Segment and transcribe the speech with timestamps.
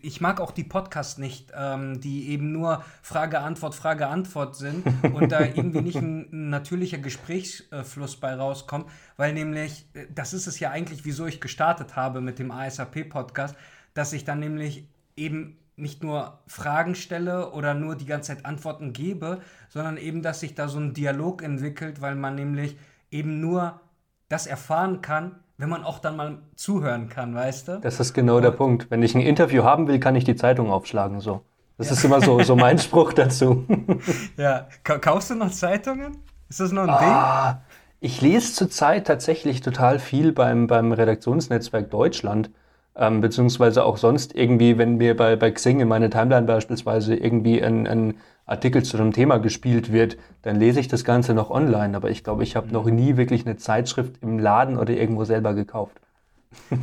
[0.00, 4.86] Ich mag auch die Podcasts nicht, ähm, die eben nur Frage, Antwort, Frage, Antwort sind
[5.12, 10.46] und da irgendwie nicht ein, ein natürlicher Gesprächsfluss bei rauskommt, weil nämlich, äh, das ist
[10.46, 13.56] es ja eigentlich, wieso ich gestartet habe mit dem ASAP-Podcast,
[13.92, 18.92] dass ich dann nämlich eben nicht nur Fragen stelle oder nur die ganze Zeit Antworten
[18.92, 22.76] gebe, sondern eben, dass sich da so ein Dialog entwickelt, weil man nämlich
[23.10, 23.80] eben nur
[24.28, 27.80] das erfahren kann, wenn man auch dann mal zuhören kann, weißt du?
[27.80, 28.90] Das ist genau Und der Punkt.
[28.90, 31.42] Wenn ich ein Interview haben will, kann ich die Zeitung aufschlagen so.
[31.76, 31.92] Das ja.
[31.94, 33.66] ist immer so, so mein Spruch dazu.
[34.36, 36.18] ja, kaufst du noch Zeitungen?
[36.48, 37.60] Ist das noch ein ah, Ding?
[38.00, 42.50] Ich lese zurzeit tatsächlich total viel beim, beim Redaktionsnetzwerk Deutschland
[42.98, 47.62] ähm, beziehungsweise auch sonst irgendwie, wenn mir bei, bei Xing in meine Timeline beispielsweise irgendwie
[47.62, 48.14] ein, ein
[48.48, 51.96] Artikel zu einem Thema gespielt wird, dann lese ich das Ganze noch online.
[51.96, 55.54] Aber ich glaube, ich habe noch nie wirklich eine Zeitschrift im Laden oder irgendwo selber
[55.54, 56.00] gekauft.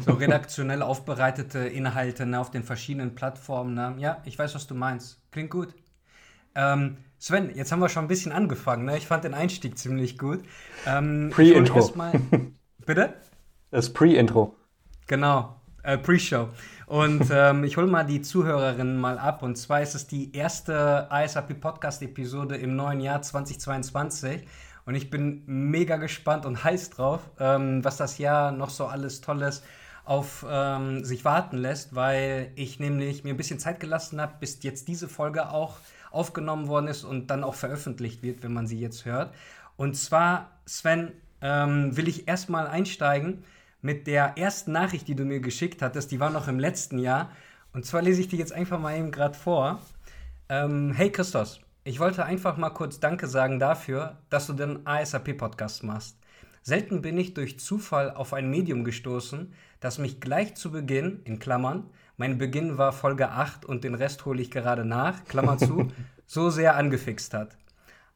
[0.06, 3.74] So redaktionell aufbereitete Inhalte ne, auf den verschiedenen Plattformen.
[3.74, 3.96] Ne?
[3.98, 5.20] Ja, ich weiß, was du meinst.
[5.32, 5.74] Klingt gut.
[6.54, 8.86] Ähm, Sven, jetzt haben wir schon ein bisschen angefangen.
[8.86, 8.98] Ne?
[8.98, 10.44] Ich fand den Einstieg ziemlich gut.
[10.86, 11.92] Ähm, Pre-Intro.
[12.86, 13.16] Bitte?
[13.72, 14.56] Das Pre-Intro.
[15.08, 15.56] Genau
[15.86, 16.50] äh, Pre-Show.
[16.88, 19.42] Und ähm, ich hole mal die Zuhörerinnen mal ab.
[19.42, 24.46] Und zwar ist es die erste ASAP Podcast-Episode im neuen Jahr 2022.
[24.86, 29.22] Und ich bin mega gespannt und heiß drauf, ähm, was das Jahr noch so alles
[29.22, 29.64] Tolles
[30.04, 34.62] auf ähm, sich warten lässt, weil ich nämlich mir ein bisschen Zeit gelassen habe, bis
[34.62, 35.78] jetzt diese Folge auch
[36.12, 39.34] aufgenommen worden ist und dann auch veröffentlicht wird, wenn man sie jetzt hört.
[39.76, 41.12] Und zwar, Sven,
[41.42, 43.44] ähm, will ich erstmal einsteigen
[43.86, 46.12] mit der ersten Nachricht, die du mir geschickt hattest.
[46.12, 47.30] Die war noch im letzten Jahr.
[47.72, 49.80] Und zwar lese ich die jetzt einfach mal eben gerade vor.
[50.50, 55.84] Ähm, hey Christos, ich wollte einfach mal kurz Danke sagen dafür, dass du den ASAP-Podcast
[55.84, 56.18] machst.
[56.64, 61.38] Selten bin ich durch Zufall auf ein Medium gestoßen, das mich gleich zu Beginn, in
[61.38, 65.92] Klammern, mein Beginn war Folge 8 und den Rest hole ich gerade nach, Klammer zu,
[66.26, 67.56] so sehr angefixt hat.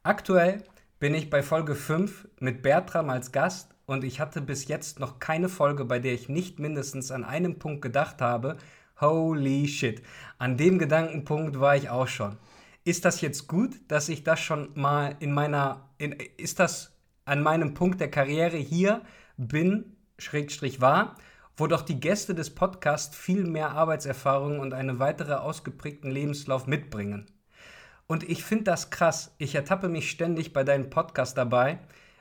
[0.02, 0.64] Aktuell
[1.00, 5.18] bin ich bei Folge 5 mit Bertram als Gast und ich hatte bis jetzt noch
[5.18, 8.58] keine Folge, bei der ich nicht mindestens an einem Punkt gedacht habe,
[9.02, 10.04] holy shit.
[10.38, 12.38] An dem Gedankenpunkt war ich auch schon.
[12.84, 16.92] Ist das jetzt gut, dass ich das schon mal in meiner, in, ist das
[17.26, 19.02] an meinem Punkt der Karriere hier
[19.38, 21.16] bin, Schrägstrich war,
[21.58, 27.26] wo doch die Gäste des Podcasts viel mehr Arbeitserfahrung und einen weitere ausgeprägten Lebenslauf mitbringen.
[28.06, 29.34] Und ich finde das krass.
[29.40, 31.80] Ich ertappe mich ständig bei deinem Podcast dabei,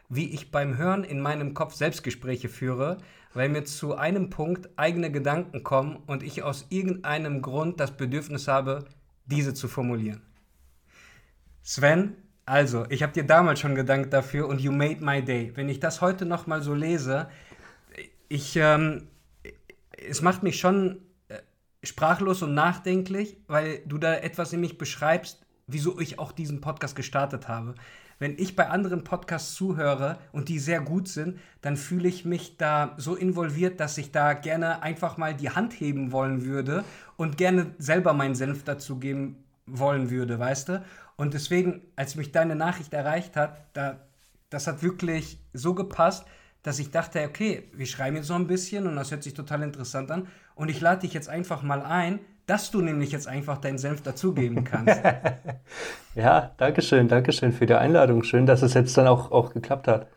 [0.08, 2.98] wie ich beim Hören in meinem Kopf Selbstgespräche führe,
[3.34, 8.48] weil mir zu einem Punkt eigene Gedanken kommen und ich aus irgendeinem Grund das Bedürfnis
[8.48, 8.86] habe,
[9.26, 10.22] diese zu formulieren.
[11.62, 15.52] Sven, also, ich habe dir damals schon gedankt dafür und you made my day.
[15.54, 17.28] Wenn ich das heute noch mal so lese,
[18.30, 19.08] ich, ähm,
[19.92, 21.40] es macht mich schon äh,
[21.82, 26.96] sprachlos und nachdenklich, weil du da etwas in mich beschreibst, wieso ich auch diesen Podcast
[26.96, 27.74] gestartet habe
[28.18, 32.56] wenn ich bei anderen Podcasts zuhöre und die sehr gut sind, dann fühle ich mich
[32.56, 36.84] da so involviert, dass ich da gerne einfach mal die Hand heben wollen würde
[37.16, 40.84] und gerne selber meinen Senf dazu geben wollen würde, weißt du?
[41.16, 43.98] Und deswegen, als mich deine Nachricht erreicht hat, da,
[44.50, 46.24] das hat wirklich so gepasst,
[46.62, 49.62] dass ich dachte, okay, wir schreiben jetzt noch ein bisschen und das hört sich total
[49.62, 50.28] interessant an.
[50.54, 54.02] Und ich lade dich jetzt einfach mal ein, dass du nämlich jetzt einfach deinen Senf
[54.02, 55.00] dazugeben kannst.
[56.14, 58.24] ja, danke schön, danke schön für die Einladung.
[58.24, 60.08] Schön, dass es jetzt dann auch, auch geklappt hat.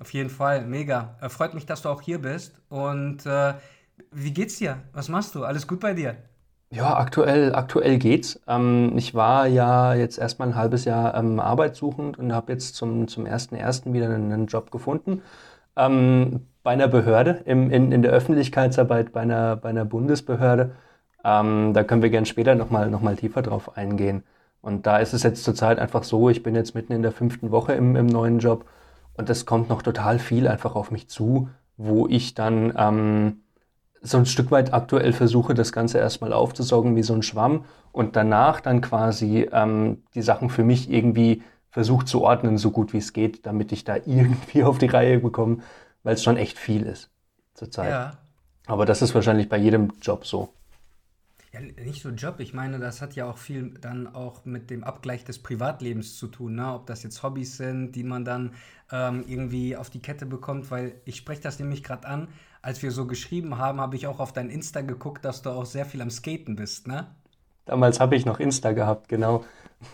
[0.00, 1.16] Auf jeden Fall, mega.
[1.20, 2.54] Äh, freut mich, dass du auch hier bist.
[2.68, 3.54] Und äh,
[4.10, 4.78] wie geht's dir?
[4.92, 5.44] Was machst du?
[5.44, 6.16] Alles gut bei dir?
[6.70, 8.40] Ja, aktuell, aktuell geht's.
[8.48, 13.06] Ähm, ich war ja jetzt erstmal ein halbes Jahr ähm, arbeitssuchend und habe jetzt zum,
[13.06, 13.92] zum 1.1.
[13.92, 15.22] wieder einen, einen, Job gefunden.
[15.76, 20.72] Ähm, bei einer Behörde, im, in, in der Öffentlichkeitsarbeit, bei einer, bei einer Bundesbehörde.
[21.26, 24.22] Ähm, da können wir gerne später nochmal noch mal tiefer drauf eingehen.
[24.60, 27.50] Und da ist es jetzt zurzeit einfach so, ich bin jetzt mitten in der fünften
[27.50, 28.64] Woche im, im neuen Job
[29.14, 33.40] und es kommt noch total viel einfach auf mich zu, wo ich dann ähm,
[34.02, 38.14] so ein Stück weit aktuell versuche, das Ganze erstmal aufzusaugen wie so ein Schwamm und
[38.14, 42.98] danach dann quasi ähm, die Sachen für mich irgendwie versucht zu ordnen, so gut wie
[42.98, 45.58] es geht, damit ich da irgendwie auf die Reihe bekomme,
[46.04, 47.10] weil es schon echt viel ist
[47.54, 47.90] zurzeit.
[47.90, 48.12] Ja.
[48.66, 50.50] Aber das ist wahrscheinlich bei jedem Job so.
[51.52, 52.40] Ja, nicht so Job.
[52.40, 56.26] Ich meine, das hat ja auch viel dann auch mit dem Abgleich des Privatlebens zu
[56.26, 56.56] tun.
[56.56, 56.74] Ne?
[56.74, 58.52] Ob das jetzt Hobbys sind, die man dann
[58.92, 62.28] ähm, irgendwie auf die Kette bekommt, weil ich spreche das nämlich gerade an.
[62.62, 65.66] Als wir so geschrieben haben, habe ich auch auf dein Insta geguckt, dass du auch
[65.66, 67.06] sehr viel am Skaten bist, ne?
[67.64, 69.44] Damals habe ich noch Insta gehabt, genau.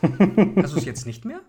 [0.02, 1.40] Hast du es jetzt nicht mehr?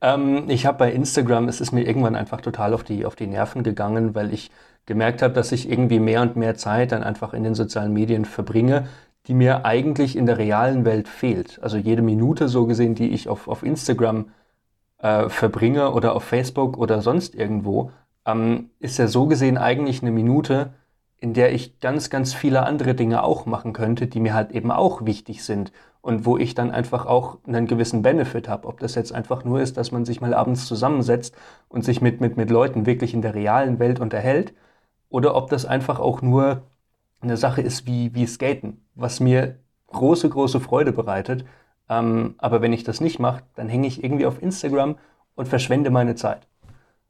[0.00, 3.26] ähm, ich habe bei Instagram, es ist mir irgendwann einfach total auf die, auf die
[3.26, 4.50] Nerven gegangen, weil ich
[4.86, 8.24] gemerkt habe, dass ich irgendwie mehr und mehr Zeit dann einfach in den sozialen Medien
[8.24, 8.88] verbringe,
[9.26, 11.60] die mir eigentlich in der realen Welt fehlt.
[11.62, 14.30] Also jede Minute so gesehen, die ich auf, auf Instagram
[14.98, 17.92] äh, verbringe oder auf Facebook oder sonst irgendwo,
[18.26, 20.72] ähm, ist ja so gesehen eigentlich eine Minute,
[21.18, 24.70] in der ich ganz, ganz viele andere Dinge auch machen könnte, die mir halt eben
[24.70, 28.66] auch wichtig sind und wo ich dann einfach auch einen gewissen Benefit habe.
[28.68, 31.34] Ob das jetzt einfach nur ist, dass man sich mal abends zusammensetzt
[31.68, 34.54] und sich mit, mit, mit Leuten wirklich in der realen Welt unterhält
[35.10, 36.62] oder ob das einfach auch nur
[37.20, 39.58] eine Sache ist wie, wie Skaten, was mir
[39.88, 41.44] große, große Freude bereitet.
[41.88, 44.96] Ähm, aber wenn ich das nicht mache, dann hänge ich irgendwie auf Instagram
[45.34, 46.46] und verschwende meine Zeit.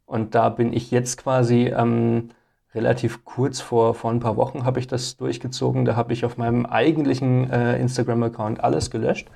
[0.07, 2.31] Und da bin ich jetzt quasi ähm,
[2.75, 5.85] relativ kurz vor, vor ein paar Wochen habe ich das durchgezogen.
[5.85, 9.29] Da habe ich auf meinem eigentlichen äh, Instagram-Account alles gelöscht.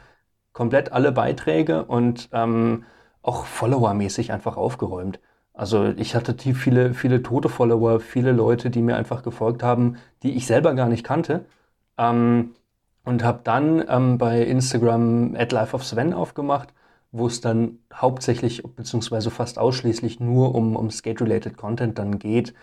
[0.53, 2.85] Komplett alle Beiträge und ähm,
[3.23, 5.21] auch Follower-mäßig einfach aufgeräumt.
[5.54, 9.96] Also ich hatte die viele, viele tote Follower, viele Leute, die mir einfach gefolgt haben,
[10.22, 11.46] die ich selber gar nicht kannte.
[11.98, 12.54] Ähm,
[13.04, 16.72] und habe dann ähm, bei Instagram At Life of Sven aufgemacht,
[17.12, 22.54] wo es dann hauptsächlich beziehungsweise fast ausschließlich nur um, um Skate-related Content dann geht.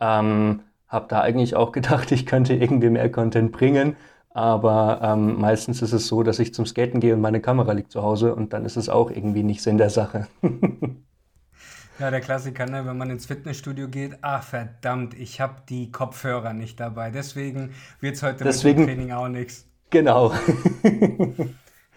[0.00, 3.96] Ähm, habe da eigentlich auch gedacht, ich könnte irgendwie mehr Content bringen.
[4.30, 7.92] Aber ähm, meistens ist es so, dass ich zum Skaten gehe und meine Kamera liegt
[7.92, 10.26] zu Hause und dann ist es auch irgendwie nicht Sinn der Sache.
[11.98, 12.86] Ja, der Klassiker, ne?
[12.86, 17.10] wenn man ins Fitnessstudio geht, ach verdammt, ich habe die Kopfhörer nicht dabei.
[17.10, 19.66] Deswegen wird es heute Deswegen, mit dem Training auch nichts.
[19.90, 20.32] Genau.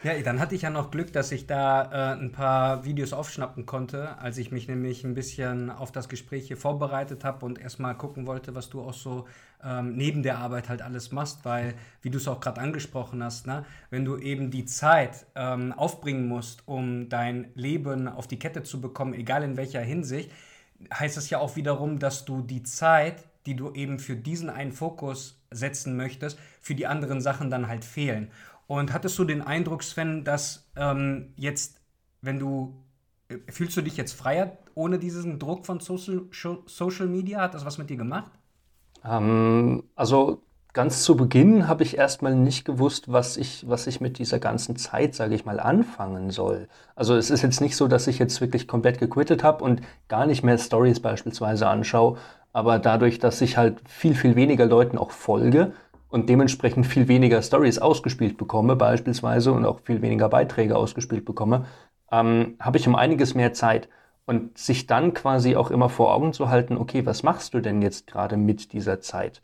[0.06, 3.66] Ja, dann hatte ich ja noch Glück, dass ich da äh, ein paar Videos aufschnappen
[3.66, 7.96] konnte, als ich mich nämlich ein bisschen auf das Gespräch hier vorbereitet habe und erstmal
[7.96, 9.26] gucken wollte, was du auch so
[9.66, 13.48] ähm, neben der Arbeit halt alles machst, weil, wie du es auch gerade angesprochen hast,
[13.48, 18.64] ne, wenn du eben die Zeit ähm, aufbringen musst, um dein Leben auf die Kette
[18.64, 20.32] zu bekommen, egal in welcher Hinsicht,
[20.94, 24.72] heißt es ja auch wiederum, dass du die Zeit, die du eben für diesen einen
[24.72, 28.32] Fokus setzen möchtest, für die anderen Sachen dann halt fehlen.
[28.68, 31.82] Und hattest du den Eindruck, Sven, dass ähm, jetzt,
[32.22, 32.84] wenn du,
[33.30, 36.24] äh, fühlst du dich jetzt freier ohne diesen Druck von Social,
[36.66, 37.42] Social Media?
[37.42, 38.32] Hat das was mit dir gemacht?
[39.08, 40.42] Ähm, also
[40.74, 44.76] ganz zu Beginn habe ich erstmal nicht gewusst, was ich, was ich mit dieser ganzen
[44.76, 46.68] Zeit, sage ich mal, anfangen soll.
[46.96, 50.26] Also es ist jetzt nicht so, dass ich jetzt wirklich komplett gequittet habe und gar
[50.26, 52.18] nicht mehr Stories beispielsweise anschaue.
[52.54, 55.74] Aber dadurch, dass ich halt viel, viel weniger Leuten auch folge,
[56.16, 61.66] und dementsprechend viel weniger Stories ausgespielt bekomme, beispielsweise, und auch viel weniger Beiträge ausgespielt bekomme,
[62.10, 63.90] ähm, habe ich um einiges mehr Zeit.
[64.26, 67.82] Und sich dann quasi auch immer vor Augen zu halten, okay, was machst du denn
[67.82, 69.42] jetzt gerade mit dieser Zeit?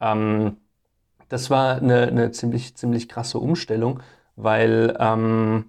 [0.00, 0.56] Ähm,
[1.28, 4.00] das war eine, eine, ziemlich, ziemlich krasse Umstellung,
[4.36, 5.66] weil ähm,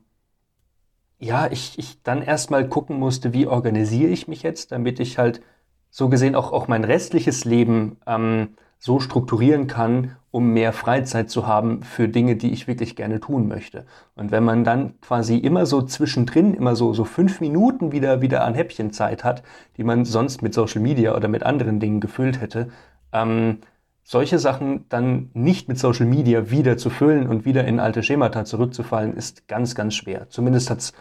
[1.20, 5.42] ja, ich, ich dann erstmal gucken musste, wie organisiere ich mich jetzt, damit ich halt
[5.90, 11.48] so gesehen auch, auch mein restliches Leben ähm, so strukturieren kann, um mehr Freizeit zu
[11.48, 13.86] haben für Dinge, die ich wirklich gerne tun möchte.
[14.16, 18.44] Und wenn man dann quasi immer so zwischendrin, immer so, so fünf Minuten wieder, wieder
[18.44, 19.44] an Häppchenzeit hat,
[19.78, 22.68] die man sonst mit Social Media oder mit anderen Dingen gefüllt hätte,
[23.14, 23.60] ähm,
[24.04, 28.44] solche Sachen dann nicht mit Social Media wieder zu füllen und wieder in alte Schemata
[28.44, 30.28] zurückzufallen, ist ganz, ganz schwer.
[30.28, 30.92] Zumindest hat's,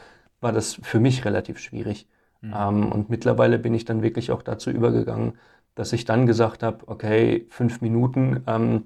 [0.41, 2.07] war das für mich relativ schwierig.
[2.41, 2.55] Mhm.
[2.57, 5.33] Ähm, und mittlerweile bin ich dann wirklich auch dazu übergegangen,
[5.75, 8.85] dass ich dann gesagt habe, okay, fünf Minuten, ähm,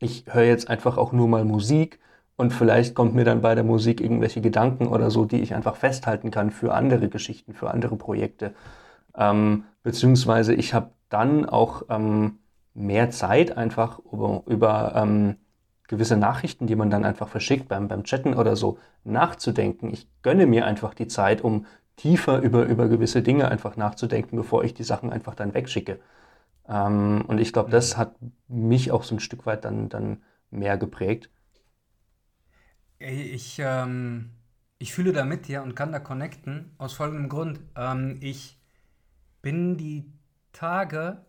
[0.00, 2.00] ich höre jetzt einfach auch nur mal Musik
[2.36, 5.76] und vielleicht kommt mir dann bei der Musik irgendwelche Gedanken oder so, die ich einfach
[5.76, 8.54] festhalten kann für andere Geschichten, für andere Projekte.
[9.14, 12.38] Ähm, beziehungsweise ich habe dann auch ähm,
[12.72, 15.36] mehr Zeit einfach über, über ähm,
[15.86, 19.90] gewisse Nachrichten, die man dann einfach verschickt beim, beim Chatten oder so, nachzudenken.
[19.92, 21.66] Ich gönne mir einfach die Zeit, um
[21.96, 25.98] tiefer über, über gewisse Dinge einfach nachzudenken, bevor ich die Sachen einfach dann wegschicke.
[26.70, 28.16] Ähm, und ich glaube, das hat
[28.48, 31.30] mich auch so ein Stück weit dann, dann mehr geprägt.
[32.98, 34.30] Ich, ähm,
[34.78, 37.60] ich fühle da mit dir und kann da connecten aus folgendem Grund.
[37.76, 38.58] Ähm, ich
[39.42, 40.12] bin die
[40.52, 41.24] Tage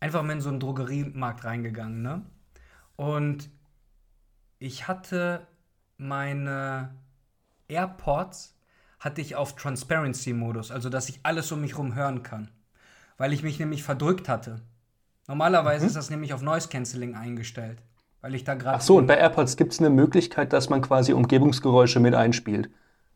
[0.00, 2.26] einfach mal in so einen Drogeriemarkt reingegangen, ne?
[2.96, 3.50] Und
[4.58, 5.46] ich hatte
[5.96, 6.94] meine
[7.68, 8.56] AirPods
[9.00, 12.50] hatte ich auf Transparency-Modus, also dass ich alles um mich herum hören kann.
[13.18, 14.62] Weil ich mich nämlich verdrückt hatte.
[15.28, 15.88] Normalerweise mhm.
[15.88, 17.78] ist das nämlich auf Noise Cancelling eingestellt.
[18.20, 18.78] Weil ich da gerade.
[18.78, 22.68] Ach so, und bei AirPods gibt es eine Möglichkeit, dass man quasi Umgebungsgeräusche mit einspielt.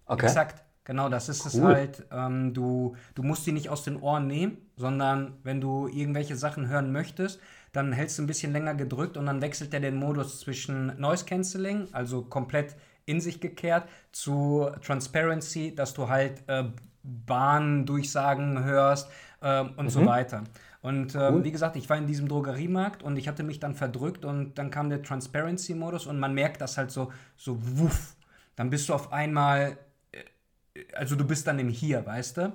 [0.07, 0.26] Okay.
[0.26, 2.04] Exakt, genau, das ist es halt.
[2.12, 6.69] Ähm, du, du musst die nicht aus den Ohren nehmen, sondern wenn du irgendwelche Sachen
[6.69, 7.40] hören möchtest,
[7.73, 11.25] dann hältst du ein bisschen länger gedrückt und dann wechselt er den Modus zwischen Noise
[11.25, 12.76] Cancelling, also komplett
[13.07, 16.64] in sich gekehrt, zu Transparency, dass du halt äh,
[17.02, 19.88] Bahndurchsagen hörst äh, und mhm.
[19.88, 20.45] so weiter.
[20.82, 21.44] Und ähm, cool.
[21.44, 24.70] wie gesagt, ich war in diesem Drogeriemarkt und ich hatte mich dann verdrückt und dann
[24.70, 28.16] kam der Transparency-Modus und man merkt das halt so, so wuff.
[28.56, 29.78] Dann bist du auf einmal,
[30.10, 32.52] äh, also du bist dann im Hier, weißt du?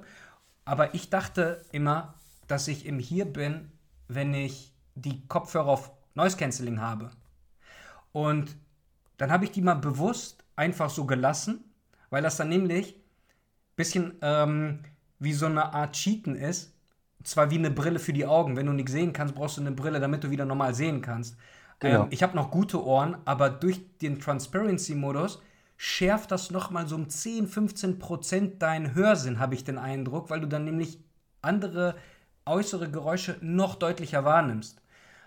[0.66, 2.16] Aber ich dachte immer,
[2.48, 3.72] dass ich im Hier bin,
[4.10, 7.12] wenn ich die Kopfhörer auf Noise Cancelling habe.
[8.12, 8.58] Und
[9.18, 11.64] dann habe ich die mal bewusst einfach so gelassen,
[12.10, 14.80] weil das dann nämlich ein bisschen ähm,
[15.20, 16.74] wie so eine Art Cheaten ist.
[17.24, 18.56] Zwar wie eine Brille für die Augen.
[18.56, 21.38] Wenn du nichts sehen kannst, brauchst du eine Brille, damit du wieder normal sehen kannst.
[21.80, 22.04] Genau.
[22.04, 25.42] Ähm, ich habe noch gute Ohren, aber durch den Transparency-Modus
[25.78, 30.42] schärft das nochmal so um 10, 15 Prozent deinen Hörsinn, habe ich den Eindruck, weil
[30.42, 31.00] du dann nämlich
[31.42, 31.96] andere
[32.46, 34.82] äußere Geräusche noch deutlicher wahrnimmst.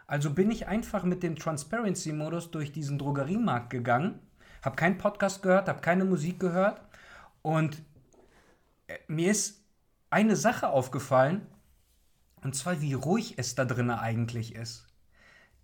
[0.07, 4.19] Also bin ich einfach mit dem Transparency-Modus durch diesen Drogeriemarkt gegangen,
[4.63, 6.81] habe keinen Podcast gehört, habe keine Musik gehört
[7.43, 7.81] und
[8.89, 9.63] äh, mir ist
[10.11, 11.47] eine Sache aufgefallen,
[12.43, 14.87] und zwar wie ruhig es da drinnen eigentlich ist.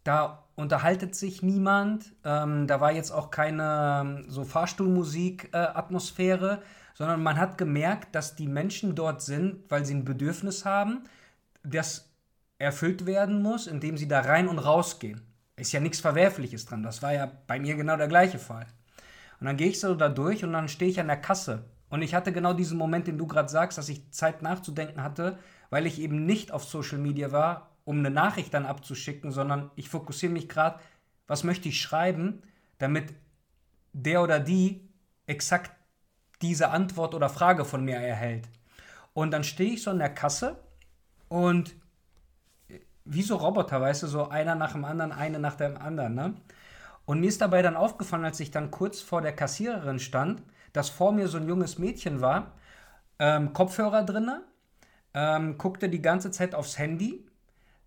[0.04, 6.64] Da unterhaltet sich niemand, ähm, da war jetzt auch keine ähm, so Fahrstuhlmusik-Atmosphäre, äh,
[6.94, 11.04] sondern man hat gemerkt, dass die Menschen dort sind, weil sie ein Bedürfnis haben,
[11.62, 12.10] das
[12.58, 15.20] erfüllt werden muss, indem sie da rein und raus gehen.
[15.56, 16.82] Ist ja nichts Verwerfliches dran.
[16.82, 18.66] Das war ja bei mir genau der gleiche Fall.
[19.40, 21.64] Und dann gehe ich so da durch und dann stehe ich an der Kasse.
[21.88, 25.38] Und ich hatte genau diesen Moment, den du gerade sagst, dass ich Zeit nachzudenken hatte,
[25.70, 29.88] weil ich eben nicht auf Social Media war, um eine Nachricht dann abzuschicken, sondern ich
[29.88, 30.80] fokussiere mich gerade,
[31.26, 32.42] was möchte ich schreiben,
[32.78, 33.14] damit
[33.92, 34.88] der oder die
[35.26, 35.72] exakt
[36.42, 38.48] diese Antwort oder Frage von mir erhält.
[39.14, 40.60] Und dann stehe ich so an der Kasse
[41.28, 41.74] und
[43.04, 46.34] wie so Roboter, weißt du, so einer nach dem anderen, eine nach dem anderen, ne?
[47.06, 50.42] Und mir ist dabei dann aufgefallen, als ich dann kurz vor der Kassiererin stand,
[50.72, 52.52] dass vor mir so ein junges Mädchen war,
[53.20, 54.42] ähm, Kopfhörer drinne,
[55.16, 57.26] ähm, guckte die ganze Zeit aufs Handy,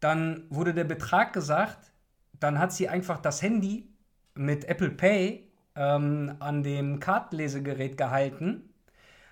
[0.01, 1.93] dann wurde der Betrag gesagt,
[2.41, 3.87] dann hat sie einfach das Handy
[4.35, 8.73] mit Apple Pay ähm, an dem Kartenlesegerät gehalten,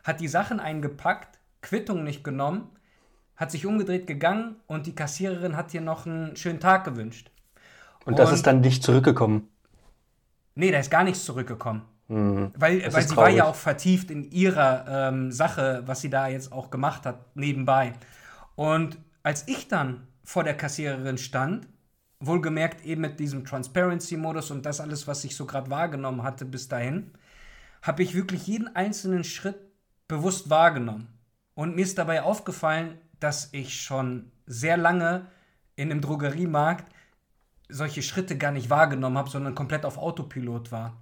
[0.06, 2.70] hat die Sachen eingepackt, Quittung nicht genommen
[3.38, 7.32] hat sich umgedreht gegangen und die Kassiererin hat dir noch einen schönen Tag gewünscht.
[8.04, 9.48] Und, und das ist dann nicht zurückgekommen?
[10.56, 11.84] Nee, da ist gar nichts zurückgekommen.
[12.08, 12.52] Mhm.
[12.56, 13.18] Weil, weil sie traurig.
[13.18, 17.36] war ja auch vertieft in ihrer ähm, Sache, was sie da jetzt auch gemacht hat,
[17.36, 17.94] nebenbei.
[18.56, 21.68] Und als ich dann vor der Kassiererin stand,
[22.20, 26.68] wohlgemerkt eben mit diesem Transparency-Modus und das alles, was ich so gerade wahrgenommen hatte bis
[26.68, 27.12] dahin,
[27.82, 29.58] habe ich wirklich jeden einzelnen Schritt
[30.08, 31.08] bewusst wahrgenommen.
[31.54, 35.28] Und mir ist dabei aufgefallen, dass ich schon sehr lange
[35.76, 36.86] in einem Drogeriemarkt
[37.70, 40.98] solche Schritte gar nicht wahrgenommen habe, sondern komplett auf Autopilot war.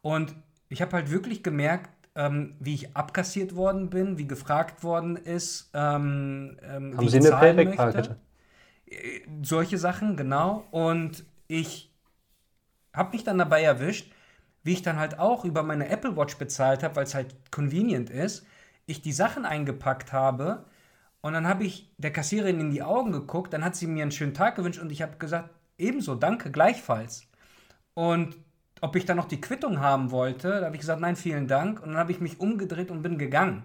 [0.00, 0.34] Und
[0.68, 5.70] ich habe halt wirklich gemerkt, ähm, wie ich abkassiert worden bin, wie gefragt worden ist.
[5.74, 8.16] Ähm, ähm, Haben Sie eine Payback-Karte?
[8.86, 10.66] Äh, solche Sachen, genau.
[10.70, 11.92] Und ich
[12.92, 14.12] habe mich dann dabei erwischt,
[14.62, 18.10] wie ich dann halt auch über meine Apple Watch bezahlt habe, weil es halt convenient
[18.10, 18.46] ist.
[18.86, 20.64] Ich die Sachen eingepackt habe,
[21.26, 24.12] und dann habe ich der Kassiererin in die Augen geguckt, dann hat sie mir einen
[24.12, 27.26] schönen Tag gewünscht und ich habe gesagt, ebenso, danke, gleichfalls.
[27.94, 28.36] Und
[28.80, 31.80] ob ich dann noch die Quittung haben wollte, da habe ich gesagt, nein, vielen Dank.
[31.80, 33.62] Und dann habe ich mich umgedreht und bin gegangen.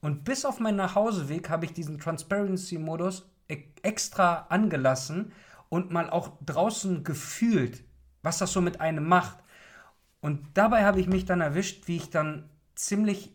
[0.00, 5.32] Und bis auf meinen Nachhauseweg habe ich diesen Transparency-Modus e-, extra angelassen
[5.70, 7.82] und mal auch draußen gefühlt,
[8.22, 9.38] was das so mit einem macht.
[10.20, 13.34] Und dabei habe ich mich dann erwischt, wie ich dann ziemlich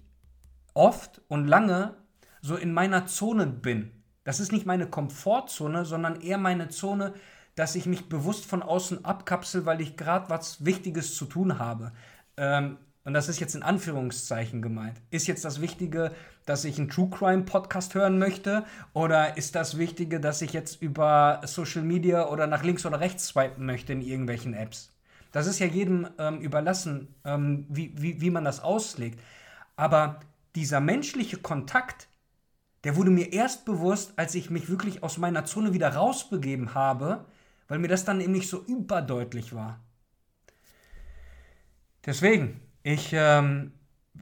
[0.74, 1.96] oft und lange
[2.42, 3.92] so in meiner Zone bin.
[4.24, 7.14] Das ist nicht meine Komfortzone, sondern eher meine Zone,
[7.60, 11.92] dass ich mich bewusst von außen abkapsel, weil ich gerade was Wichtiges zu tun habe.
[12.38, 15.02] Ähm, und das ist jetzt in Anführungszeichen gemeint.
[15.12, 16.14] Ist jetzt das Wichtige,
[16.46, 18.64] dass ich einen True Crime Podcast hören möchte?
[18.94, 23.28] Oder ist das Wichtige, dass ich jetzt über Social Media oder nach links oder rechts
[23.28, 24.94] swipen möchte in irgendwelchen Apps?
[25.34, 29.20] Das ist ja jedem ähm, überlassen, ähm, wie, wie, wie man das auslegt.
[29.76, 30.22] Aber
[30.56, 32.08] dieser menschliche Kontakt,
[32.86, 37.26] der wurde mir erst bewusst, als ich mich wirklich aus meiner Zone wieder rausbegeben habe,
[37.70, 39.80] weil mir das dann eben nicht so überdeutlich war.
[42.06, 43.72] Deswegen, ich, ähm,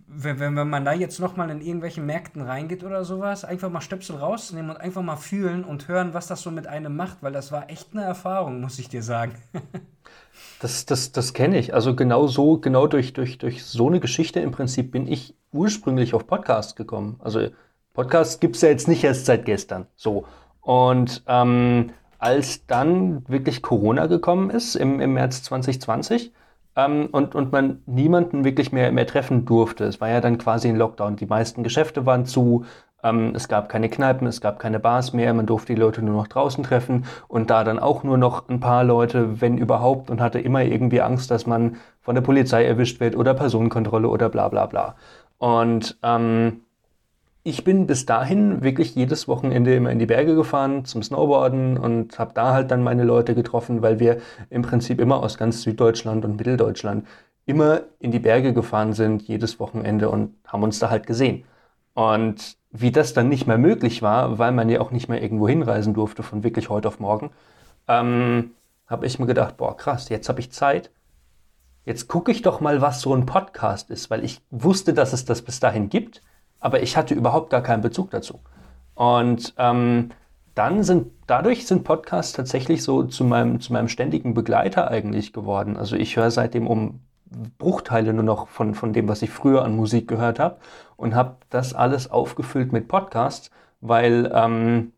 [0.06, 3.82] wenn, wenn, wenn man da jetzt nochmal in irgendwelchen Märkten reingeht oder sowas, einfach mal
[3.82, 7.32] Stöpsel rausnehmen und einfach mal fühlen und hören, was das so mit einem macht, weil
[7.32, 9.36] das war echt eine Erfahrung, muss ich dir sagen.
[10.60, 11.74] das das, das kenne ich.
[11.74, 16.14] Also genau so, genau durch, durch, durch so eine Geschichte im Prinzip bin ich ursprünglich
[16.14, 17.20] auf Podcast gekommen.
[17.24, 17.48] Also
[17.94, 19.88] Podcast gibt es ja jetzt nicht erst seit gestern.
[19.96, 20.26] So.
[20.62, 26.32] Und ähm, als dann wirklich Corona gekommen ist im, im März 2020
[26.76, 30.68] ähm, und, und man niemanden wirklich mehr, mehr treffen durfte, es war ja dann quasi
[30.70, 31.16] ein Lockdown.
[31.16, 32.66] Die meisten Geschäfte waren zu,
[33.04, 36.16] Ähm, es gab keine Kneipen, es gab keine Bars mehr, man durfte die Leute nur
[36.16, 40.20] noch draußen treffen und da dann auch nur noch ein paar Leute, wenn überhaupt, und
[40.20, 44.50] hatte immer irgendwie Angst, dass man von der Polizei erwischt wird oder Personenkontrolle oder bla
[44.50, 44.96] bla bla.
[45.38, 46.62] Und ähm,
[47.48, 52.20] ich bin bis dahin wirklich jedes Wochenende immer in die Berge gefahren zum Snowboarden und
[52.20, 54.18] habe da halt dann meine Leute getroffen, weil wir
[54.50, 57.08] im Prinzip immer aus ganz Süddeutschland und Mitteldeutschland
[57.46, 61.46] immer in die Berge gefahren sind, jedes Wochenende und haben uns da halt gesehen.
[61.94, 65.48] Und wie das dann nicht mehr möglich war, weil man ja auch nicht mehr irgendwo
[65.48, 67.32] hinreisen durfte von wirklich heute auf morgen,
[67.88, 68.52] ähm,
[68.88, 70.92] habe ich mir gedacht, boah krass, jetzt habe ich Zeit.
[71.86, 75.24] Jetzt gucke ich doch mal, was so ein Podcast ist, weil ich wusste, dass es
[75.24, 76.22] das bis dahin gibt
[76.60, 78.40] aber ich hatte überhaupt gar keinen Bezug dazu.
[78.96, 80.10] Und ähm,
[80.56, 85.78] dann sind, dadurch sind Podcasts tatsächlich so zu meinem, zu meinem ständigen Begleiter eigentlich geworden.
[85.78, 87.02] Also ich höre seitdem um
[87.58, 90.58] Bruchteile nur noch von, von dem, was ich früher an Musik gehört habe
[90.96, 94.94] und habe das alles aufgefüllt mit Podcasts, weil ähm,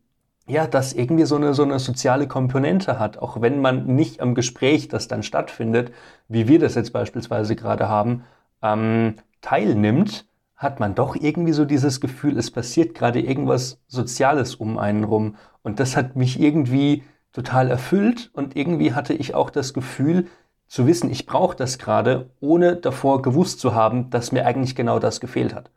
[0.48, 4.36] ja, das irgendwie so eine, so eine soziale Komponente hat, auch wenn man nicht am
[4.36, 5.92] Gespräch, das dann stattfindet,
[6.28, 8.24] wie wir das jetzt beispielsweise gerade haben,
[8.64, 10.26] ähm, teilnimmt,
[10.60, 15.38] hat man doch irgendwie so dieses Gefühl, es passiert gerade irgendwas Soziales um einen rum.
[15.64, 20.28] Und das hat mich irgendwie total erfüllt und irgendwie hatte ich auch das Gefühl
[20.68, 25.00] zu wissen, ich brauche das gerade, ohne davor gewusst zu haben, dass mir eigentlich genau
[25.00, 25.72] das gefehlt hat.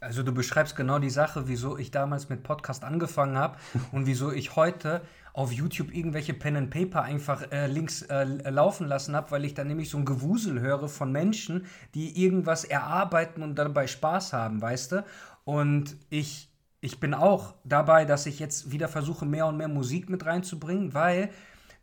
[0.00, 3.58] Also du beschreibst genau die Sache, wieso ich damals mit Podcast angefangen habe
[3.92, 5.02] und wieso ich heute
[5.34, 9.54] auf YouTube irgendwelche Pen and Paper einfach äh, links äh, laufen lassen habe, weil ich
[9.54, 14.60] dann nämlich so ein Gewusel höre von Menschen, die irgendwas erarbeiten und dabei Spaß haben,
[14.60, 15.04] weißt du?
[15.44, 20.08] Und ich, ich bin auch dabei, dass ich jetzt wieder versuche, mehr und mehr Musik
[20.08, 21.30] mit reinzubringen, weil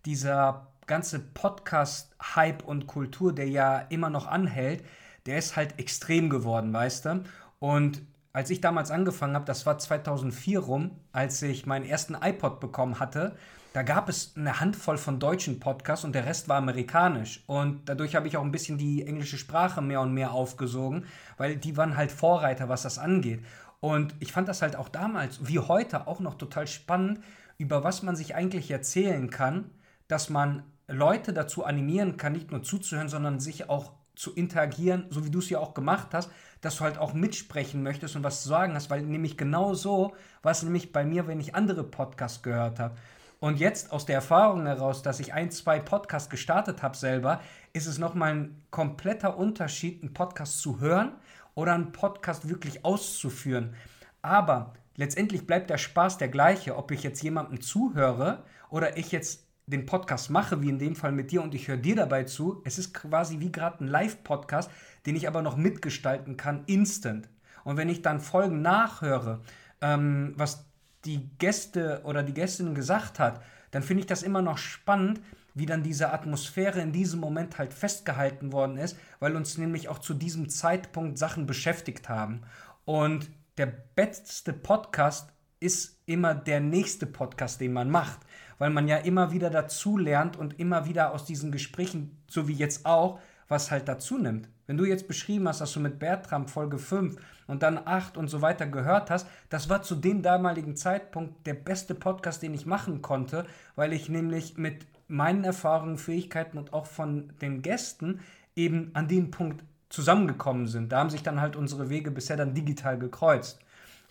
[0.05, 4.83] dieser ganze Podcast-Hype und Kultur, der ja immer noch anhält,
[5.25, 7.23] der ist halt extrem geworden, weißt du?
[7.59, 8.01] Und
[8.33, 12.99] als ich damals angefangen habe, das war 2004 rum, als ich meinen ersten iPod bekommen
[12.99, 13.35] hatte,
[13.73, 17.43] da gab es eine Handvoll von deutschen Podcasts und der Rest war amerikanisch.
[17.47, 21.05] Und dadurch habe ich auch ein bisschen die englische Sprache mehr und mehr aufgesogen,
[21.37, 23.43] weil die waren halt Vorreiter, was das angeht.
[23.79, 27.19] Und ich fand das halt auch damals, wie heute, auch noch total spannend,
[27.57, 29.69] über was man sich eigentlich erzählen kann,
[30.07, 35.25] dass man Leute dazu animieren kann, nicht nur zuzuhören, sondern sich auch zu interagieren, so
[35.25, 36.29] wie du es ja auch gemacht hast,
[36.61, 40.15] dass du halt auch mitsprechen möchtest und was zu sagen hast, weil nämlich genau so
[40.41, 42.95] war es nämlich bei mir, wenn ich andere Podcasts gehört habe.
[43.39, 47.85] Und jetzt aus der Erfahrung heraus, dass ich ein, zwei Podcasts gestartet habe selber, ist
[47.85, 51.11] es nochmal ein kompletter Unterschied, einen Podcast zu hören
[51.53, 53.75] oder einen Podcast wirklich auszuführen.
[54.23, 59.46] Aber letztendlich bleibt der Spaß der gleiche, ob ich jetzt jemandem zuhöre oder ich jetzt
[59.67, 62.61] den Podcast mache, wie in dem Fall mit dir und ich höre dir dabei zu.
[62.63, 64.71] Es ist quasi wie gerade ein Live-Podcast,
[65.05, 67.29] den ich aber noch mitgestalten kann, instant.
[67.65, 69.41] Und wenn ich dann Folgen nachhöre,
[69.81, 70.65] ähm, was
[71.03, 75.19] die Gäste oder die Gästin gesagt hat, dann finde ich das immer noch spannend,
[75.53, 79.99] wie dann diese Atmosphäre in diesem Moment halt festgehalten worden ist, weil uns nämlich auch
[79.99, 82.41] zu diesem Zeitpunkt Sachen beschäftigt haben.
[82.85, 88.19] Und der beste Podcast ist immer der nächste Podcast, den man macht
[88.57, 92.53] weil man ja immer wieder dazu lernt und immer wieder aus diesen Gesprächen, so wie
[92.53, 94.49] jetzt auch, was halt dazu nimmt.
[94.65, 97.15] Wenn du jetzt beschrieben hast, dass du mit Bertram Folge 5
[97.47, 101.53] und dann 8 und so weiter gehört hast, das war zu dem damaligen Zeitpunkt der
[101.53, 106.85] beste Podcast, den ich machen konnte, weil ich nämlich mit meinen Erfahrungen, Fähigkeiten und auch
[106.85, 108.19] von den Gästen
[108.55, 110.91] eben an dem Punkt zusammengekommen sind.
[110.91, 113.59] Da haben sich dann halt unsere Wege bisher dann digital gekreuzt.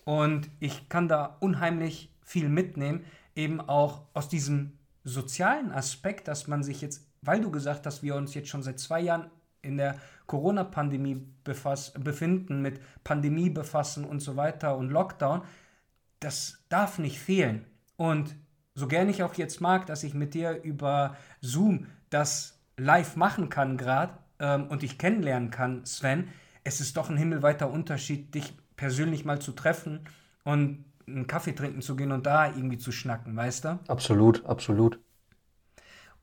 [0.04, 3.04] Und ich kann da unheimlich viel mitnehmen,
[3.36, 8.16] eben auch aus diesem sozialen Aspekt, dass man sich jetzt, weil du gesagt hast, wir
[8.16, 9.30] uns jetzt schon seit zwei Jahren
[9.62, 9.96] in der
[10.26, 15.42] Corona-Pandemie befinden, mit Pandemie befassen und so weiter und Lockdown,
[16.20, 17.66] das darf nicht fehlen.
[17.96, 18.34] Und
[18.74, 23.48] so gern ich auch jetzt mag, dass ich mit dir über Zoom das live machen
[23.48, 26.28] kann gerade ähm, und dich kennenlernen kann, Sven,
[26.64, 30.00] es ist doch ein himmelweiter Unterschied, dich persönlich mal zu treffen
[30.44, 33.78] und einen Kaffee trinken zu gehen und da irgendwie zu schnacken, weißt du?
[33.88, 34.98] Absolut, absolut.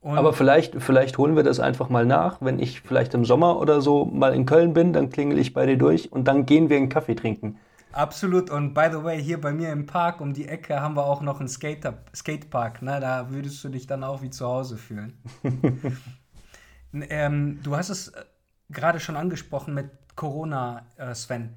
[0.00, 2.42] Und Aber vielleicht, vielleicht holen wir das einfach mal nach.
[2.42, 5.64] Wenn ich vielleicht im Sommer oder so mal in Köln bin, dann klingel ich bei
[5.64, 7.58] dir durch und dann gehen wir einen Kaffee trinken.
[7.90, 8.50] Absolut.
[8.50, 11.22] Und by the way, hier bei mir im Park um die Ecke haben wir auch
[11.22, 12.82] noch einen Skater, Skatepark.
[12.82, 13.00] Ne?
[13.00, 15.18] Da würdest du dich dann auch wie zu Hause fühlen.
[16.92, 18.24] ähm, du hast es äh,
[18.68, 21.54] gerade schon angesprochen mit Corona, äh, Sven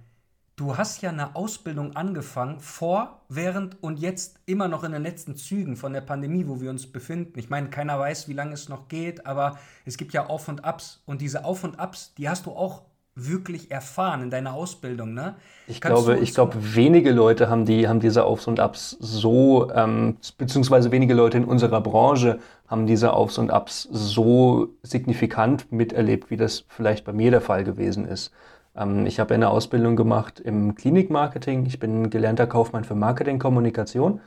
[0.57, 5.35] du hast ja eine Ausbildung angefangen vor, während und jetzt immer noch in den letzten
[5.35, 7.39] Zügen von der Pandemie, wo wir uns befinden.
[7.39, 10.65] Ich meine, keiner weiß, wie lange es noch geht, aber es gibt ja Auf und
[10.65, 12.81] Abs und diese Auf und Abs, die hast du auch
[13.19, 15.35] wirklich erfahren in deiner Ausbildung, ne?
[15.67, 19.71] Ich Kannst glaube, ich glaube, wenige Leute haben die, haben diese Aufs und Abs so,
[19.73, 26.29] ähm, beziehungsweise wenige Leute in unserer Branche haben diese Aufs und Abs so signifikant miterlebt,
[26.29, 28.31] wie das vielleicht bei mir der Fall gewesen ist.
[28.77, 31.65] Ähm, ich habe eine Ausbildung gemacht im Klinikmarketing.
[31.65, 34.21] Ich bin gelernter Kaufmann für Marketingkommunikation.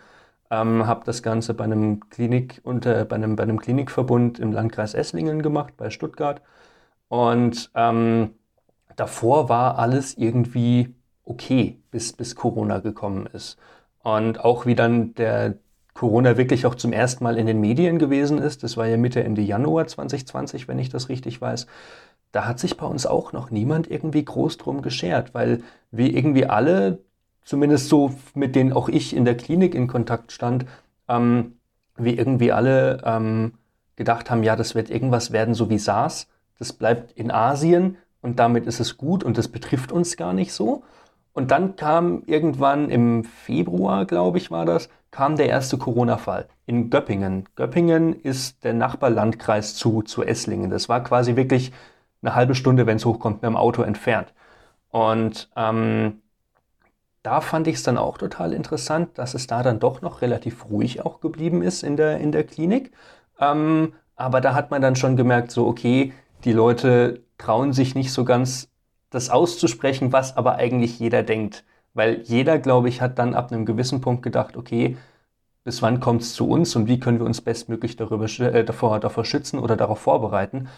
[0.50, 4.94] Ähm, habe das Ganze bei einem Klinik unter, bei einem, bei einem Klinikverbund im Landkreis
[4.94, 6.42] Esslingen gemacht, bei Stuttgart.
[7.08, 8.34] Und ähm,
[8.96, 13.58] davor war alles irgendwie okay, bis, bis Corona gekommen ist.
[14.02, 15.56] Und auch wie dann der
[15.94, 19.22] Corona wirklich auch zum ersten Mal in den Medien gewesen ist, das war ja Mitte,
[19.22, 21.66] Ende Januar 2020, wenn ich das richtig weiß,
[22.32, 26.46] da hat sich bei uns auch noch niemand irgendwie groß drum geschert, weil wir irgendwie
[26.46, 27.00] alle,
[27.44, 30.66] zumindest so mit denen auch ich in der Klinik in Kontakt stand,
[31.08, 31.56] ähm,
[31.96, 33.54] wir irgendwie alle ähm,
[33.96, 38.38] gedacht haben, ja, das wird irgendwas werden, so wie SARS, das bleibt in Asien und
[38.38, 40.84] damit ist es gut und das betrifft uns gar nicht so.
[41.32, 46.90] Und dann kam irgendwann im Februar, glaube ich, war das, kam der erste Corona-Fall in
[46.90, 47.48] Göppingen.
[47.56, 50.70] Göppingen ist der Nachbarlandkreis zu, zu Esslingen.
[50.70, 51.72] Das war quasi wirklich
[52.22, 54.32] eine halbe Stunde, wenn es hochkommt, mit dem Auto entfernt.
[54.90, 56.22] Und ähm,
[57.22, 60.66] da fand ich es dann auch total interessant, dass es da dann doch noch relativ
[60.70, 62.92] ruhig auch geblieben ist in der, in der Klinik.
[63.38, 66.12] Ähm, aber da hat man dann schon gemerkt, so, okay,
[66.44, 68.68] die Leute trauen sich nicht so ganz,
[69.10, 71.64] das auszusprechen, was aber eigentlich jeder denkt.
[71.94, 74.96] Weil jeder, glaube ich, hat dann ab einem gewissen Punkt gedacht, okay,
[75.64, 79.00] bis wann kommt es zu uns und wie können wir uns bestmöglich darüber, äh, davor,
[79.00, 80.68] davor schützen oder darauf vorbereiten.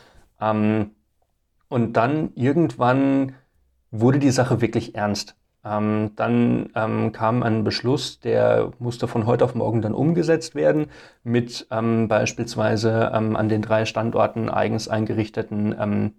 [0.40, 0.92] Ähm,
[1.72, 3.35] und dann irgendwann
[3.90, 5.37] wurde die Sache wirklich ernst.
[5.64, 10.88] Ähm, dann ähm, kam ein Beschluss, der musste von heute auf morgen dann umgesetzt werden,
[11.24, 16.12] mit ähm, beispielsweise ähm, an den drei Standorten eigens eingerichteten ähm,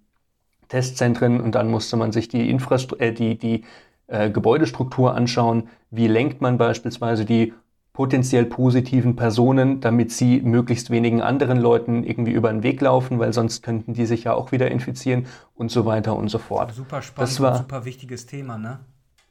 [0.69, 3.63] Testzentren und dann musste man sich die, Infrastru äh, die, die
[4.07, 5.69] äh, Gebäudestruktur anschauen.
[5.91, 7.53] Wie lenkt man beispielsweise die
[7.93, 13.33] potenziell positiven Personen, damit sie möglichst wenigen anderen Leuten irgendwie über den Weg laufen, weil
[13.33, 16.73] sonst könnten die sich ja auch wieder infizieren und so weiter und so fort.
[16.73, 18.79] Super spannend, das war, super wichtiges Thema, ne?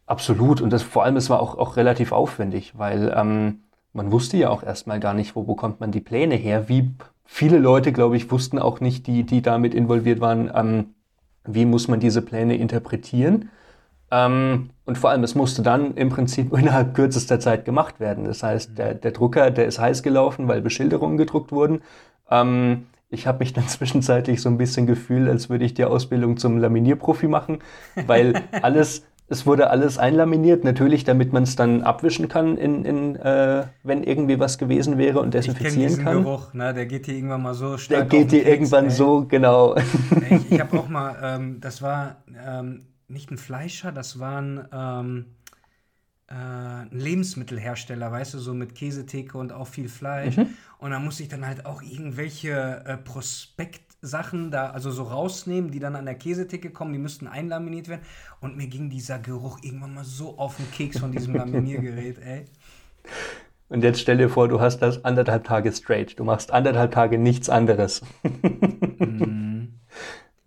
[0.07, 0.61] Absolut.
[0.61, 4.51] Und das vor allem, es war auch, auch relativ aufwendig, weil ähm, man wusste ja
[4.51, 6.69] auch erstmal gar nicht, wo bekommt man die Pläne her.
[6.69, 6.91] Wie
[7.25, 10.95] viele Leute, glaube ich, wussten auch nicht, die, die damit involviert waren, ähm,
[11.45, 13.51] wie muss man diese Pläne interpretieren.
[14.13, 18.25] Ähm, und vor allem, es musste dann im Prinzip innerhalb kürzester Zeit gemacht werden.
[18.25, 21.81] Das heißt, der, der Drucker, der ist heiß gelaufen, weil Beschilderungen gedruckt wurden.
[22.31, 26.37] Ähm, ich habe mich dann zwischenzeitlich so ein bisschen gefühlt, als würde ich die Ausbildung
[26.37, 27.61] zum Laminierprofi machen,
[28.07, 33.17] weil alles, es wurde alles einlaminiert, natürlich, damit man es dann abwischen kann, in, in,
[33.17, 36.23] äh, wenn irgendwie was gewesen wäre und desinfizieren ich diesen kann.
[36.23, 36.75] Geruch, ne?
[36.75, 38.11] Der geht hier irgendwann mal so stark.
[38.11, 38.91] Der geht hier irgendwann ey.
[38.91, 39.75] so, genau.
[40.29, 45.27] Ich, ich habe auch mal, ähm, das war ähm, nicht ein Fleischer, das waren ähm,
[46.29, 50.37] äh, ein Lebensmittelhersteller, weißt du, so mit Käsetheke und auch viel Fleisch.
[50.37, 50.49] Mhm.
[50.79, 55.79] Und da musste ich dann halt auch irgendwelche äh, Prospektsachen da, also so rausnehmen, die
[55.79, 58.03] dann an der Käsetheke kommen, die müssten einlaminiert werden.
[58.41, 62.47] Und mir ging dieser Geruch irgendwann mal so auf den Keks von diesem Laminiergerät, ey.
[63.69, 66.19] Und jetzt stell dir vor, du hast das anderthalb Tage straight.
[66.19, 68.03] Du machst anderthalb Tage nichts anderes.
[68.99, 69.52] mhm.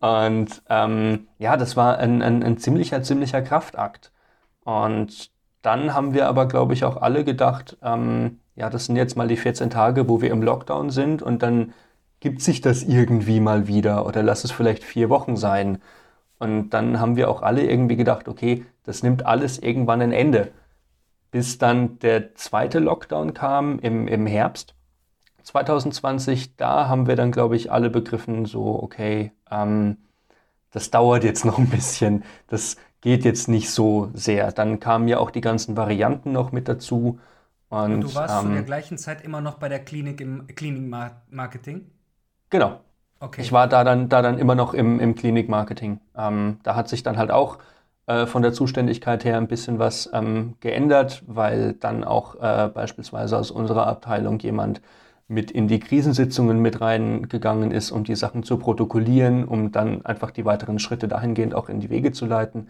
[0.05, 4.11] Und ähm, ja, das war ein, ein, ein ziemlicher, ziemlicher Kraftakt.
[4.63, 5.31] Und
[5.63, 9.27] dann haben wir aber, glaube ich, auch alle gedacht, ähm, ja, das sind jetzt mal
[9.27, 11.73] die 14 Tage, wo wir im Lockdown sind und dann
[12.19, 15.79] gibt sich das irgendwie mal wieder oder lass es vielleicht vier Wochen sein.
[16.37, 20.51] Und dann haben wir auch alle irgendwie gedacht, okay, das nimmt alles irgendwann ein Ende.
[21.31, 24.74] Bis dann der zweite Lockdown kam im, im Herbst
[25.45, 29.97] 2020, da haben wir dann, glaube ich, alle begriffen, so, okay, ähm,
[30.71, 34.51] das dauert jetzt noch ein bisschen, das geht jetzt nicht so sehr.
[34.51, 37.19] Dann kamen ja auch die ganzen Varianten noch mit dazu.
[37.69, 40.47] Und, und du warst ähm, zu der gleichen Zeit immer noch bei der Klinik im
[40.47, 41.89] Klinikmarketing?
[42.49, 42.79] Genau.
[43.19, 43.41] Okay.
[43.41, 45.99] Ich war da dann, da dann immer noch im, im Klinikmarketing.
[46.17, 47.59] Ähm, da hat sich dann halt auch
[48.07, 53.37] äh, von der Zuständigkeit her ein bisschen was ähm, geändert, weil dann auch äh, beispielsweise
[53.37, 54.81] aus unserer Abteilung jemand
[55.27, 60.31] mit in die Krisensitzungen mit reingegangen ist, um die Sachen zu protokollieren, um dann einfach
[60.31, 62.69] die weiteren Schritte dahingehend auch in die Wege zu leiten.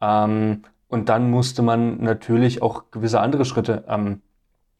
[0.00, 4.20] Ähm, und dann musste man natürlich auch gewisse andere Schritte ähm,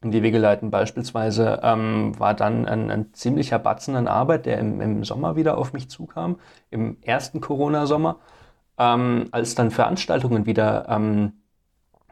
[0.03, 0.71] in die Wege leiten.
[0.71, 5.59] Beispielsweise ähm, war dann ein, ein, ziemlicher Batzen an Arbeit, der im, im, Sommer wieder
[5.59, 6.39] auf mich zukam,
[6.71, 8.19] im ersten Corona-Sommer,
[8.79, 11.33] ähm, als dann Veranstaltungen wieder, ähm,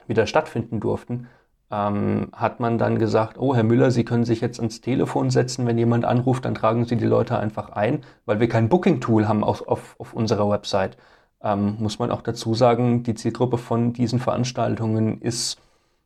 [0.07, 1.29] wieder stattfinden durften
[1.75, 5.67] ähm, hat man dann gesagt, oh Herr Müller, Sie können sich jetzt ans Telefon setzen,
[5.67, 9.43] wenn jemand anruft, dann tragen Sie die Leute einfach ein, weil wir kein Booking-Tool haben
[9.43, 10.97] auf, auf, auf unserer Website.
[11.43, 15.59] Ähm, muss man auch dazu sagen, die Zielgruppe von diesen Veranstaltungen ist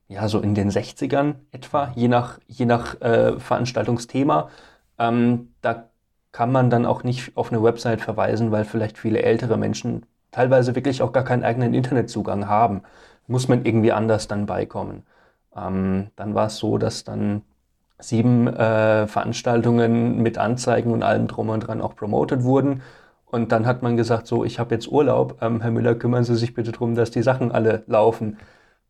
[0.09, 4.49] ja so in den 60ern etwa, je nach, je nach äh, Veranstaltungsthema.
[4.99, 5.91] Ähm, da
[6.33, 10.75] kann man dann auch nicht auf eine Website verweisen, weil vielleicht viele ältere Menschen teilweise
[10.75, 12.83] wirklich auch gar keinen eigenen Internetzugang haben.
[13.27, 15.05] Muss man irgendwie anders dann beikommen.
[15.57, 17.43] Ähm, dann war es so, dass dann
[17.99, 22.83] sieben äh, Veranstaltungen mit Anzeigen und allem drum und dran auch promotet wurden.
[23.27, 26.37] Und dann hat man gesagt, so, ich habe jetzt Urlaub, ähm, Herr Müller, kümmern Sie
[26.37, 28.39] sich bitte darum, dass die Sachen alle laufen.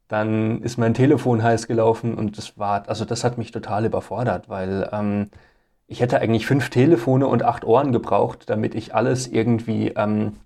[0.08, 4.48] Dann ist mein Telefon heiß gelaufen und das war, also das hat mich total überfordert,
[4.48, 5.30] weil ähm,
[5.86, 10.36] ich hätte eigentlich fünf Telefone und acht Ohren gebraucht, damit ich alles irgendwie ähm,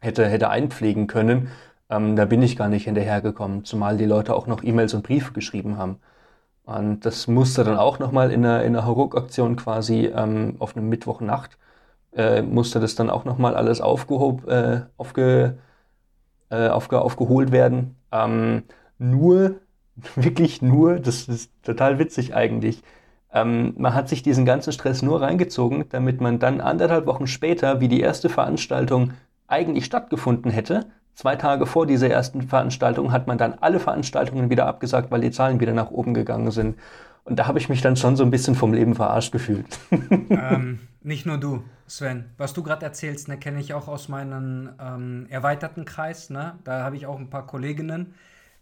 [0.00, 1.48] hätte, hätte einpflegen können.
[1.90, 5.32] Ähm, da bin ich gar nicht hinterhergekommen, zumal die Leute auch noch E-Mails und Briefe
[5.32, 5.98] geschrieben haben.
[6.64, 10.88] Und das musste dann auch nochmal in einer, in einer Hauruck-Aktion quasi ähm, auf einem
[10.88, 11.58] Mittwochnacht,
[12.14, 15.58] äh, musste das dann auch nochmal alles aufgehob, äh, aufge,
[16.50, 17.96] äh, aufge, aufgeholt werden.
[18.12, 18.64] Ähm,
[18.98, 19.56] nur,
[20.16, 22.82] wirklich nur, das ist total witzig eigentlich,
[23.32, 27.80] ähm, man hat sich diesen ganzen Stress nur reingezogen, damit man dann anderthalb Wochen später,
[27.80, 29.12] wie die erste Veranstaltung
[29.46, 34.66] eigentlich stattgefunden hätte, zwei Tage vor dieser ersten Veranstaltung, hat man dann alle Veranstaltungen wieder
[34.66, 36.76] abgesagt, weil die Zahlen wieder nach oben gegangen sind.
[37.24, 39.78] Und da habe ich mich dann schon so ein bisschen vom Leben verarscht gefühlt.
[40.30, 42.30] Ähm, nicht nur du, Sven.
[42.36, 46.30] Was du gerade erzählst, ne, kenne ich auch aus meinem ähm, erweiterten Kreis.
[46.30, 46.58] Ne?
[46.64, 48.14] Da habe ich auch ein paar Kolleginnen,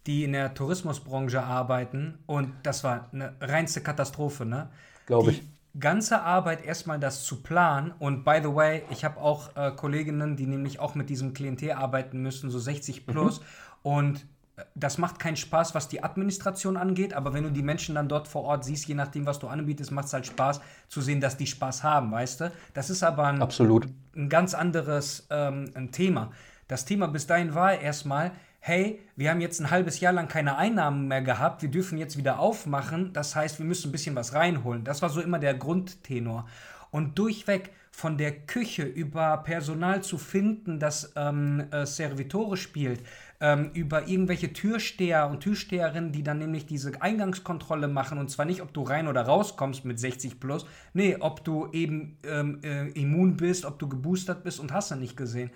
[0.06, 2.18] die in der Tourismusbranche arbeiten.
[2.26, 4.44] Und das war eine reinste Katastrophe.
[4.44, 4.68] Ne?
[5.06, 5.42] Glaube ich.
[5.78, 7.92] Ganze Arbeit, erstmal das zu planen.
[7.98, 11.72] Und by the way, ich habe auch äh, Kolleginnen, die nämlich auch mit diesem Klientel
[11.72, 13.40] arbeiten müssen, so 60 plus.
[13.40, 13.44] Mhm.
[13.82, 14.26] Und
[14.56, 18.08] äh, das macht keinen Spaß, was die Administration angeht, aber wenn du die Menschen dann
[18.08, 21.20] dort vor Ort siehst, je nachdem, was du anbietest, macht es halt Spaß zu sehen,
[21.20, 22.52] dass die Spaß haben, weißt du?
[22.74, 23.88] Das ist aber ein, Absolut.
[24.16, 26.32] ein ganz anderes ähm, ein Thema.
[26.66, 28.32] Das Thema bis dahin war erstmal,
[28.68, 32.18] hey, wir haben jetzt ein halbes Jahr lang keine Einnahmen mehr gehabt, wir dürfen jetzt
[32.18, 34.84] wieder aufmachen, das heißt, wir müssen ein bisschen was reinholen.
[34.84, 36.46] Das war so immer der Grundtenor.
[36.90, 43.02] Und durchweg von der Küche über Personal zu finden, das ähm, äh, Servitore spielt,
[43.40, 48.60] ähm, über irgendwelche Türsteher und Türsteherinnen, die dann nämlich diese Eingangskontrolle machen und zwar nicht,
[48.60, 53.38] ob du rein oder rauskommst mit 60 plus, nee, ob du eben ähm, äh, immun
[53.38, 55.50] bist, ob du geboostert bist und hast du nicht gesehen.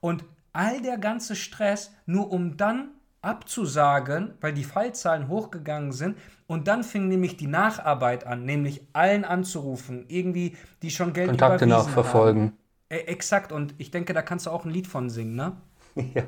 [0.00, 0.24] Und
[0.58, 2.88] all der ganze Stress, nur um dann
[3.22, 6.18] abzusagen, weil die Fallzahlen hochgegangen sind.
[6.48, 11.66] Und dann fing nämlich die Nacharbeit an, nämlich allen anzurufen, irgendwie, die schon Geld Kontakte
[11.68, 12.54] nachverfolgen.
[12.88, 15.52] Äh, exakt, und ich denke, da kannst du auch ein Lied von singen, ne?
[16.14, 16.22] Ja,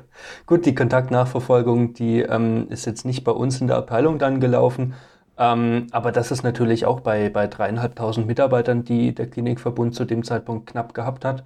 [0.45, 4.93] gut, die Kontaktnachverfolgung, die ähm, ist jetzt nicht bei uns in der Abteilung dann gelaufen,
[5.37, 10.23] ähm, aber das ist natürlich auch bei, bei dreieinhalbtausend Mitarbeitern, die der Klinikverbund zu dem
[10.23, 11.43] Zeitpunkt knapp gehabt hat,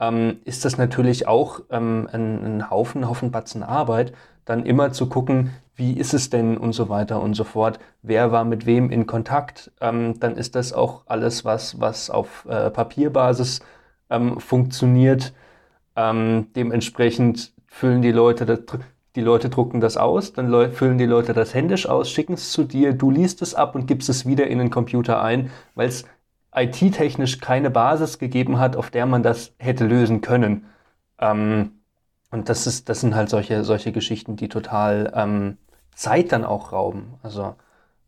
[0.00, 4.12] ähm, ist das natürlich auch ähm, ein, ein, Haufen, Haufen Batzen Arbeit,
[4.44, 8.32] dann immer zu gucken, wie ist es denn und so weiter und so fort, wer
[8.32, 12.70] war mit wem in Kontakt, ähm, dann ist das auch alles, was, was auf äh,
[12.70, 13.60] Papierbasis
[14.10, 15.32] ähm, funktioniert.
[15.96, 18.60] Ähm, dementsprechend füllen die Leute das,
[19.14, 22.64] die Leute drucken das aus, dann füllen die Leute das händisch aus, schicken es zu
[22.64, 26.04] dir, du liest es ab und gibst es wieder in den Computer ein, weil es
[26.62, 30.66] IT-technisch keine Basis gegeben hat, auf der man das hätte lösen können.
[31.20, 31.72] Ähm,
[32.30, 35.58] und das ist, das sind halt solche, solche Geschichten, die total ähm,
[35.94, 37.14] Zeit dann auch rauben.
[37.22, 37.54] Also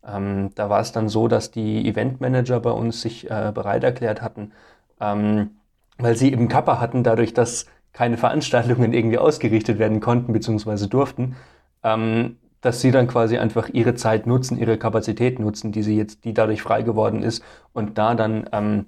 [0.06, 4.22] ähm, da war es dann so, dass die Eventmanager bei uns sich äh, bereit erklärt
[4.22, 4.52] hatten,
[5.00, 5.50] ähm,
[5.98, 10.86] weil sie eben Kappa hatten, dadurch, dass keine Veranstaltungen irgendwie ausgerichtet werden konnten bzw.
[10.86, 11.36] durften,
[11.82, 16.24] ähm, dass sie dann quasi einfach ihre Zeit nutzen, ihre Kapazität nutzen, die sie jetzt,
[16.24, 17.42] die dadurch frei geworden ist
[17.72, 18.86] und da dann ähm,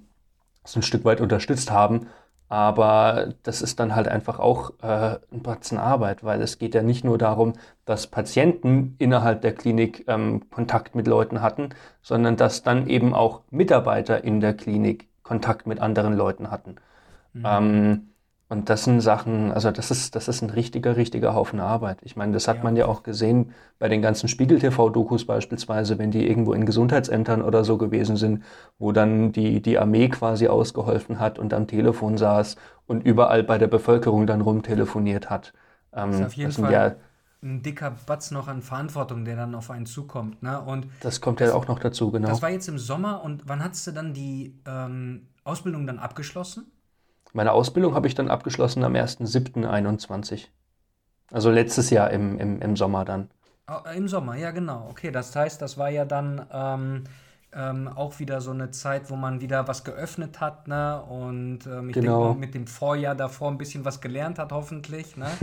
[0.64, 2.08] so ein Stück weit unterstützt haben.
[2.48, 6.82] Aber das ist dann halt einfach auch äh, ein Batzen Arbeit, weil es geht ja
[6.82, 7.54] nicht nur darum,
[7.86, 11.70] dass Patienten innerhalb der Klinik ähm, Kontakt mit Leuten hatten,
[12.02, 16.76] sondern dass dann eben auch Mitarbeiter in der Klinik Kontakt mit anderen Leuten hatten.
[17.32, 17.42] Mhm.
[17.46, 18.11] Ähm,
[18.52, 22.00] und das sind Sachen, also das ist, das ist ein richtiger, richtiger Haufen Arbeit.
[22.02, 22.62] Ich meine, das hat ja.
[22.62, 27.64] man ja auch gesehen bei den ganzen Spiegel-TV-Dokus beispielsweise, wenn die irgendwo in Gesundheitsämtern oder
[27.64, 28.44] so gewesen sind,
[28.78, 33.56] wo dann die, die Armee quasi ausgeholfen hat und am Telefon saß und überall bei
[33.56, 35.54] der Bevölkerung dann rumtelefoniert hat.
[35.94, 36.94] Ähm, das ist auf jeden Fall ja,
[37.42, 40.42] ein dicker Batz noch an Verantwortung, der dann auf einen zukommt.
[40.42, 40.60] Ne?
[40.60, 42.28] Und das kommt ja auch noch dazu, genau.
[42.28, 46.70] Das war jetzt im Sommer und wann hast du dann die ähm, Ausbildung dann abgeschlossen?
[47.32, 50.50] Meine Ausbildung habe ich dann abgeschlossen am 1.7.21.
[51.32, 53.30] Also letztes Jahr im, im, im Sommer dann.
[53.68, 54.88] Oh, Im Sommer, ja genau.
[54.90, 57.04] Okay, das heißt, das war ja dann ähm,
[57.52, 61.00] ähm, auch wieder so eine Zeit, wo man wieder was geöffnet hat, ne?
[61.02, 62.00] Und ähm, ich Genau.
[62.00, 65.16] denke mit dem Vorjahr davor ein bisschen was gelernt hat, hoffentlich.
[65.16, 65.40] Ne?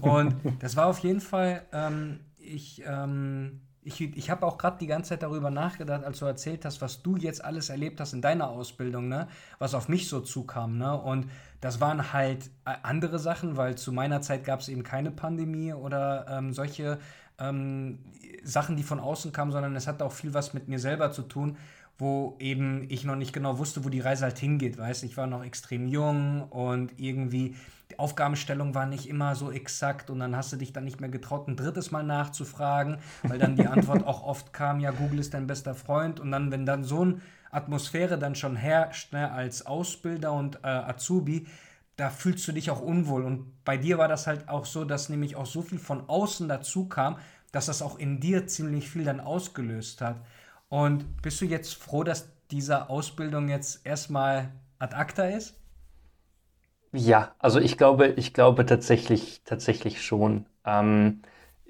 [0.00, 4.86] Und das war auf jeden Fall, ähm, ich, ähm, ich, ich habe auch gerade die
[4.86, 8.20] ganze Zeit darüber nachgedacht, als du erzählt hast, was du jetzt alles erlebt hast in
[8.20, 9.28] deiner Ausbildung, ne?
[9.58, 11.00] Was auf mich so zukam, ne?
[11.00, 15.10] Und das waren halt äh, andere Sachen, weil zu meiner Zeit gab es eben keine
[15.10, 16.98] Pandemie oder ähm, solche
[17.38, 18.00] ähm,
[18.42, 21.22] Sachen, die von außen kamen, sondern es hat auch viel was mit mir selber zu
[21.22, 21.56] tun,
[22.00, 25.26] wo eben ich noch nicht genau wusste, wo die Reise halt hingeht, weißt Ich war
[25.26, 27.54] noch extrem jung und irgendwie
[27.90, 31.10] die Aufgabenstellung war nicht immer so exakt und dann hast du dich dann nicht mehr
[31.10, 35.34] getraut, ein drittes Mal nachzufragen, weil dann die Antwort auch oft kam, ja, Google ist
[35.34, 39.66] dein bester Freund und dann, wenn dann so eine Atmosphäre dann schon herrscht, ne, als
[39.66, 41.46] Ausbilder und äh, Azubi,
[41.96, 43.24] da fühlst du dich auch unwohl.
[43.24, 46.48] Und bei dir war das halt auch so, dass nämlich auch so viel von außen
[46.48, 47.18] dazu kam,
[47.52, 50.16] dass das auch in dir ziemlich viel dann ausgelöst hat.
[50.70, 55.54] Und bist du jetzt froh, dass diese Ausbildung jetzt erstmal ad acta ist?
[56.92, 60.46] Ja, also ich glaube, ich glaube tatsächlich, tatsächlich schon.
[60.64, 61.22] Ähm,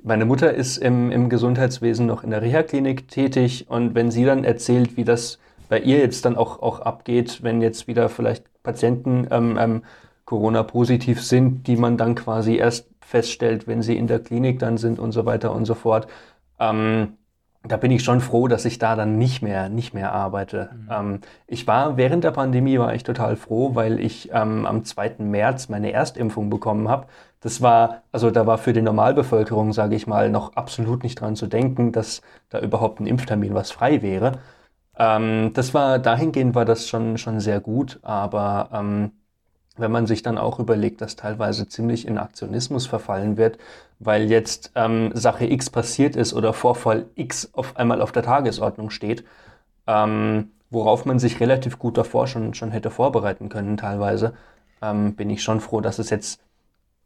[0.02, 4.44] meine Mutter ist im, im Gesundheitswesen noch in der Reha-Klinik tätig und wenn sie dann
[4.44, 9.28] erzählt, wie das bei ihr jetzt dann auch, auch abgeht, wenn jetzt wieder vielleicht Patienten
[9.30, 9.84] ähm, ähm,
[10.24, 14.98] Corona-positiv sind, die man dann quasi erst feststellt, wenn sie in der Klinik dann sind
[14.98, 16.06] und so weiter und so fort,
[16.58, 17.18] ähm,
[17.62, 20.70] da bin ich schon froh, dass ich da dann nicht mehr, nicht mehr arbeite.
[20.72, 20.88] Mhm.
[20.90, 25.16] Ähm, ich war während der Pandemie war ich total froh, weil ich ähm, am 2.
[25.18, 27.06] März meine Erstimpfung bekommen habe.
[27.40, 31.36] Das war, also da war für die Normalbevölkerung, sage ich mal, noch absolut nicht dran
[31.36, 34.38] zu denken, dass da überhaupt ein Impftermin was frei wäre.
[34.98, 39.12] Ähm, das war, dahingehend war das schon, schon sehr gut, aber ähm,
[39.80, 43.58] wenn man sich dann auch überlegt, dass teilweise ziemlich in Aktionismus verfallen wird,
[43.98, 48.90] weil jetzt ähm, Sache X passiert ist oder Vorfall X auf einmal auf der Tagesordnung
[48.90, 49.24] steht,
[49.86, 54.34] ähm, worauf man sich relativ gut davor schon, schon hätte vorbereiten können teilweise,
[54.82, 56.40] ähm, bin ich schon froh, dass es jetzt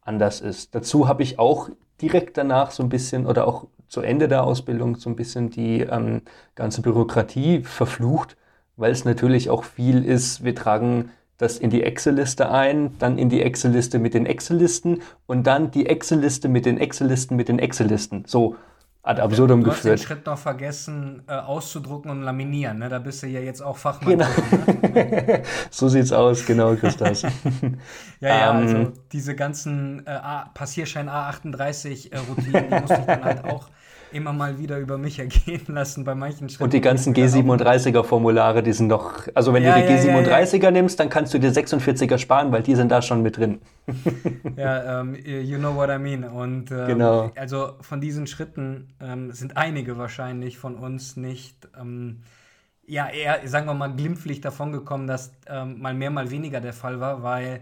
[0.03, 0.75] anders ist.
[0.75, 4.97] Dazu habe ich auch direkt danach so ein bisschen oder auch zu Ende der Ausbildung
[4.97, 6.23] so ein bisschen die ähm,
[6.55, 8.37] ganze Bürokratie verflucht,
[8.77, 11.11] weil es natürlich auch viel ist, wir tragen
[11.45, 15.87] das in die Excel-Liste ein, dann in die Excel-Liste mit den Excel-Listen und dann die
[15.87, 18.25] Excel-Liste mit den Excel-Listen mit den Excel-Listen.
[18.27, 18.57] So
[19.07, 20.01] ad absurdum Du hast den geführt.
[20.01, 22.79] Schritt noch vergessen, äh, auszudrucken und laminieren.
[22.79, 22.89] Ne?
[22.89, 24.19] Da bist du ja jetzt auch Fachmann.
[24.19, 24.27] Genau.
[24.95, 25.43] ne?
[25.71, 27.23] So sieht's aus, genau, Christas.
[28.21, 33.45] Ja, ja, Ähm, also diese ganzen äh, A- Passierschein A38-Routinen, die musste ich dann halt
[33.45, 33.69] auch
[34.15, 36.65] immer mal wieder über mich ergehen lassen bei manchen Schritten.
[36.65, 39.75] Und die ganzen wo ich mir dann auch- G37er-Formulare, die sind noch, also wenn Ja,
[39.75, 40.37] du die ja, ja, ja.
[40.39, 43.61] G37er nimmst, dann kannst du dir 46er sparen, weil die sind da schon mit drin.
[44.57, 46.25] Ja, ähm, you know what I mean.
[46.25, 47.31] Und ähm, Genau.
[47.37, 52.21] also von diesen Schritten ähm, sind einige wahrscheinlich von uns nicht, ähm,
[52.87, 56.73] ja, eher, sagen wir mal, glimpflich davon gekommen, dass ähm, mal mehr, mal weniger der
[56.75, 57.61] Fall war, weil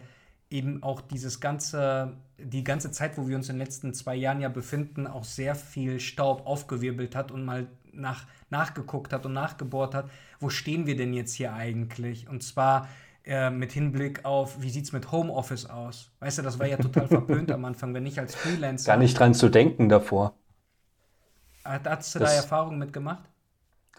[0.50, 2.12] eben auch dieses ganze,
[2.44, 5.55] die ganze Zeit, wo wir uns in den letzten zwei Jahren ja befinden, auch sehr
[5.55, 10.96] viel Staub aufgewirbelt hat und mal nach, nachgeguckt hat und nachgebohrt hat, wo stehen wir
[10.96, 12.28] denn jetzt hier eigentlich?
[12.28, 12.88] Und zwar
[13.24, 16.11] äh, mit Hinblick auf, wie sieht es mit Homeoffice aus?
[16.20, 18.92] Weißt du, das war ja total verpönt am Anfang, wenn ich als Freelancer.
[18.92, 20.35] Gar nicht dran zu denken davor.
[21.64, 23.24] Hat, hast du Das- da Erfahrungen mitgemacht?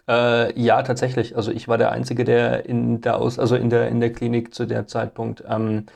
[0.06, 1.36] Äh, ja, tatsächlich.
[1.36, 4.54] Also ich war der Einzige, der in der Aus, also in der in der Klinik
[4.54, 5.86] zu der Zeitpunkt ähm,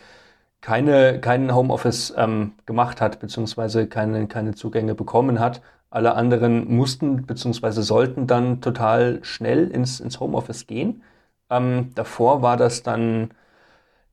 [0.61, 5.63] keine keinen Homeoffice ähm, gemacht hat, beziehungsweise keine keine Zugänge bekommen hat.
[5.91, 11.03] Alle anderen mussten beziehungsweise sollten dann total schnell ins ins Homeoffice gehen.
[11.51, 13.31] Ähm, davor war das dann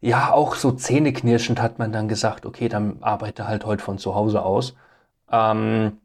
[0.01, 4.15] ja auch so zähneknirschend hat man dann gesagt, okay, dann arbeite halt heute von zu
[4.15, 4.75] Hause aus.
[5.31, 5.99] Ähm,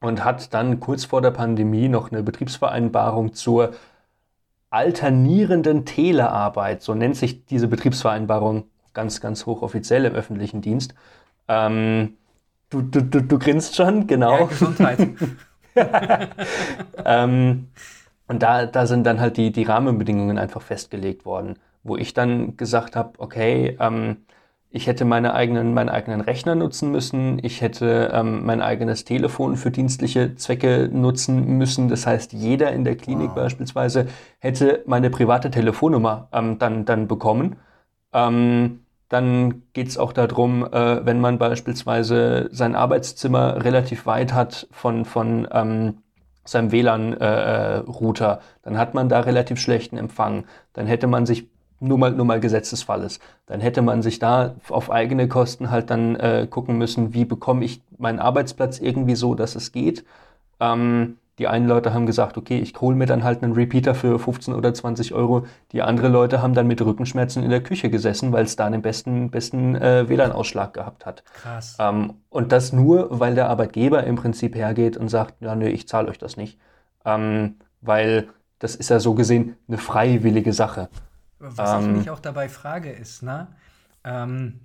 [0.00, 3.72] und hat dann kurz vor der Pandemie noch eine Betriebsvereinbarung zur
[4.70, 10.94] alternierenden Telearbeit, so nennt sich diese Betriebsvereinbarung ganz, ganz hochoffiziell im öffentlichen Dienst.
[11.48, 12.16] Ähm,
[12.70, 14.46] du, du, du, du grinst schon, Ja, genau.
[14.46, 15.08] Gesundheit.
[17.04, 17.68] Ähm,
[18.28, 22.56] und da, da sind dann halt die, die Rahmenbedingungen einfach festgelegt worden, wo ich dann
[22.56, 24.18] gesagt habe, okay, ähm,
[24.70, 29.56] ich hätte meine eigenen, meinen eigenen Rechner nutzen müssen, ich hätte ähm, mein eigenes Telefon
[29.56, 31.88] für dienstliche Zwecke nutzen müssen.
[31.88, 33.34] Das heißt, jeder in der Klinik Wow.
[33.34, 34.08] beispielsweise
[34.40, 37.56] hätte meine private Telefonnummer ähm, dann, dann bekommen.
[38.12, 44.66] Ähm, dann geht es auch darum, äh, wenn man beispielsweise sein Arbeitszimmer relativ weit hat
[44.70, 45.98] von, von ähm,
[46.44, 50.44] seinem WLAN-Router, dann hat man da relativ schlechten Empfang.
[50.72, 51.48] Dann hätte man sich
[51.80, 53.20] nur mal, nur mal Gesetzesfalles.
[53.46, 57.64] Dann hätte man sich da auf eigene Kosten halt dann äh, gucken müssen, wie bekomme
[57.64, 60.04] ich meinen Arbeitsplatz irgendwie so, dass es geht.
[60.60, 64.18] Ähm, Die einen Leute haben gesagt, okay, ich hole mir dann halt einen Repeater für
[64.18, 65.46] 15 oder 20 Euro.
[65.72, 68.82] Die anderen Leute haben dann mit Rückenschmerzen in der Küche gesessen, weil es da den
[68.82, 71.22] besten, besten äh, WLAN-Ausschlag gehabt hat.
[71.34, 71.76] Krass.
[71.78, 75.86] Ähm, und das nur, weil der Arbeitgeber im Prinzip hergeht und sagt, ja, nö, ich
[75.88, 76.58] zahle euch das nicht.
[77.04, 78.28] Ähm, weil
[78.58, 80.88] das ist ja so gesehen eine freiwillige Sache.
[81.38, 83.46] Was ähm, ich mich auch dabei frage, ist, ne?
[84.04, 84.60] Ähm,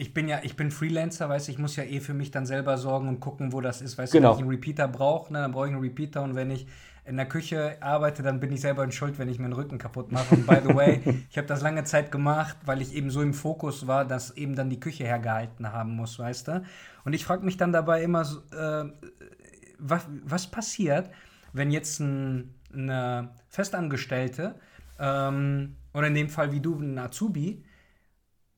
[0.00, 2.78] ich, bin ja, ich bin Freelancer, weiß ich muss ja eh für mich dann selber
[2.78, 3.98] sorgen und gucken, wo das ist.
[3.98, 4.32] Weißt genau.
[4.32, 6.66] du, wenn ich einen Repeater brauche, ne, dann brauche ich einen Repeater und wenn ich
[7.04, 9.76] in der Küche arbeite, dann bin ich selber in Schuld, wenn ich mir den Rücken
[9.76, 10.34] kaputt mache.
[10.34, 13.34] Und by the way, ich habe das lange Zeit gemacht, weil ich eben so im
[13.34, 16.62] Fokus war, dass eben dann die Küche hergehalten haben muss, weißt du?
[17.04, 18.84] Und ich frage mich dann dabei immer, äh,
[19.78, 21.10] was, was passiert,
[21.52, 24.54] wenn jetzt ein, eine Festangestellte
[24.98, 27.64] ähm, oder in dem Fall wie du, ein Azubi,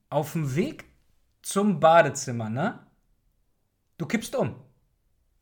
[0.08, 0.91] auf dem Weg
[1.42, 2.78] zum Badezimmer, ne?
[3.98, 4.54] Du kippst um.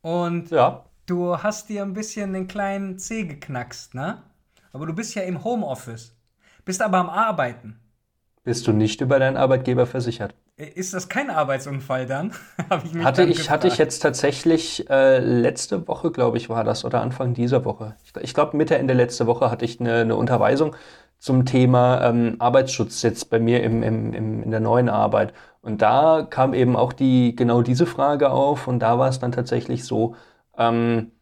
[0.03, 0.85] Und ja.
[1.07, 4.23] du hast dir ein bisschen den kleinen Zeh geknackst, ne?
[4.73, 6.17] Aber du bist ja im Homeoffice.
[6.65, 7.81] Bist aber am Arbeiten.
[8.43, 10.35] Bist du nicht über deinen Arbeitgeber versichert?
[10.57, 12.33] Ist das kein Arbeitsunfall dann?
[12.85, 17.01] ich hatte, ich, hatte ich jetzt tatsächlich äh, letzte Woche, glaube ich, war das, oder
[17.01, 17.97] Anfang dieser Woche.
[18.05, 20.77] Ich, ich glaube, Mitte, Ende letzte Woche hatte ich eine, eine Unterweisung
[21.21, 25.33] zum Thema ähm, Arbeitsschutz jetzt bei mir im, im, im, in der neuen Arbeit.
[25.63, 28.67] Und da kam eben auch die, genau diese Frage auf.
[28.67, 30.17] Und da war es dann tatsächlich so,
[30.57, 31.13] ähm,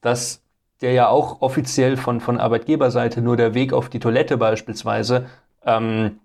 [0.00, 0.42] dass
[0.80, 5.26] der ja auch offiziell von, von Arbeitgeberseite nur der Weg auf die Toilette beispielsweise
[5.66, 6.20] ähm,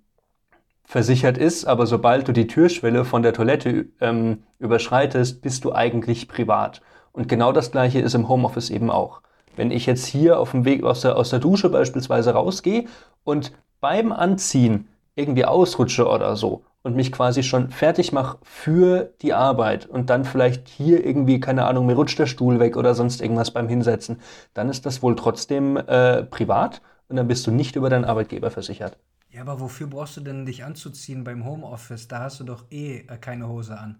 [0.85, 6.27] versichert ist, aber sobald du die Türschwelle von der Toilette ähm, überschreitest, bist du eigentlich
[6.27, 6.81] privat.
[7.11, 9.21] Und genau das gleiche ist im Homeoffice eben auch.
[9.55, 12.85] Wenn ich jetzt hier auf dem Weg aus der, aus der Dusche beispielsweise rausgehe
[13.23, 19.33] und beim Anziehen irgendwie ausrutsche oder so und mich quasi schon fertig mache für die
[19.33, 23.21] Arbeit und dann vielleicht hier irgendwie, keine Ahnung, mir rutscht der Stuhl weg oder sonst
[23.21, 24.19] irgendwas beim Hinsetzen,
[24.53, 28.51] dann ist das wohl trotzdem äh, privat und dann bist du nicht über deinen Arbeitgeber
[28.51, 28.97] versichert.
[29.31, 32.07] Ja, aber wofür brauchst du denn dich anzuziehen beim Homeoffice?
[32.07, 33.97] Da hast du doch eh äh, keine Hose an.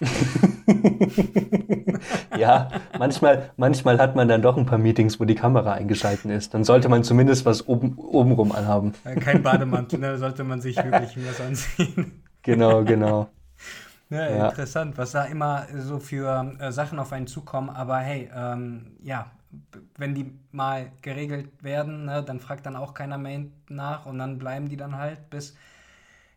[2.36, 2.68] ja,
[2.98, 6.54] manchmal, manchmal hat man dann doch ein paar Meetings, wo die Kamera eingeschalten ist.
[6.54, 8.92] Dann sollte man zumindest was oben, obenrum anhaben.
[9.20, 10.18] Kein Bademantel, da ne?
[10.18, 12.22] sollte man sich wirklich was anziehen.
[12.42, 13.28] Genau, genau.
[14.08, 17.68] Ja, ja, interessant, was da immer so für äh, Sachen auf einen zukommen.
[17.68, 19.30] Aber hey, ähm, ja,
[19.98, 24.38] wenn die mal geregelt werden, ne, dann fragt dann auch keiner mehr nach und dann
[24.38, 25.56] bleiben die dann halt bis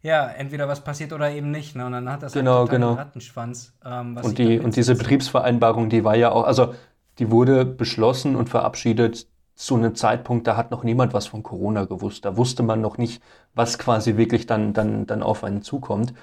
[0.02, 1.76] ja, entweder was passiert oder eben nicht.
[1.76, 1.86] Ne?
[1.86, 2.94] Und dann hat das genau, halt genau.
[2.94, 3.74] Rattenschwanz.
[3.86, 6.74] Ähm, und, die, und diese Betriebsvereinbarung, die war ja auch, also
[7.20, 11.86] die wurde beschlossen und verabschiedet zu einem Zeitpunkt, da hat noch niemand was von Corona
[11.86, 12.26] gewusst.
[12.26, 13.22] Da wusste man noch nicht,
[13.54, 16.14] was quasi wirklich dann, dann, dann auf einen zukommt.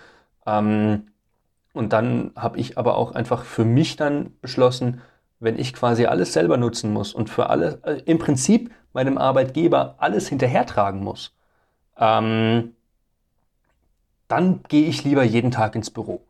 [0.44, 1.06] Ähm,
[1.72, 5.00] und dann habe ich aber auch einfach für mich dann beschlossen,
[5.38, 9.94] wenn ich quasi alles selber nutzen muss und für alle, äh, im Prinzip meinem Arbeitgeber
[9.98, 11.32] alles hinterhertragen muss,
[11.96, 12.74] ähm,
[14.28, 16.20] dann gehe ich lieber jeden Tag ins Büro.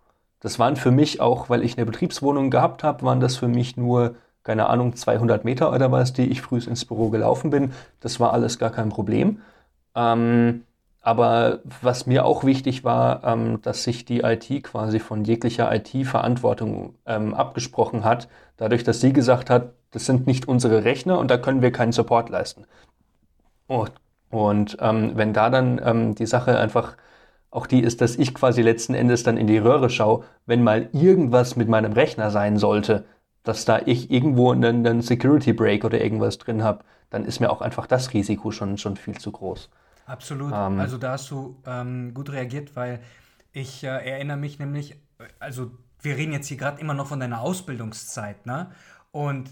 [0.40, 3.76] Das waren für mich auch, weil ich eine Betriebswohnung gehabt habe, waren das für mich
[3.76, 7.72] nur, keine Ahnung, 200 Meter oder was, die ich früh ins Büro gelaufen bin.
[8.01, 9.40] Das war alles gar kein Problem.
[9.96, 10.62] Ähm,
[11.01, 16.94] aber was mir auch wichtig war, ähm, dass sich die IT quasi von jeglicher IT-Verantwortung
[17.07, 21.38] ähm, abgesprochen hat, dadurch, dass sie gesagt hat, das sind nicht unsere Rechner und da
[21.38, 22.64] können wir keinen Support leisten.
[23.66, 23.92] Und,
[24.30, 26.96] und ähm, wenn da dann ähm, die Sache einfach
[27.51, 30.90] auch die ist, dass ich quasi letzten Endes dann in die Röhre schaue, wenn mal
[30.92, 33.07] irgendwas mit meinem Rechner sein sollte,
[33.42, 37.51] dass da ich irgendwo einen, einen Security Break oder irgendwas drin habe, dann ist mir
[37.51, 39.70] auch einfach das Risiko schon, schon viel zu groß.
[40.05, 40.53] Absolut.
[40.53, 43.01] Ähm, also da hast du ähm, gut reagiert, weil
[43.53, 45.01] ich äh, erinnere mich nämlich,
[45.38, 45.70] also
[46.01, 48.70] wir reden jetzt hier gerade immer noch von deiner Ausbildungszeit, ne?
[49.11, 49.51] Und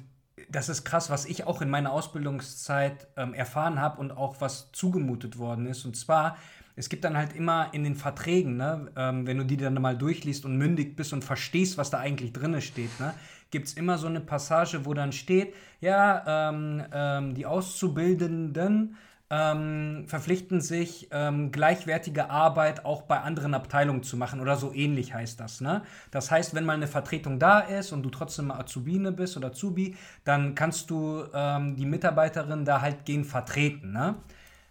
[0.51, 4.71] das ist krass, was ich auch in meiner Ausbildungszeit ähm, erfahren habe und auch was
[4.73, 5.85] zugemutet worden ist.
[5.85, 6.37] Und zwar
[6.77, 9.97] es gibt dann halt immer in den Verträgen, ne, ähm, wenn du die dann mal
[9.97, 13.15] durchliest und mündig bist und verstehst, was da eigentlich drin steht, ne,
[13.51, 18.97] gibt es immer so eine Passage, wo dann steht, ja, ähm, ähm, die Auszubildenden
[19.29, 25.15] ähm, verpflichten sich, ähm, gleichwertige Arbeit auch bei anderen Abteilungen zu machen oder so ähnlich
[25.15, 25.61] heißt das.
[25.61, 25.83] Ne?
[26.13, 29.97] Das heißt, wenn mal eine Vertretung da ist und du trotzdem Azubine bist oder Azubi,
[30.25, 33.93] dann kannst du ähm, die Mitarbeiterin da halt gehen vertreten.
[33.93, 34.15] Ne?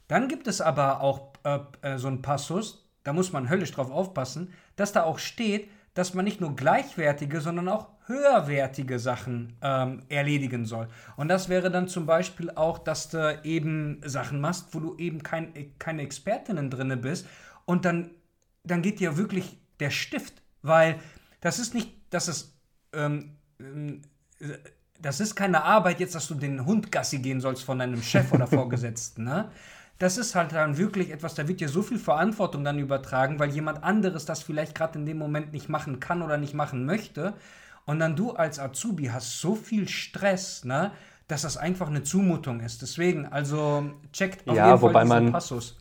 [0.07, 3.91] Dann gibt es aber auch äh, äh, so ein Passus, da muss man höllisch drauf
[3.91, 10.03] aufpassen, dass da auch steht, dass man nicht nur gleichwertige, sondern auch höherwertige Sachen ähm,
[10.09, 10.87] erledigen soll.
[11.15, 15.23] Und das wäre dann zum Beispiel auch, dass du eben Sachen machst, wo du eben
[15.23, 17.25] kein, keine Expertinnen drin bist
[17.65, 18.11] und dann,
[18.63, 20.99] dann geht dir wirklich der Stift, weil
[21.41, 22.57] das ist nicht, dass es
[22.93, 24.01] ähm, ähm
[25.01, 28.31] das ist keine Arbeit jetzt, dass du den Hund Gassi gehen sollst von deinem Chef
[28.31, 29.51] oder Vorgesetzten, ne?
[29.97, 33.49] Das ist halt dann wirklich etwas, da wird dir so viel Verantwortung dann übertragen, weil
[33.51, 37.33] jemand anderes das vielleicht gerade in dem Moment nicht machen kann oder nicht machen möchte.
[37.85, 40.91] Und dann du als Azubi hast so viel Stress, ne,
[41.27, 42.81] dass das einfach eine Zumutung ist.
[42.81, 45.77] Deswegen, also checkt auf ja, jeden Fall wobei man Passus.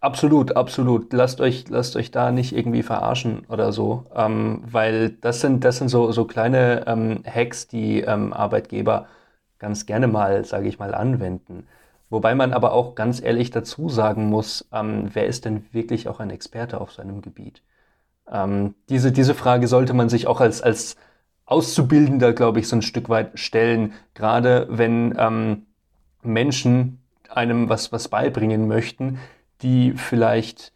[0.00, 1.12] Absolut, absolut.
[1.14, 5.78] Lasst euch, lasst euch da nicht irgendwie verarschen oder so, ähm, weil das sind, das
[5.78, 9.08] sind so, so kleine ähm, Hacks, die ähm, Arbeitgeber
[9.58, 11.66] ganz gerne mal, sage ich mal, anwenden.
[12.14, 16.20] Wobei man aber auch ganz ehrlich dazu sagen muss, ähm, wer ist denn wirklich auch
[16.20, 17.60] ein Experte auf seinem Gebiet?
[18.30, 20.94] Ähm, diese, diese Frage sollte man sich auch als, als
[21.44, 25.66] Auszubildender, glaube ich, so ein Stück weit stellen, gerade wenn ähm,
[26.22, 29.18] Menschen einem was, was beibringen möchten,
[29.62, 30.72] die vielleicht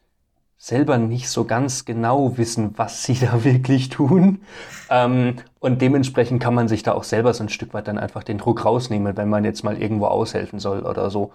[0.57, 4.43] selber nicht so ganz genau wissen, was sie da wirklich tun.
[4.91, 8.25] Ähm, und dementsprechend kann man sich da auch selber so ein Stück weit dann einfach
[8.25, 11.33] den Druck rausnehmen, wenn man jetzt mal irgendwo aushelfen soll oder so.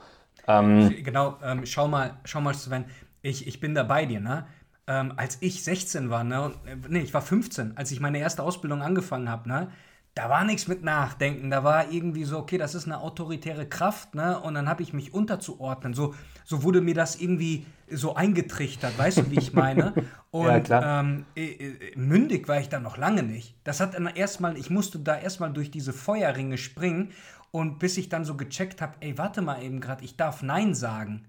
[0.48, 2.86] Ähm, genau, ähm, schau mal, schau mal, Sven,
[3.22, 4.46] ich, ich bin da bei dir, ne?
[4.88, 8.44] ähm, als ich 16 war, ne, äh, nee, ich war 15, als ich meine erste
[8.44, 9.72] Ausbildung angefangen habe, ne,
[10.14, 14.14] da war nichts mit Nachdenken, da war irgendwie so, okay, das ist eine autoritäre Kraft,
[14.16, 16.14] ne, und dann habe ich mich unterzuordnen, so,
[16.44, 19.94] so wurde mir das irgendwie so eingetrichtert, weißt du, wie ich meine?
[20.32, 21.00] Und ja.
[21.00, 23.56] Ähm, äh, äh, mündig war ich dann noch lange nicht.
[23.64, 27.12] Das hat dann erstmal, ich musste da erstmal durch diese Feuerringe springen
[27.52, 30.74] und bis ich dann so gecheckt habe, ey, warte mal eben gerade, ich darf Nein
[30.74, 31.26] sagen.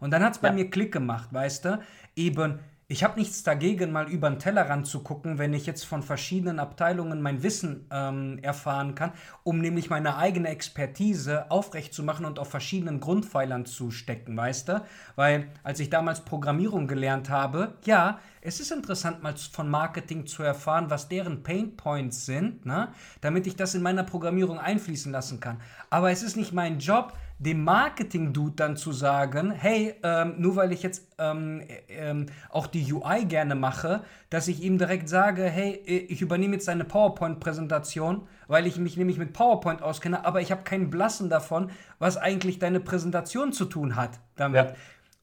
[0.00, 0.54] Und dann hat es bei ja.
[0.54, 1.80] mir Klick gemacht, weißt du?
[2.14, 6.04] Eben, ich habe nichts dagegen, mal über den Tellerrand zu gucken, wenn ich jetzt von
[6.04, 9.12] verschiedenen Abteilungen mein Wissen ähm, erfahren kann,
[9.42, 14.84] um nämlich meine eigene Expertise aufrechtzumachen und auf verschiedenen Grundpfeilern zu stecken, weißt du?
[15.16, 20.44] Weil als ich damals Programmierung gelernt habe, ja, es ist interessant, mal von Marketing zu
[20.44, 22.88] erfahren, was deren Pain Points sind, ne?
[23.20, 25.60] damit ich das in meiner Programmierung einfließen lassen kann.
[25.90, 30.72] Aber es ist nicht mein Job, dem Marketing-Dude dann zu sagen, hey, ähm, nur weil
[30.72, 35.74] ich jetzt ähm, ähm, auch die UI gerne mache, dass ich ihm direkt sage, hey,
[35.74, 40.62] ich übernehme jetzt deine PowerPoint-Präsentation, weil ich mich nämlich mit PowerPoint auskenne, aber ich habe
[40.62, 44.70] keinen Blassen davon, was eigentlich deine Präsentation zu tun hat damit.
[44.70, 44.74] Ja.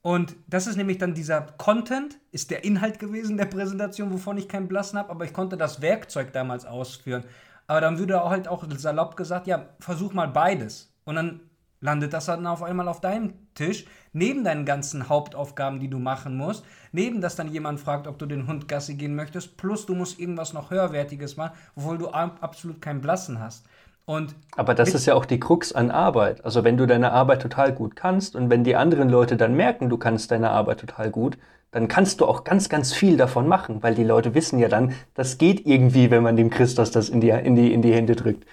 [0.03, 4.49] Und das ist nämlich dann dieser Content, ist der Inhalt gewesen der Präsentation, wovon ich
[4.49, 7.23] keinen Blassen habe, aber ich konnte das Werkzeug damals ausführen.
[7.67, 10.93] Aber dann würde halt auch salopp gesagt, ja, versuch mal beides.
[11.05, 11.39] Und dann
[11.83, 16.37] landet das dann auf einmal auf deinem Tisch, neben deinen ganzen Hauptaufgaben, die du machen
[16.37, 19.93] musst, neben dass dann jemand fragt, ob du den Hund Gassi gehen möchtest, plus du
[19.93, 23.65] musst irgendwas noch höherwertiges machen, obwohl du absolut keinen Blassen hast.
[24.05, 26.43] Und Aber das ist ja auch die Krux an Arbeit.
[26.43, 29.89] Also wenn du deine Arbeit total gut kannst und wenn die anderen Leute dann merken,
[29.89, 31.37] du kannst deine Arbeit total gut,
[31.71, 34.93] dann kannst du auch ganz, ganz viel davon machen, weil die Leute wissen ja dann,
[35.15, 38.15] das geht irgendwie, wenn man dem Christus das in die, in die, in die Hände
[38.15, 38.45] drückt.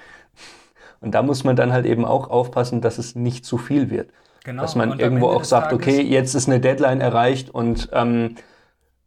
[1.01, 4.13] Und da muss man dann halt eben auch aufpassen, dass es nicht zu viel wird.
[4.45, 4.63] Genau.
[4.63, 8.37] Dass man irgendwo auch sagt, okay, jetzt ist eine Deadline erreicht und ähm,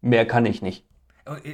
[0.01, 0.85] mehr kann ich nicht.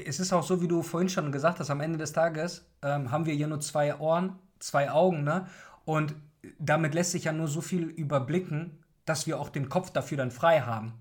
[0.06, 3.12] Es ist auch so, wie du vorhin schon gesagt hast, am Ende des Tages ähm,
[3.12, 5.46] haben wir hier nur zwei Ohren, zwei Augen, ne?
[5.86, 6.16] Und
[6.58, 10.32] damit lässt sich ja nur so viel überblicken, dass wir auch den Kopf dafür dann
[10.32, 10.94] frei haben.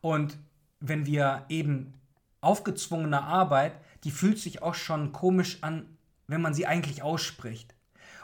[0.00, 0.38] Und
[0.80, 1.94] wenn wir eben
[2.40, 3.72] aufgezwungene Arbeit,
[4.04, 7.73] die fühlt sich auch schon komisch an, wenn man sie eigentlich ausspricht.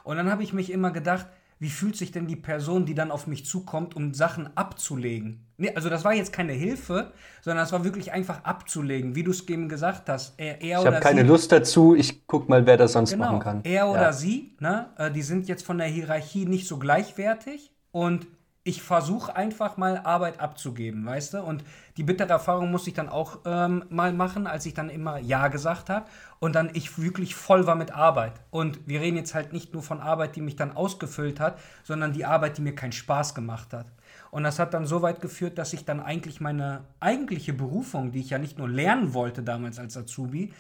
[0.05, 1.27] Und dann habe ich mich immer gedacht,
[1.61, 5.45] wie fühlt sich denn die Person, die dann auf mich zukommt, um Sachen abzulegen?
[5.59, 9.31] Nee, also das war jetzt keine Hilfe, sondern das war wirklich einfach abzulegen, wie du
[9.31, 10.33] es eben gesagt hast.
[10.39, 13.27] Er, er ich habe keine sie, Lust dazu, ich guck mal, wer das sonst genau,
[13.27, 13.61] machen kann.
[13.65, 14.13] Er oder ja.
[14.13, 18.27] sie, ne, äh, die sind jetzt von der Hierarchie nicht so gleichwertig und
[18.71, 21.43] ich versuche einfach mal Arbeit abzugeben, weißt du?
[21.43, 21.65] Und
[21.97, 25.49] die bittere Erfahrung musste ich dann auch ähm, mal machen, als ich dann immer Ja
[25.49, 26.07] gesagt habe
[26.39, 28.35] und dann ich wirklich voll war mit Arbeit.
[28.51, 32.13] Und wir reden jetzt halt nicht nur von Arbeit, die mich dann ausgefüllt hat, sondern
[32.13, 33.87] die Arbeit, die mir keinen Spaß gemacht hat.
[34.31, 38.21] Und das hat dann so weit geführt, dass ich dann eigentlich meine eigentliche Berufung, die
[38.21, 40.53] ich ja nicht nur lernen wollte damals als Azubi,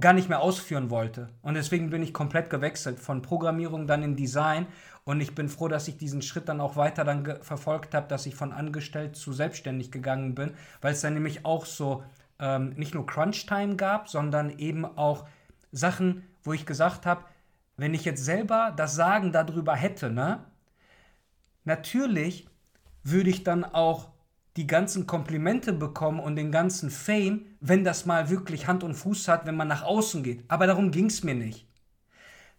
[0.00, 1.28] gar nicht mehr ausführen wollte.
[1.42, 4.66] Und deswegen bin ich komplett gewechselt von Programmierung dann in Design.
[5.04, 8.26] Und ich bin froh, dass ich diesen Schritt dann auch weiter dann verfolgt habe, dass
[8.26, 12.02] ich von angestellt zu selbstständig gegangen bin, weil es dann nämlich auch so
[12.40, 15.26] ähm, nicht nur Crunch-Time gab, sondern eben auch
[15.70, 17.24] Sachen, wo ich gesagt habe,
[17.76, 20.44] wenn ich jetzt selber das Sagen darüber hätte, ne,
[21.64, 22.48] natürlich
[23.02, 24.13] würde ich dann auch
[24.56, 29.28] die ganzen Komplimente bekommen und den ganzen Fame, wenn das mal wirklich Hand und Fuß
[29.28, 30.44] hat, wenn man nach außen geht.
[30.48, 31.66] Aber darum ging es mir nicht.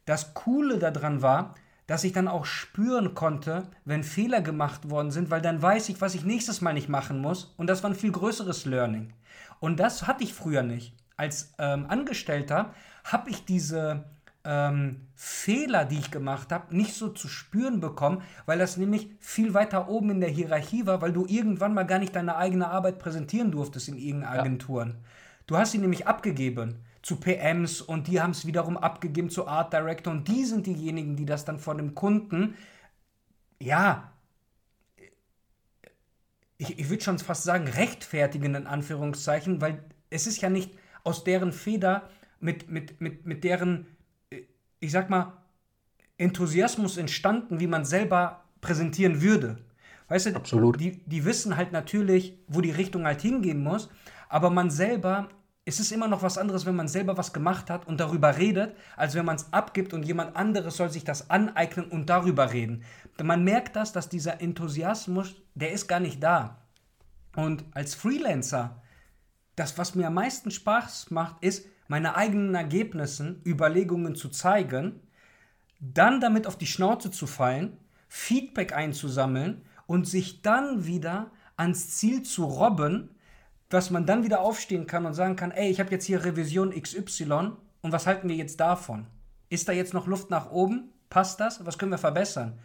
[0.06, 1.56] Das Coole daran war,
[1.88, 6.02] dass ich dann auch spüren konnte, wenn Fehler gemacht worden sind, weil dann weiß ich,
[6.02, 7.54] was ich nächstes Mal nicht machen muss.
[7.58, 9.14] Und das war ein viel größeres Learning.
[9.60, 10.94] Und das hatte ich früher nicht.
[11.16, 12.74] Als ähm, Angestellter
[13.04, 14.04] habe ich diese
[14.46, 19.54] ähm, Fehler, die ich gemacht habe, nicht so zu spüren bekommen, weil das nämlich viel
[19.54, 23.00] weiter oben in der Hierarchie war, weil du irgendwann mal gar nicht deine eigene Arbeit
[23.00, 24.90] präsentieren durftest in irgendeinen Agenturen.
[24.90, 24.96] Ja.
[25.48, 29.74] Du hast sie nämlich abgegeben zu PMs und die haben es wiederum abgegeben zu Art
[29.74, 32.56] Director und die sind diejenigen, die das dann von dem Kunden,
[33.60, 34.12] ja,
[36.58, 40.72] ich, ich würde schon fast sagen, rechtfertigen in Anführungszeichen, weil es ist ja nicht
[41.04, 43.86] aus deren Feder mit, mit, mit, mit deren,
[44.86, 45.34] ich sag mal,
[46.18, 49.58] Enthusiasmus entstanden, wie man selber präsentieren würde.
[50.08, 50.80] Weißt du, Absolut.
[50.80, 53.90] Die, die wissen halt natürlich, wo die Richtung halt hingehen muss,
[54.30, 55.30] aber man selber,
[55.66, 58.76] es ist immer noch was anderes, wenn man selber was gemacht hat und darüber redet,
[58.96, 62.84] als wenn man es abgibt und jemand anderes soll sich das aneignen und darüber reden.
[63.22, 66.62] Man merkt das, dass dieser Enthusiasmus, der ist gar nicht da.
[67.36, 68.82] Und als Freelancer,
[69.56, 75.02] das, was mir am meisten Spaß macht, ist, meine eigenen Ergebnisse, Überlegungen zu zeigen,
[75.80, 77.78] dann damit auf die Schnauze zu fallen,
[78.08, 83.10] Feedback einzusammeln und sich dann wieder ans Ziel zu robben,
[83.70, 86.72] dass man dann wieder aufstehen kann und sagen kann, ey, ich habe jetzt hier Revision
[86.72, 89.08] XY und was halten wir jetzt davon?
[89.50, 90.92] Ist da jetzt noch Luft nach oben?
[91.10, 91.66] Passt das?
[91.66, 92.60] Was können wir verbessern?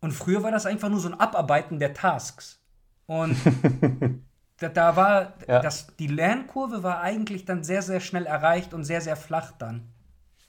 [0.00, 2.60] Und früher war das einfach nur so ein Abarbeiten der Tasks.
[3.06, 3.36] Und
[4.64, 5.60] da, da war ja.
[5.60, 9.82] das, die Lernkurve war eigentlich dann sehr, sehr schnell erreicht und sehr, sehr flach dann.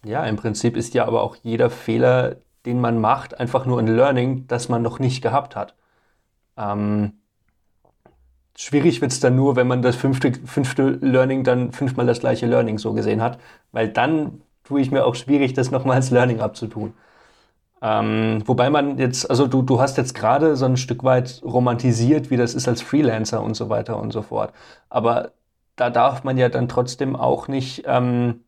[0.03, 3.87] Ja, im Prinzip ist ja aber auch jeder Fehler, den man macht, einfach nur ein
[3.87, 5.75] Learning, das man noch nicht gehabt hat.
[6.57, 7.13] Ähm,
[8.55, 12.45] schwierig wird es dann nur, wenn man das fünfte, fünfte Learning dann fünfmal das gleiche
[12.45, 13.39] Learning so gesehen hat,
[13.71, 16.93] weil dann tue ich mir auch schwierig, das nochmal als Learning abzutun.
[17.85, 22.31] Ähm, wobei man jetzt, also du, du hast jetzt gerade so ein Stück weit romantisiert,
[22.31, 24.51] wie das ist als Freelancer und so weiter und so fort.
[24.89, 25.33] Aber
[25.75, 28.41] da darf man ja dann trotzdem auch nicht ähm,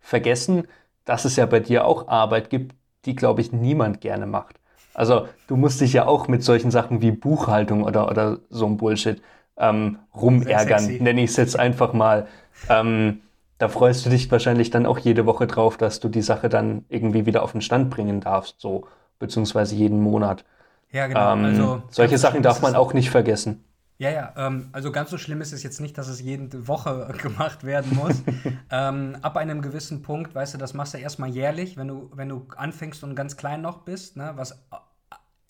[0.00, 0.68] vergessen,
[1.04, 2.76] dass es ja bei dir auch Arbeit gibt,
[3.06, 4.60] die, glaube ich, niemand gerne macht.
[4.94, 8.76] Also du musst dich ja auch mit solchen Sachen wie Buchhaltung oder, oder so ein
[8.76, 9.20] Bullshit
[9.56, 12.28] ähm, rumärgern, nenne ich es jetzt einfach mal.
[12.68, 13.20] Ähm,
[13.58, 16.84] da freust du dich wahrscheinlich dann auch jede Woche drauf, dass du die Sache dann
[16.88, 18.86] irgendwie wieder auf den Stand bringen darfst, so
[19.18, 20.44] beziehungsweise jeden Monat.
[20.90, 21.32] Ja, genau.
[21.32, 23.64] Ähm, also, solche Sachen darf man auch nicht vergessen.
[23.96, 27.14] Ja, ja, ähm, also ganz so schlimm ist es jetzt nicht, dass es jede Woche
[27.22, 28.22] gemacht werden muss.
[28.70, 32.28] ähm, ab einem gewissen Punkt, weißt du, das machst du erstmal jährlich, wenn du, wenn
[32.28, 34.52] du anfängst und ganz klein noch bist, ne, was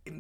[0.05, 0.11] äh,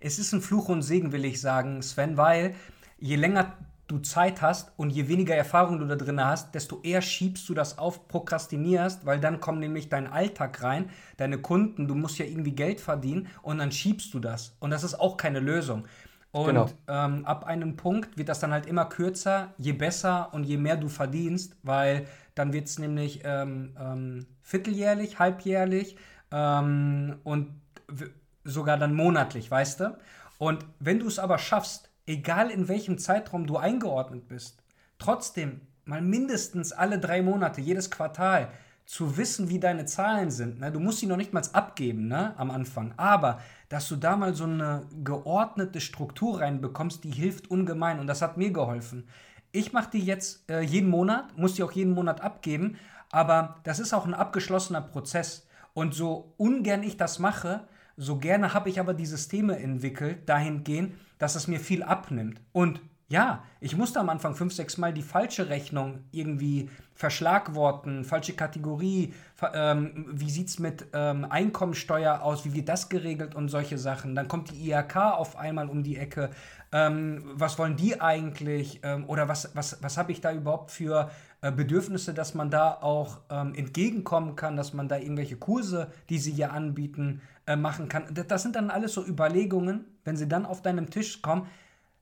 [0.00, 2.54] es ist ein Fluch und Segen, will ich sagen, Sven, weil
[2.98, 3.52] je länger
[3.86, 7.54] du Zeit hast und je weniger Erfahrung du da drin hast, desto eher schiebst du
[7.54, 12.24] das auf, prokrastinierst, weil dann kommt nämlich dein Alltag rein, deine Kunden, du musst ja
[12.24, 14.56] irgendwie Geld verdienen und dann schiebst du das.
[14.60, 15.84] Und das ist auch keine Lösung.
[16.32, 16.68] Und genau.
[16.88, 20.76] ähm, ab einem Punkt wird das dann halt immer kürzer, je besser und je mehr
[20.76, 25.96] du verdienst, weil dann wird es nämlich ähm, ähm, vierteljährlich, halbjährlich
[26.32, 27.50] ähm, und
[28.42, 29.98] sogar dann monatlich, weißt du?
[30.38, 34.62] Und wenn du es aber schaffst, egal in welchem Zeitraum du eingeordnet bist,
[34.98, 38.50] trotzdem mal mindestens alle drei Monate, jedes Quartal,
[38.86, 40.60] zu wissen, wie deine Zahlen sind.
[40.60, 40.70] Ne?
[40.70, 42.34] Du musst sie noch nicht mal abgeben ne?
[42.36, 43.40] am Anfang, aber
[43.70, 48.36] dass du da mal so eine geordnete Struktur reinbekommst, die hilft ungemein und das hat
[48.36, 49.08] mir geholfen.
[49.52, 52.76] Ich mache die jetzt äh, jeden Monat, muss die auch jeden Monat abgeben,
[53.10, 55.46] aber das ist auch ein abgeschlossener Prozess.
[55.72, 57.66] Und so ungern ich das mache,
[57.96, 62.40] so gerne habe ich aber die Systeme entwickelt, dahingehend, dass es mir viel abnimmt.
[62.52, 68.32] Und ja, ich musste am Anfang fünf, sechs Mal die falsche Rechnung irgendwie verschlagworten, falsche
[68.32, 69.12] Kategorie,
[69.52, 74.14] ähm, wie sieht es mit ähm, Einkommensteuer aus, wie wird das geregelt und solche Sachen.
[74.14, 76.30] Dann kommt die IHK auf einmal um die Ecke.
[76.72, 78.80] Ähm, was wollen die eigentlich?
[78.82, 81.10] Ähm, oder was, was, was habe ich da überhaupt für
[81.44, 86.16] äh, Bedürfnisse, dass man da auch ähm, entgegenkommen kann, dass man da irgendwelche Kurse, die
[86.16, 88.04] sie ja anbieten, äh, machen kann.
[88.14, 91.46] Das sind dann alles so Überlegungen, wenn sie dann auf deinem Tisch kommen.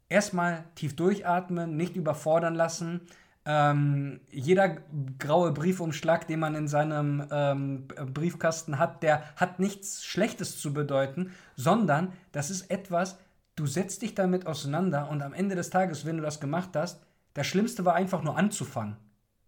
[0.08, 3.00] Erstmal tief durchatmen, nicht überfordern lassen.
[3.44, 4.76] Ähm, jeder
[5.18, 11.32] graue Briefumschlag, den man in seinem ähm, Briefkasten hat, der hat nichts Schlechtes zu bedeuten,
[11.56, 13.18] sondern das ist etwas,
[13.56, 17.02] du setzt dich damit auseinander und am Ende des Tages, wenn du das gemacht hast,
[17.34, 18.96] das Schlimmste war einfach nur anzufangen.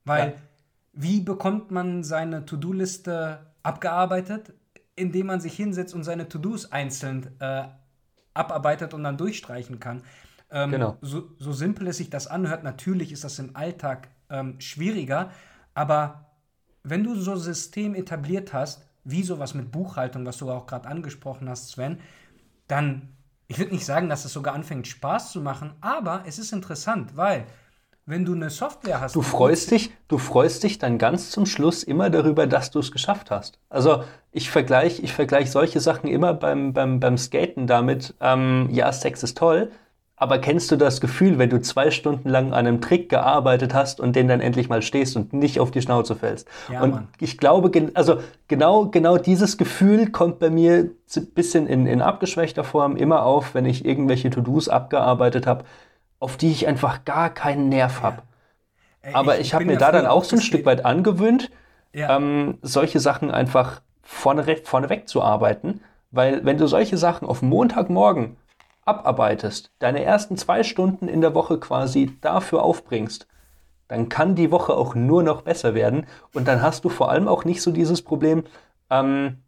[0.04, 0.34] Weil, ja.
[0.92, 4.52] wie bekommt man seine To-Do-Liste abgearbeitet?
[4.96, 7.64] indem man sich hinsetzt und seine To-Dos einzeln äh,
[8.32, 10.02] abarbeitet und dann durchstreichen kann.
[10.50, 10.98] Ähm, genau.
[11.00, 15.30] so, so, simpel es sich das anhört, natürlich ist das im Alltag ähm, schwieriger,
[15.74, 16.26] aber
[16.82, 20.88] wenn du so ein System etabliert hast, wie sowas mit Buchhaltung, was du auch gerade
[20.88, 21.98] angesprochen hast, Sven,
[22.68, 23.08] dann,
[23.48, 27.16] ich würde nicht sagen, dass es sogar anfängt Spaß zu machen, aber es ist interessant,
[27.16, 27.46] weil
[28.06, 29.16] wenn du eine Software hast.
[29.16, 32.92] Du freust dich, du freust dich dann ganz zum Schluss immer darüber, dass du es
[32.92, 33.58] geschafft hast.
[33.70, 38.92] Also ich vergleiche ich vergleich solche Sachen immer beim, beim, beim Skaten damit, ähm, ja,
[38.92, 39.70] Sex ist toll,
[40.16, 44.00] aber kennst du das Gefühl, wenn du zwei Stunden lang an einem Trick gearbeitet hast
[44.00, 46.46] und den dann endlich mal stehst und nicht auf die Schnauze fällst?
[46.70, 47.08] Ja, und Mann.
[47.18, 52.64] ich glaube, also genau, genau dieses Gefühl kommt bei mir ein bisschen in, in abgeschwächter
[52.64, 55.64] Form immer auf, wenn ich irgendwelche To-Dos abgearbeitet habe
[56.24, 58.22] auf die ich einfach gar keinen Nerv habe.
[59.04, 59.14] Ja.
[59.14, 61.50] Aber ich, ich habe mir da dann auch so ein Stück weit angewöhnt,
[61.92, 62.16] ja.
[62.16, 65.82] ähm, solche Sachen einfach vorne, vorneweg zu arbeiten.
[66.10, 68.38] Weil wenn du solche Sachen auf Montagmorgen
[68.86, 73.26] abarbeitest, deine ersten zwei Stunden in der Woche quasi dafür aufbringst,
[73.88, 76.06] dann kann die Woche auch nur noch besser werden.
[76.32, 78.44] Und dann hast du vor allem auch nicht so dieses Problem,
[78.88, 79.43] ähm,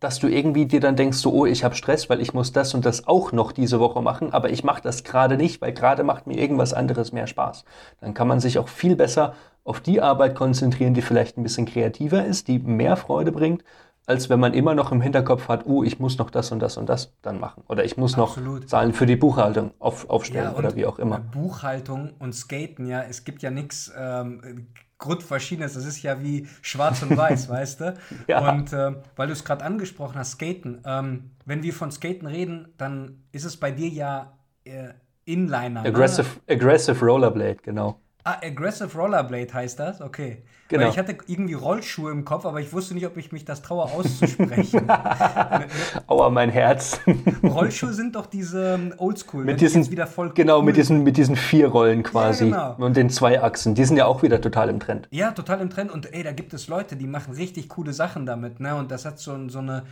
[0.00, 2.74] dass du irgendwie dir dann denkst, so, oh, ich habe Stress, weil ich muss das
[2.74, 6.04] und das auch noch diese Woche machen, aber ich mache das gerade nicht, weil gerade
[6.04, 7.64] macht mir irgendwas anderes mehr Spaß.
[8.00, 9.34] Dann kann man sich auch viel besser
[9.64, 13.64] auf die Arbeit konzentrieren, die vielleicht ein bisschen kreativer ist, die mehr Freude bringt,
[14.06, 16.76] als wenn man immer noch im Hinterkopf hat, oh, ich muss noch das und das
[16.76, 17.64] und das dann machen.
[17.68, 18.62] Oder ich muss Absolut.
[18.62, 21.18] noch Zahlen für die Buchhaltung auf, aufstellen ja, oder wie auch immer.
[21.18, 24.68] Buchhaltung und Skaten, ja, es gibt ja nichts ähm,
[24.98, 25.74] Grundverschiedenes.
[25.74, 27.94] Das ist ja wie schwarz und weiß, weißt du?
[28.26, 28.50] Ja.
[28.50, 30.82] Und äh, weil du es gerade angesprochen hast, Skaten.
[30.84, 34.88] Ähm, wenn wir von Skaten reden, dann ist es bei dir ja äh,
[35.24, 35.82] Inliner.
[35.82, 35.88] Ne?
[35.88, 36.54] Aggressive, ne?
[36.54, 38.00] aggressive Rollerblade, genau.
[38.24, 40.00] Ah, Aggressive Rollerblade heißt das?
[40.00, 40.42] Okay.
[40.68, 40.82] Genau.
[40.82, 43.62] Weil ich hatte irgendwie Rollschuhe im Kopf, aber ich wusste nicht, ob ich mich das
[43.62, 44.88] traue auszusprechen.
[46.08, 47.00] Aua, mein Herz.
[47.42, 49.44] Rollschuhe sind doch diese ähm, Oldschool.
[49.44, 50.64] Mit diesen, wieder voll genau, cool.
[50.64, 52.48] mit diesen, mit diesen vier Rollen quasi.
[52.48, 52.86] Ja, genau.
[52.86, 53.76] Und den zwei Achsen.
[53.76, 55.06] Die sind ja auch wieder total im Trend.
[55.12, 55.92] Ja, total im Trend.
[55.92, 58.58] Und ey, da gibt es Leute, die machen richtig coole Sachen damit.
[58.58, 58.74] Ne?
[58.74, 59.84] Und das hat so, so eine.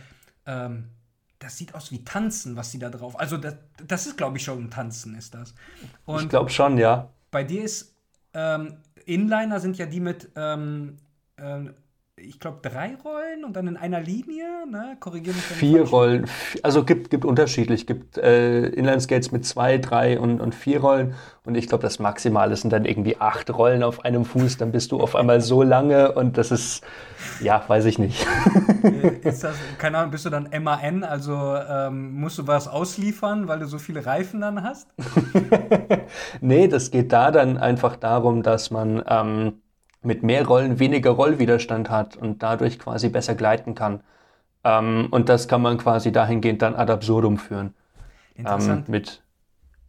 [0.45, 0.89] Ähm,
[1.39, 3.19] das sieht aus wie Tanzen, was sie da drauf.
[3.19, 3.55] Also, das,
[3.85, 5.53] das ist, glaube ich, schon ein Tanzen, ist das.
[6.05, 7.09] Und ich glaube schon, ja.
[7.29, 7.94] Bei dir ist
[8.35, 10.97] ähm, Inliner sind ja die mit, ähm,
[11.37, 11.69] äh,
[12.17, 14.95] ich glaube, drei Rollen und dann in einer Linie, ne?
[15.01, 15.43] Korrigiere mich.
[15.43, 16.27] Vier Rollen,
[16.63, 17.87] also gibt, gibt unterschiedlich.
[17.87, 21.13] Gibt äh, Inline-Skates mit zwei, drei und, und vier Rollen.
[21.43, 24.55] Und ich glaube, das Maximale sind dann irgendwie acht Rollen auf einem Fuß.
[24.57, 26.85] Dann bist du auf einmal so lange und das ist,
[27.41, 28.25] ja, weiß ich nicht.
[28.83, 31.03] Äh, ist das, keine Ahnung, bist du dann MAN?
[31.03, 34.87] Also ähm, musst du was ausliefern, weil du so viele Reifen dann hast?
[36.39, 39.03] nee, das geht da dann einfach darum, dass man.
[39.05, 39.53] Ähm,
[40.05, 44.01] mit mehr Rollen weniger Rollwiderstand hat und dadurch quasi besser gleiten kann.
[44.63, 47.73] Ähm, und das kann man quasi dahingehend dann ad absurdum führen.
[48.35, 48.87] Interessant.
[48.87, 49.21] Ähm, mit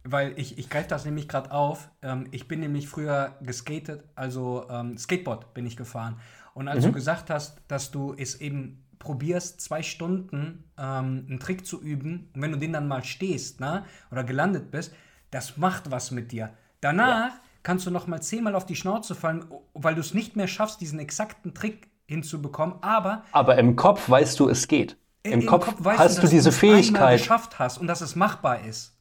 [0.09, 1.89] weil ich, ich greife das nämlich gerade auf.
[2.01, 6.17] Ähm, ich bin nämlich früher geskatet, also ähm, Skateboard bin ich gefahren.
[6.53, 6.89] Und als mhm.
[6.89, 12.29] du gesagt hast, dass du es eben probierst, zwei Stunden ähm, einen Trick zu üben,
[12.33, 14.93] und wenn du den dann mal stehst, ne, oder gelandet bist,
[15.29, 16.51] das macht was mit dir.
[16.79, 19.43] Danach ja kannst du noch mal zehnmal auf die Schnauze fallen,
[19.73, 22.75] weil du es nicht mehr schaffst, diesen exakten Trick hinzubekommen.
[22.79, 24.95] Aber, aber im Kopf weißt du, es geht.
[25.23, 27.19] Im, im Kopf, Kopf weißt hast du, du diese Fähigkeit.
[27.19, 28.95] geschafft hast und dass es machbar ist.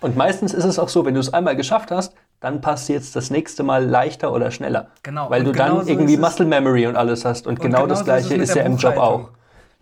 [0.00, 3.12] Und meistens ist es auch so, wenn du es einmal geschafft hast, dann passiert es
[3.12, 4.88] das nächste Mal leichter oder schneller.
[5.04, 5.30] Genau.
[5.30, 7.46] Weil du genau dann so irgendwie Muscle Memory und alles hast.
[7.46, 9.30] Und, und genau, das Gleiche ist, ist ja im Job auch.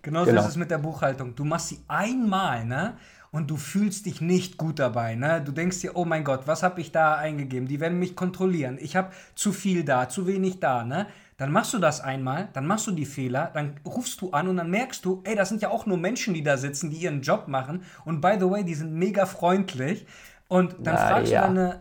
[0.02, 0.42] Genauso genau.
[0.42, 1.34] ist es mit der Buchhaltung.
[1.34, 2.92] Du machst sie einmal, ne?
[3.32, 5.14] Und du fühlst dich nicht gut dabei.
[5.14, 5.42] Ne?
[5.44, 7.66] Du denkst dir, oh mein Gott, was habe ich da eingegeben?
[7.66, 8.78] Die werden mich kontrollieren.
[8.80, 10.84] Ich habe zu viel da, zu wenig da.
[10.84, 11.06] Ne?
[11.38, 14.58] Dann machst du das einmal, dann machst du die Fehler, dann rufst du an und
[14.58, 17.22] dann merkst du, ey, das sind ja auch nur Menschen, die da sitzen, die ihren
[17.22, 17.82] Job machen.
[18.04, 20.06] Und by the way, die sind mega freundlich.
[20.48, 21.48] Und dann Na, fragst ja.
[21.48, 21.80] du deine.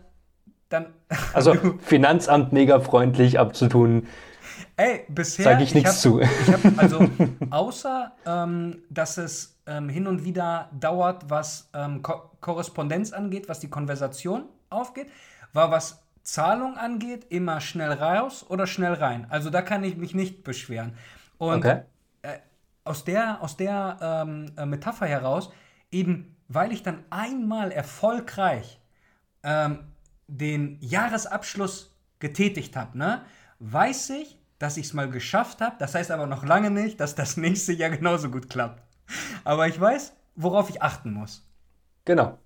[0.69, 0.85] Dann,
[1.33, 4.07] also Finanzamt mega freundlich abzutun.
[4.81, 5.45] Ey, bisher.
[5.45, 6.19] Sage ich nichts zu.
[6.19, 7.07] Ich hab, also,
[7.51, 13.59] außer, ähm, dass es ähm, hin und wieder dauert, was ähm, Ko Korrespondenz angeht, was
[13.59, 15.11] die Konversation aufgeht,
[15.53, 19.27] war was Zahlung angeht, immer schnell raus oder schnell rein.
[19.29, 20.93] Also da kann ich mich nicht beschweren.
[21.37, 21.81] Und okay.
[22.23, 22.39] äh,
[22.83, 25.51] aus der, aus der ähm, äh, Metapher heraus,
[25.91, 28.79] eben weil ich dann einmal erfolgreich
[29.43, 29.91] ähm,
[30.27, 33.21] den Jahresabschluss getätigt habe, ne,
[33.59, 35.75] weiß ich, dass ich es mal geschafft habe.
[35.79, 38.83] Das heißt aber noch lange nicht, dass das nächste Jahr genauso gut klappt.
[39.43, 41.47] Aber ich weiß, worauf ich achten muss.
[42.05, 42.37] Genau.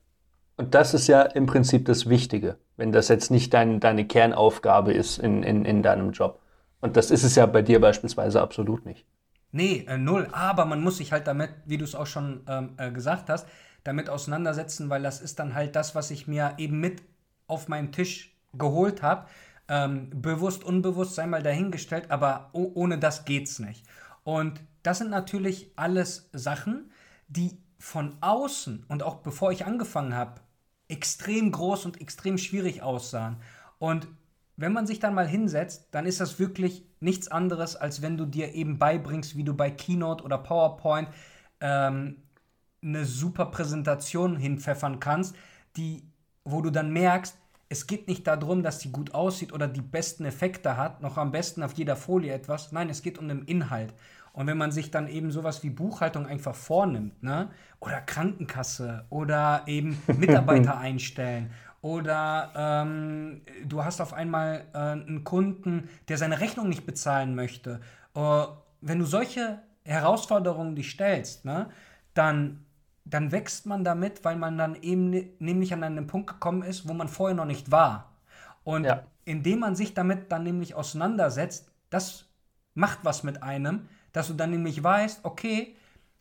[0.58, 4.94] Und das ist ja im Prinzip das Wichtige, wenn das jetzt nicht dein, deine Kernaufgabe
[4.94, 6.40] ist in, in, in deinem Job.
[6.80, 9.06] Und das ist es ja bei dir beispielsweise absolut nicht.
[9.52, 10.28] Nee, äh, null.
[10.32, 13.48] Aber man muss sich halt damit, wie du es auch schon ähm, äh, gesagt hast,
[13.84, 17.02] damit auseinandersetzen, weil das ist dann halt das, was ich mir eben mit
[17.48, 19.28] auf meinen Tisch geholt habe.
[19.68, 23.84] Ähm, bewusst, unbewusst, sei mal dahingestellt, aber ohne das geht's nicht.
[24.24, 26.92] Und das sind natürlich alles Sachen,
[27.28, 30.42] die von außen und auch bevor ich angefangen habe,
[30.88, 33.38] extrem groß und extrem schwierig aussahen.
[33.80, 34.08] Und
[34.58, 38.26] wenn man sich dann mal hinsetzt, dann ist das wirklich nichts anderes, als wenn du
[38.26, 41.10] dir eben beibringst, wie du bei Keynote oder PowerPoint
[41.60, 42.24] ähm,
[42.82, 45.36] eine super Präsentation hinpfeffern kannst,
[45.76, 46.04] die,
[46.44, 47.38] wo du dann merkst,
[47.70, 51.32] es geht nicht darum, dass sie gut aussieht oder die besten Effekte hat, noch am
[51.32, 52.72] besten auf jeder Folie etwas.
[52.72, 53.94] Nein, es geht um den Inhalt.
[54.34, 57.50] Und wenn man sich dann eben sowas wie Buchhaltung einfach vornimmt, ne?
[57.80, 61.52] oder Krankenkasse oder eben Mitarbeiter einstellen
[61.86, 67.80] oder ähm, du hast auf einmal äh, einen Kunden, der seine Rechnung nicht bezahlen möchte.
[68.16, 68.44] Äh,
[68.82, 71.70] wenn du solche Herausforderungen dich stellst, ne,
[72.16, 72.65] dann,
[73.06, 76.94] dann wächst man damit, weil man dann eben nämlich an einen Punkt gekommen ist, wo
[76.94, 78.12] man vorher noch nicht war.
[78.64, 79.04] Und ja.
[79.26, 82.26] indem man sich damit dann nämlich auseinandersetzt, das
[82.74, 85.76] macht was mit einem, dass du dann nämlich weißt, okay,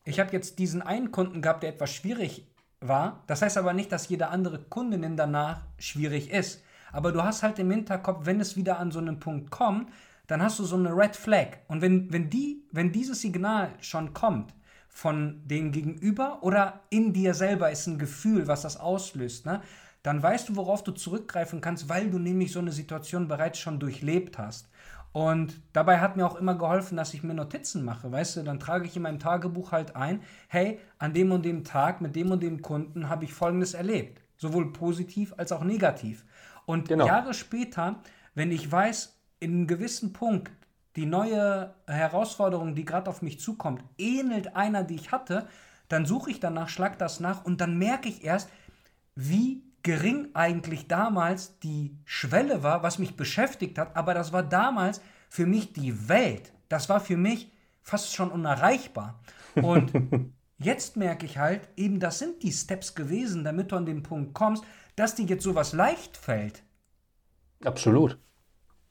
[0.05, 2.47] ich habe jetzt diesen einen Kunden gehabt, der etwas schwierig
[2.81, 3.23] war.
[3.27, 6.63] Das heißt aber nicht, dass jede andere Kundin danach schwierig ist.
[6.93, 9.91] Aber du hast halt im Hinterkopf, wenn es wieder an so einen Punkt kommt,
[10.27, 11.59] dann hast du so eine Red Flag.
[11.67, 14.55] Und wenn, wenn, die, wenn dieses Signal schon kommt
[14.95, 19.61] von dem Gegenüber oder in dir selber ist ein Gefühl, was das auslöst, ne,
[20.05, 23.81] dann weißt du, worauf du zurückgreifen kannst, weil du nämlich so eine Situation bereits schon
[23.81, 24.69] durchlebt hast.
[25.11, 28.11] Und dabei hat mir auch immer geholfen, dass ich mir Notizen mache.
[28.11, 31.65] Weißt du, dann trage ich in meinem Tagebuch halt ein, hey, an dem und dem
[31.65, 34.21] Tag mit dem und dem Kunden habe ich Folgendes erlebt.
[34.37, 36.25] Sowohl positiv als auch negativ.
[36.67, 37.07] Und genau.
[37.07, 38.01] Jahre später,
[38.35, 40.53] wenn ich weiß, in einem gewissen Punkt,
[40.97, 45.47] die neue Herausforderung, die gerade auf mich zukommt, ähnelt einer, die ich hatte,
[45.89, 48.49] dann suche ich danach, schlag das nach und dann merke ich erst,
[49.15, 55.01] wie gering eigentlich damals die Schwelle war, was mich beschäftigt hat, aber das war damals
[55.29, 56.53] für mich die Welt.
[56.69, 59.21] Das war für mich fast schon unerreichbar.
[59.57, 59.93] Und
[60.59, 64.33] jetzt merke ich halt, eben das sind die Steps gewesen, damit du an den Punkt
[64.33, 64.65] kommst,
[64.97, 66.63] dass dir jetzt sowas leicht fällt.
[67.63, 68.19] Absolut.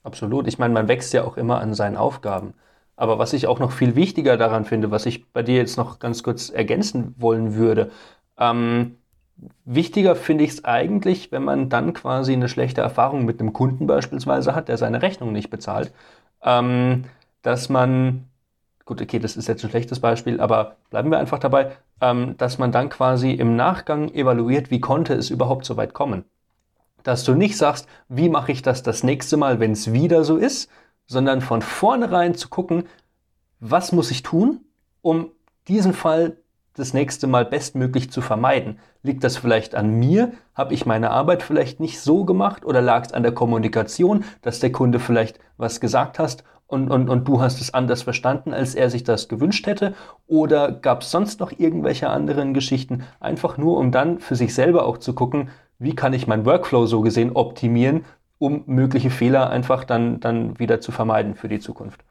[0.03, 0.47] Absolut.
[0.47, 2.53] Ich meine, man wächst ja auch immer an seinen Aufgaben.
[2.95, 5.99] Aber was ich auch noch viel wichtiger daran finde, was ich bei dir jetzt noch
[5.99, 7.91] ganz kurz ergänzen wollen würde,
[8.37, 8.97] ähm,
[9.65, 13.87] Wichtiger finde ich es eigentlich, wenn man dann quasi eine schlechte Erfahrung mit einem Kunden
[13.87, 15.93] beispielsweise hat, der seine Rechnung nicht bezahlt,
[16.43, 17.05] ähm,
[17.43, 18.27] dass man,
[18.85, 22.59] gut, okay, das ist jetzt ein schlechtes Beispiel, aber bleiben wir einfach dabei, ähm, dass
[22.59, 26.25] man dann quasi im Nachgang evaluiert, wie konnte es überhaupt so weit kommen.
[27.03, 30.37] Dass du nicht sagst, wie mache ich das das nächste Mal, wenn es wieder so
[30.37, 30.69] ist,
[31.05, 32.85] sondern von vornherein zu gucken,
[33.59, 34.61] was muss ich tun,
[35.01, 35.31] um
[35.67, 36.37] diesen Fall
[36.75, 38.79] das nächste Mal bestmöglich zu vermeiden.
[39.03, 40.31] Liegt das vielleicht an mir?
[40.55, 42.65] Habe ich meine Arbeit vielleicht nicht so gemacht?
[42.65, 47.09] Oder lag es an der Kommunikation, dass der Kunde vielleicht was gesagt hast und, und,
[47.09, 49.93] und du hast es anders verstanden, als er sich das gewünscht hätte?
[50.25, 53.03] Oder gab es sonst noch irgendwelche anderen Geschichten?
[53.19, 55.49] Einfach nur, um dann für sich selber auch zu gucken,
[55.80, 58.05] wie kann ich meinen Workflow so gesehen optimieren,
[58.39, 62.03] um mögliche Fehler einfach dann, dann wieder zu vermeiden für die Zukunft.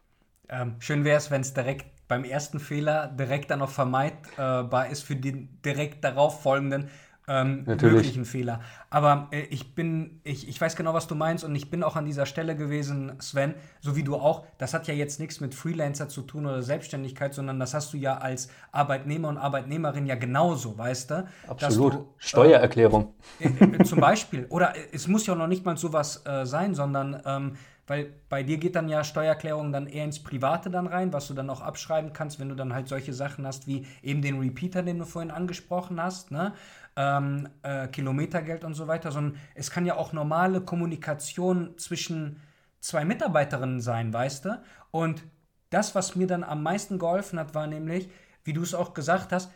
[0.48, 5.02] Ähm, schön wäre es, wenn es direkt beim ersten Fehler direkt dann noch vermeidbar ist
[5.02, 6.90] für den direkt darauf folgenden
[7.28, 8.60] ähm, möglichen Fehler.
[8.90, 11.96] Aber äh, ich bin, ich, ich weiß genau, was du meinst und ich bin auch
[11.96, 14.44] an dieser Stelle gewesen, Sven, so wie du auch.
[14.58, 17.96] Das hat ja jetzt nichts mit Freelancer zu tun oder Selbstständigkeit, sondern das hast du
[17.96, 21.28] ja als Arbeitnehmer und Arbeitnehmerin ja genauso, weißt du?
[21.46, 21.94] Absolut.
[21.94, 23.14] Du, Steuererklärung.
[23.38, 24.46] Äh, äh, zum Beispiel.
[24.48, 27.52] Oder äh, es muss ja noch nicht mal sowas äh, sein, sondern ähm,
[27.86, 31.34] weil bei dir geht dann ja Steuererklärung dann eher ins Private dann rein, was du
[31.34, 34.82] dann auch abschreiben kannst, wenn du dann halt solche Sachen hast wie eben den Repeater,
[34.82, 36.54] den du vorhin angesprochen hast, ne?
[36.94, 42.40] Ähm, äh, Kilometergeld und so weiter, sondern es kann ja auch normale Kommunikation zwischen
[42.80, 44.62] zwei Mitarbeiterinnen sein, weißt du?
[44.90, 45.24] Und
[45.70, 48.10] das, was mir dann am meisten geholfen hat, war nämlich,
[48.44, 49.50] wie du es auch gesagt hast,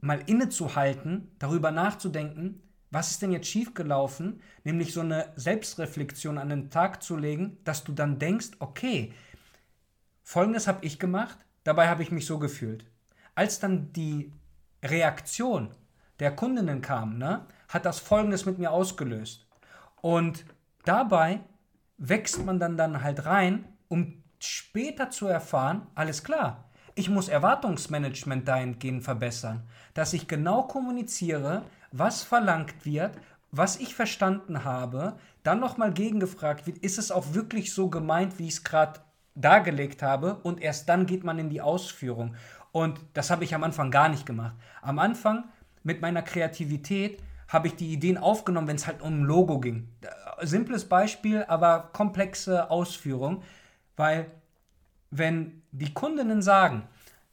[0.00, 2.60] mal innezuhalten, darüber nachzudenken,
[2.90, 7.82] was ist denn jetzt schiefgelaufen, nämlich so eine Selbstreflexion an den Tag zu legen, dass
[7.82, 9.12] du dann denkst, okay,
[10.22, 12.84] folgendes habe ich gemacht, dabei habe ich mich so gefühlt.
[13.34, 14.30] Als dann die
[14.82, 15.74] Reaktion
[16.24, 19.46] der Kundinnen kam, ne, hat das folgendes mit mir ausgelöst.
[20.00, 20.46] Und
[20.86, 21.40] dabei
[21.98, 26.64] wächst man dann, dann halt rein, um später zu erfahren, alles klar,
[26.94, 31.60] ich muss Erwartungsmanagement dahingehend verbessern, dass ich genau kommuniziere,
[31.92, 33.18] was verlangt wird,
[33.50, 38.48] was ich verstanden habe, dann nochmal gegengefragt wird, ist es auch wirklich so gemeint, wie
[38.48, 39.00] ich es gerade
[39.34, 42.34] dargelegt habe und erst dann geht man in die Ausführung.
[42.72, 44.54] Und das habe ich am Anfang gar nicht gemacht.
[44.80, 45.44] Am Anfang
[45.84, 49.88] mit meiner Kreativität habe ich die Ideen aufgenommen, wenn es halt um ein Logo ging.
[50.40, 53.42] Simples Beispiel, aber komplexe Ausführung,
[53.96, 54.26] weil
[55.10, 56.88] wenn die Kundinnen sagen,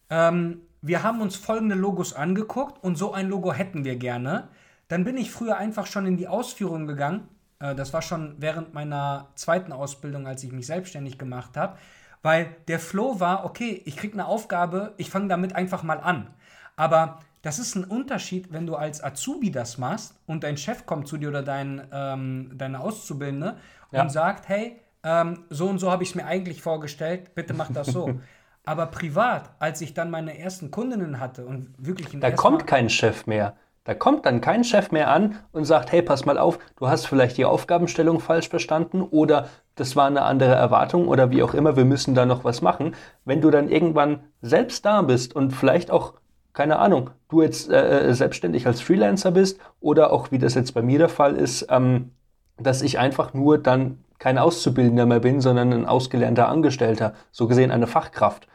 [0.10, 4.50] ähm, wir haben uns folgende Logos angeguckt und so ein Logo hätten wir gerne.
[4.88, 7.28] Dann bin ich früher einfach schon in die Ausführung gegangen.
[7.60, 11.78] Äh, das war schon während meiner zweiten Ausbildung, als ich mich selbstständig gemacht habe.
[12.24, 16.28] Weil der Flow war, okay, ich kriege eine Aufgabe, ich fange damit einfach mal an.
[16.76, 21.08] Aber das ist ein Unterschied, wenn du als Azubi das machst und dein Chef kommt
[21.08, 23.58] zu dir oder dein, ähm, deine Auszubildende
[23.92, 24.02] ja.
[24.02, 27.72] und sagt, hey, ähm, so und so habe ich es mir eigentlich vorgestellt, bitte mach
[27.72, 28.20] das so.
[28.64, 32.08] Aber privat, als ich dann meine ersten Kundinnen hatte und wirklich...
[32.20, 33.56] Da kommt kein Chef mehr.
[33.84, 37.08] Da kommt dann kein Chef mehr an und sagt, hey, pass mal auf, du hast
[37.08, 41.76] vielleicht die Aufgabenstellung falsch verstanden oder das war eine andere Erwartung oder wie auch immer,
[41.76, 42.96] wir müssen da noch was machen.
[43.26, 46.14] Wenn du dann irgendwann selbst da bist und vielleicht auch,
[46.54, 50.74] keine Ahnung, du jetzt äh, äh selbstständig als Freelancer bist oder auch, wie das jetzt
[50.74, 52.12] bei mir der Fall ist, ähm,
[52.58, 57.72] dass ich einfach nur dann kein Auszubildender mehr bin, sondern ein ausgelernter Angestellter, so gesehen
[57.72, 58.48] eine Fachkraft.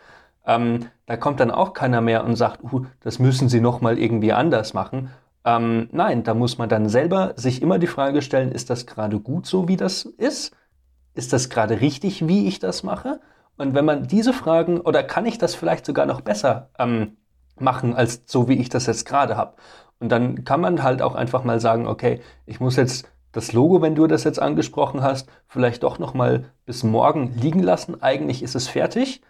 [0.47, 3.99] Ähm, da kommt dann auch keiner mehr und sagt, uh, das müssen Sie noch mal
[3.99, 5.11] irgendwie anders machen.
[5.44, 9.18] Ähm, nein, da muss man dann selber sich immer die Frage stellen, ist das gerade
[9.18, 10.55] gut so, wie das ist?
[11.14, 13.20] Ist das gerade richtig, wie ich das mache?
[13.57, 17.16] Und wenn man diese Fragen, oder kann ich das vielleicht sogar noch besser ähm,
[17.61, 19.55] machen, als so, wie ich das jetzt gerade habe?
[19.99, 23.83] Und dann kann man halt auch einfach mal sagen, okay, ich muss jetzt das Logo,
[23.83, 28.03] wenn du das jetzt angesprochen hast, vielleicht doch noch mal bis morgen liegen lassen.
[28.03, 29.23] Eigentlich ist es fertig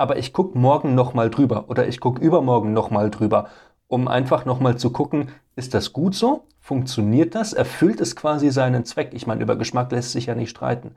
[0.00, 3.48] aber ich gucke morgen nochmal drüber oder ich gucke übermorgen nochmal drüber,
[3.86, 6.46] um einfach nochmal zu gucken, ist das gut so?
[6.58, 7.52] Funktioniert das?
[7.52, 9.10] Erfüllt es quasi seinen Zweck?
[9.12, 10.94] Ich meine, über Geschmack lässt sich ja nicht streiten.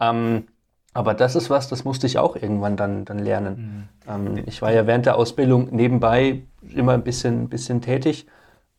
[0.00, 0.46] Ähm,
[0.94, 3.88] aber das ist was, das musste ich auch irgendwann dann, dann lernen.
[4.06, 4.28] Mhm.
[4.36, 6.42] Ähm, ich war ja während der Ausbildung nebenbei
[6.74, 8.26] immer ein bisschen, bisschen tätig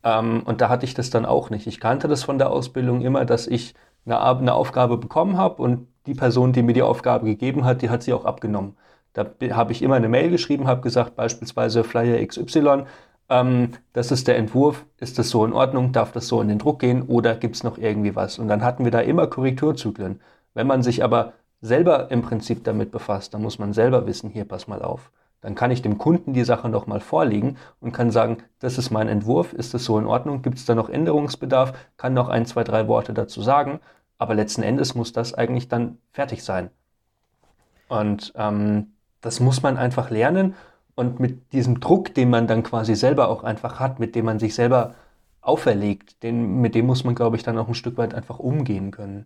[0.04, 1.68] ähm, und da hatte ich das dann auch nicht.
[1.68, 3.74] Ich kannte das von der Ausbildung immer, dass ich
[4.06, 7.90] eine, eine Aufgabe bekommen habe und die Person, die mir die Aufgabe gegeben hat, die
[7.90, 8.78] hat sie auch abgenommen.
[9.14, 12.86] Da habe ich immer eine Mail geschrieben, habe gesagt, beispielsweise Flyer XY,
[13.30, 16.60] ähm, das ist der Entwurf, ist das so in Ordnung, darf das so in den
[16.60, 18.40] Druck gehen oder gibt es noch irgendwie was?
[18.40, 20.22] Und dann hatten wir da immer Korrekturzyklen.
[20.54, 24.46] Wenn man sich aber selber im Prinzip damit befasst, dann muss man selber wissen, hier
[24.46, 25.12] pass mal auf.
[25.42, 29.08] Dann kann ich dem Kunden die Sache nochmal vorlegen und kann sagen, das ist mein
[29.08, 32.64] Entwurf, ist das so in Ordnung, gibt es da noch Änderungsbedarf, kann noch ein, zwei,
[32.64, 33.80] drei Worte dazu sagen,
[34.18, 36.70] aber letzten Endes muss das eigentlich dann fertig sein.
[37.88, 40.56] Und ähm, das muss man einfach lernen
[40.96, 44.40] und mit diesem Druck, den man dann quasi selber auch einfach hat, mit dem man
[44.40, 44.96] sich selber
[45.42, 48.92] auferlegt, den, mit dem muss man, glaube ich, dann auch ein Stück weit einfach umgehen
[48.92, 49.26] können.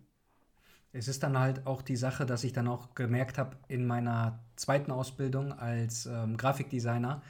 [0.94, 4.38] Es ist dann halt auch die Sache, dass ich dann auch gemerkt habe in meiner
[4.54, 7.20] zweiten Ausbildung als ähm, Grafikdesigner,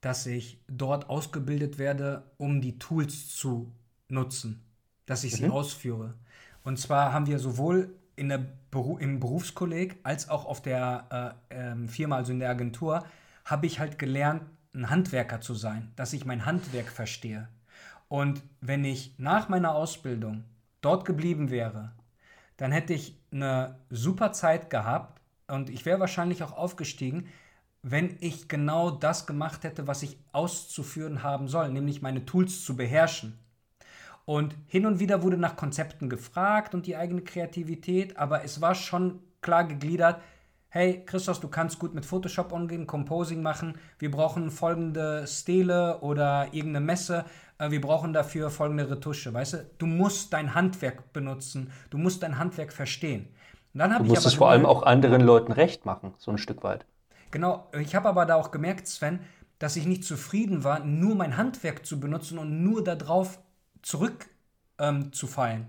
[0.00, 3.72] dass ich dort ausgebildet werde, um die Tools zu
[4.08, 4.62] nutzen,
[5.06, 5.36] dass ich mhm.
[5.36, 6.14] sie ausführe.
[6.62, 11.72] Und zwar haben wir sowohl in der Beru im Berufskolleg als auch auf der äh,
[11.72, 13.04] äh, Firma, also in der Agentur,
[13.44, 14.42] habe ich halt gelernt,
[14.72, 17.48] ein Handwerker zu sein, dass ich mein Handwerk verstehe.
[18.06, 20.44] Und wenn ich nach meiner Ausbildung
[20.80, 21.90] dort geblieben wäre,
[22.60, 27.26] dann hätte ich eine super Zeit gehabt und ich wäre wahrscheinlich auch aufgestiegen,
[27.82, 32.76] wenn ich genau das gemacht hätte, was ich auszuführen haben soll, nämlich meine Tools zu
[32.76, 33.38] beherrschen.
[34.26, 38.74] Und hin und wieder wurde nach Konzepten gefragt und die eigene Kreativität, aber es war
[38.74, 40.20] schon klar gegliedert,
[40.68, 46.48] hey Christos, du kannst gut mit Photoshop umgehen, Composing machen, wir brauchen folgende Stele oder
[46.52, 47.24] irgendeine Messe,
[47.68, 49.70] wir brauchen dafür folgende Retusche, weißt du?
[49.78, 53.28] Du musst dein Handwerk benutzen, du musst dein Handwerk verstehen.
[53.74, 56.86] Du musst es vor allem auch anderen Leuten recht machen, so ein Stück weit.
[57.30, 59.20] Genau, ich habe aber da auch gemerkt, Sven,
[59.60, 63.38] dass ich nicht zufrieden war, nur mein Handwerk zu benutzen und nur darauf
[63.82, 65.60] zurückzufallen.
[65.60, 65.66] Ähm,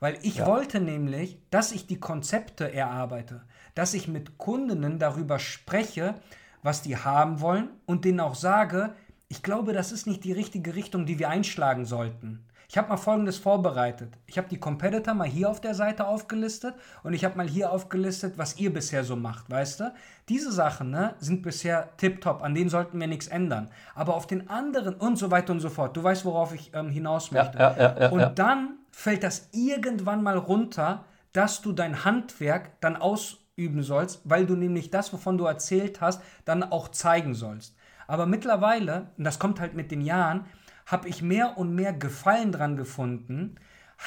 [0.00, 0.46] Weil ich ja.
[0.46, 3.42] wollte nämlich, dass ich die Konzepte erarbeite,
[3.74, 6.16] dass ich mit Kundinnen darüber spreche,
[6.62, 8.94] was die haben wollen und denen auch sage,
[9.30, 12.44] ich glaube, das ist nicht die richtige Richtung, die wir einschlagen sollten.
[12.68, 14.12] Ich habe mal Folgendes vorbereitet.
[14.26, 16.74] Ich habe die Competitor mal hier auf der Seite aufgelistet
[17.04, 19.94] und ich habe mal hier aufgelistet, was ihr bisher so macht, weißt du?
[20.28, 23.70] Diese Sachen ne, sind bisher tiptop, an denen sollten wir nichts ändern.
[23.94, 26.90] Aber auf den anderen und so weiter und so fort, du weißt, worauf ich ähm,
[26.90, 27.58] hinaus möchte.
[27.58, 32.96] Ja, ja, ja, und dann fällt das irgendwann mal runter, dass du dein Handwerk dann
[32.96, 37.76] ausüben sollst, weil du nämlich das, wovon du erzählt hast, dann auch zeigen sollst.
[38.10, 40.46] Aber mittlerweile, und das kommt halt mit den Jahren,
[40.84, 43.54] habe ich mehr und mehr Gefallen dran gefunden,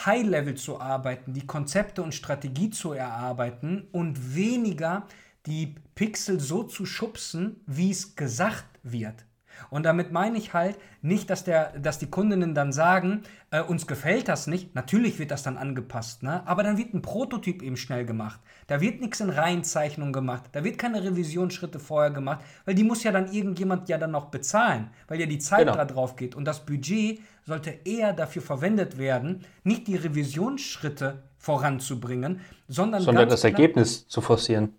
[0.05, 5.07] High-Level zu arbeiten, die Konzepte und Strategie zu erarbeiten und weniger
[5.45, 9.23] die Pixel so zu schubsen, wie es gesagt wird.
[9.69, 13.87] Und damit meine ich halt nicht, dass, der, dass die Kundinnen dann sagen, äh, uns
[13.87, 14.75] gefällt das nicht.
[14.75, 16.45] Natürlich wird das dann angepasst, ne?
[16.45, 18.39] aber dann wird ein Prototyp eben schnell gemacht.
[18.67, 20.43] Da wird nichts in Reihenzeichnung gemacht.
[20.51, 24.25] Da wird keine Revisionsschritte vorher gemacht, weil die muss ja dann irgendjemand ja dann noch
[24.25, 25.75] bezahlen, weil ja die Zeit genau.
[25.75, 26.35] da drauf geht.
[26.35, 33.43] Und das Budget sollte eher dafür verwendet werden, nicht die Revisionsschritte voranzubringen, sondern, sondern das
[33.43, 34.73] Ergebnis zu forcieren.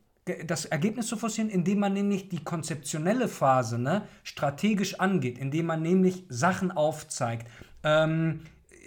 [0.46, 5.82] Das Ergebnis zu forcieren, indem man nämlich die konzeptionelle Phase ne, strategisch angeht, indem man
[5.82, 7.46] nämlich Sachen aufzeigt,
[7.82, 8.40] ähm,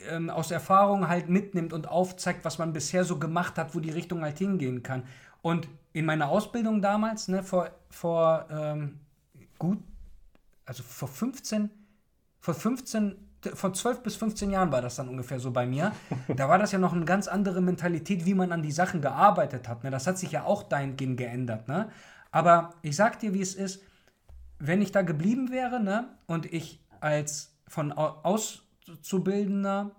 [0.10, 3.92] ähm, aus Erfahrung halt mitnimmt und aufzeigt, was man bisher so gemacht hat, wo die
[3.92, 5.04] Richtung halt hingehen kann.
[5.42, 9.00] Und in meiner Ausbildung damals, ne, vor, vor ähm,
[9.60, 9.80] gut,
[10.66, 11.70] also vor 15,
[12.40, 13.16] vor 15,
[13.56, 15.92] von 12 bis 15 Jahren war das dann ungefähr so bei mir.
[16.36, 19.68] Da war das ja noch eine ganz andere Mentalität, wie man an die Sachen gearbeitet
[19.68, 19.84] hat.
[19.84, 19.92] Ne?
[19.92, 21.68] Das hat sich ja auch dahingehend geändert.
[21.68, 21.90] Ne?
[22.32, 23.82] Aber ich sag dir, wie es ist,
[24.60, 29.92] wenn ich da geblieben wäre ne, und ich als von Auszubildender,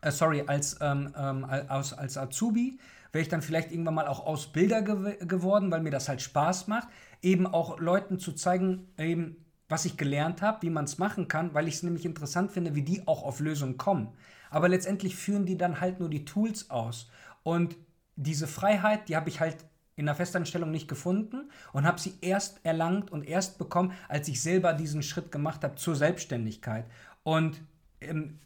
[0.00, 2.78] äh, sorry, als, ähm, ähm, als, als Azubi,
[3.12, 6.68] wäre ich dann vielleicht irgendwann mal auch Ausbilder gew geworden, weil mir das halt Spaß
[6.68, 6.88] macht,
[7.22, 11.54] eben auch Leuten zu zeigen, eben, was ich gelernt habe, wie man es machen kann,
[11.54, 14.08] weil ich es nämlich interessant finde, wie die auch auf Lösungen kommen.
[14.50, 17.10] Aber letztendlich führen die dann halt nur die Tools aus.
[17.42, 17.76] Und
[18.16, 19.56] diese Freiheit, die habe ich halt
[19.96, 24.40] in der Festanstellung nicht gefunden und habe sie erst erlangt und erst bekommen, als ich
[24.40, 26.86] selber diesen Schritt gemacht habe zur Selbstständigkeit.
[27.24, 27.60] Und
[28.00, 28.38] ähm,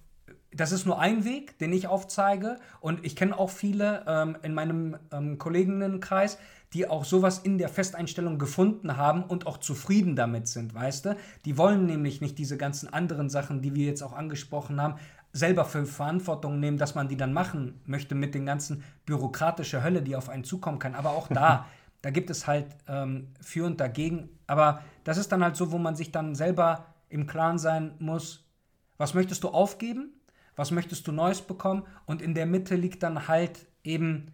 [0.55, 2.59] das ist nur ein Weg, den ich aufzeige.
[2.81, 6.39] Und ich kenne auch viele ähm, in meinem ähm, Kolleginnenkreis,
[6.73, 11.17] die auch sowas in der Festeinstellung gefunden haben und auch zufrieden damit sind, weißt du?
[11.45, 14.95] Die wollen nämlich nicht diese ganzen anderen Sachen, die wir jetzt auch angesprochen haben,
[15.33, 20.03] selber für Verantwortung nehmen, dass man die dann machen möchte mit den ganzen bürokratischen Hölle,
[20.03, 20.95] die auf einen zukommen kann.
[20.95, 21.67] Aber auch da,
[22.03, 24.29] da gibt es halt ähm, für und dagegen.
[24.47, 28.47] Aber das ist dann halt so, wo man sich dann selber im Klaren sein muss,
[28.99, 30.13] was möchtest du aufgeben
[30.57, 34.33] was möchtest du Neues bekommen und in der Mitte liegt dann halt eben,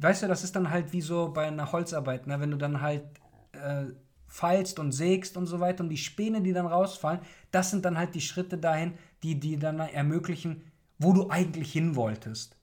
[0.00, 2.40] weißt du, das ist dann halt wie so bei einer Holzarbeit, ne?
[2.40, 3.04] wenn du dann halt
[3.52, 3.86] äh,
[4.26, 7.20] feilst und sägst und so weiter und die Späne, die dann rausfallen,
[7.50, 10.62] das sind dann halt die Schritte dahin, die die dann ermöglichen,
[10.98, 12.56] wo du eigentlich hin wolltest.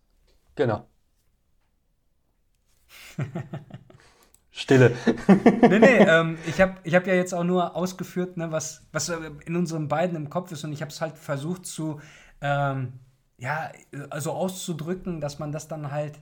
[0.56, 0.88] Genau.
[4.52, 4.96] Stille.
[5.28, 9.10] nee, nee, ähm, ich habe ich hab ja jetzt auch nur ausgeführt, ne, was, was
[9.10, 12.00] in unseren beiden im Kopf ist und ich habe es halt versucht zu,
[12.42, 12.94] ähm,
[13.38, 13.72] ja,
[14.10, 16.20] also auszudrücken, dass man das dann halt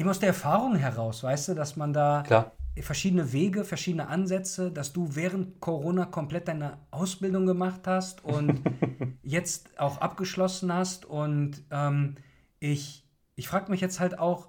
[0.00, 2.52] eben aus der Erfahrung heraus, weißt du, dass man da Klar.
[2.80, 8.62] verschiedene Wege, verschiedene Ansätze, dass du während Corona komplett deine Ausbildung gemacht hast und
[9.22, 12.14] jetzt auch abgeschlossen hast und ähm,
[12.60, 13.04] ich,
[13.36, 14.48] ich frage mich jetzt halt auch,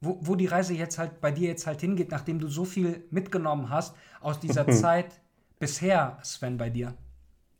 [0.00, 3.04] wo, wo die Reise jetzt halt bei dir jetzt halt hingeht, nachdem du so viel
[3.10, 5.20] mitgenommen hast aus dieser Zeit
[5.58, 6.94] bisher, Sven, bei dir?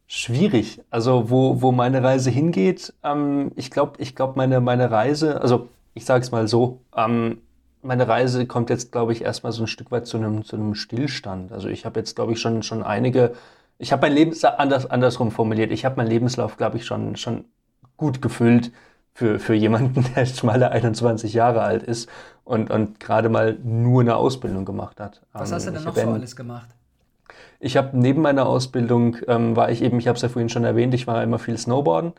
[0.07, 0.81] Schwierig.
[0.91, 5.69] Also wo, wo meine Reise hingeht, ähm, ich glaube, ich glaube, meine, meine Reise, also
[5.95, 7.39] ich sage es mal so, ähm,
[7.83, 10.75] meine Reise kommt jetzt, glaube ich, erstmal so ein Stück weit zu einem, zu einem
[10.75, 11.53] Stillstand.
[11.53, 13.33] Also ich habe jetzt, glaube ich, schon, schon einige,
[13.79, 17.45] ich habe mein Lebenslauf anders, andersrum formuliert, ich habe meinen Lebenslauf, glaube ich, schon, schon
[17.97, 18.73] gut gefüllt
[19.15, 22.09] für, für jemanden, der schon mal 21 Jahre alt ist
[22.45, 25.23] und, und gerade mal nur eine Ausbildung gemacht hat.
[25.33, 26.69] Was hast du ähm, denn noch so alles gemacht?
[27.61, 30.65] Ich habe neben meiner Ausbildung, ähm, war ich eben, ich habe es ja vorhin schon
[30.65, 32.13] erwähnt, ich war immer viel Snowboarden,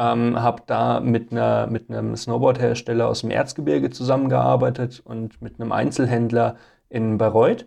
[0.00, 5.72] ähm, habe da mit, einer, mit einem Snowboardhersteller aus dem Erzgebirge zusammengearbeitet und mit einem
[5.72, 6.56] Einzelhändler
[6.88, 7.66] in Bayreuth.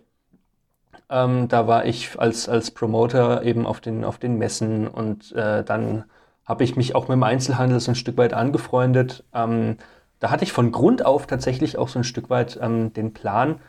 [1.10, 5.62] Ähm, da war ich als, als Promoter eben auf den, auf den Messen und äh,
[5.64, 6.04] dann
[6.44, 9.24] habe ich mich auch mit dem Einzelhandel so ein Stück weit angefreundet.
[9.32, 9.76] Ähm,
[10.18, 13.60] da hatte ich von Grund auf tatsächlich auch so ein Stück weit ähm, den Plan,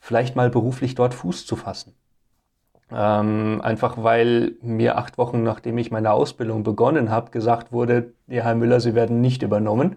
[0.00, 1.94] vielleicht mal beruflich dort Fuß zu fassen.
[2.94, 8.44] Ähm, einfach weil mir acht Wochen nachdem ich meine Ausbildung begonnen habe, gesagt wurde, ja,
[8.44, 9.96] Herr Müller, Sie werden nicht übernommen.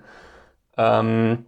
[0.77, 1.45] Ähm,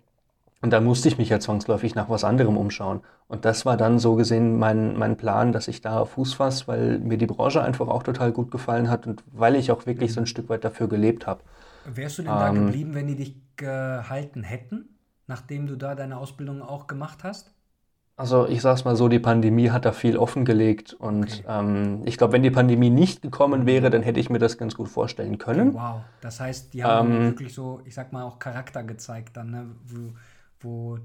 [0.61, 3.01] und da musste ich mich ja zwangsläufig nach was anderem umschauen.
[3.27, 6.99] Und das war dann so gesehen mein, mein Plan, dass ich da Fuß fasse, weil
[6.99, 10.19] mir die Branche einfach auch total gut gefallen hat und weil ich auch wirklich so
[10.19, 11.41] ein Stück weit dafür gelebt habe.
[11.85, 14.97] Wärst du denn ähm, da geblieben, wenn die dich gehalten hätten,
[15.27, 17.53] nachdem du da deine Ausbildung auch gemacht hast?
[18.19, 21.43] Also ich sag's mal so, die Pandemie hat da viel offengelegt und okay.
[21.47, 24.73] ähm, ich glaube, wenn die Pandemie nicht gekommen wäre, dann hätte ich mir das ganz
[24.73, 25.75] gut vorstellen können.
[25.75, 29.51] Wow, das heißt, die haben ähm, wirklich so, ich sag mal, auch Charakter gezeigt dann,
[29.51, 29.67] ne?
[29.85, 30.13] wo,
[30.61, 30.97] wo,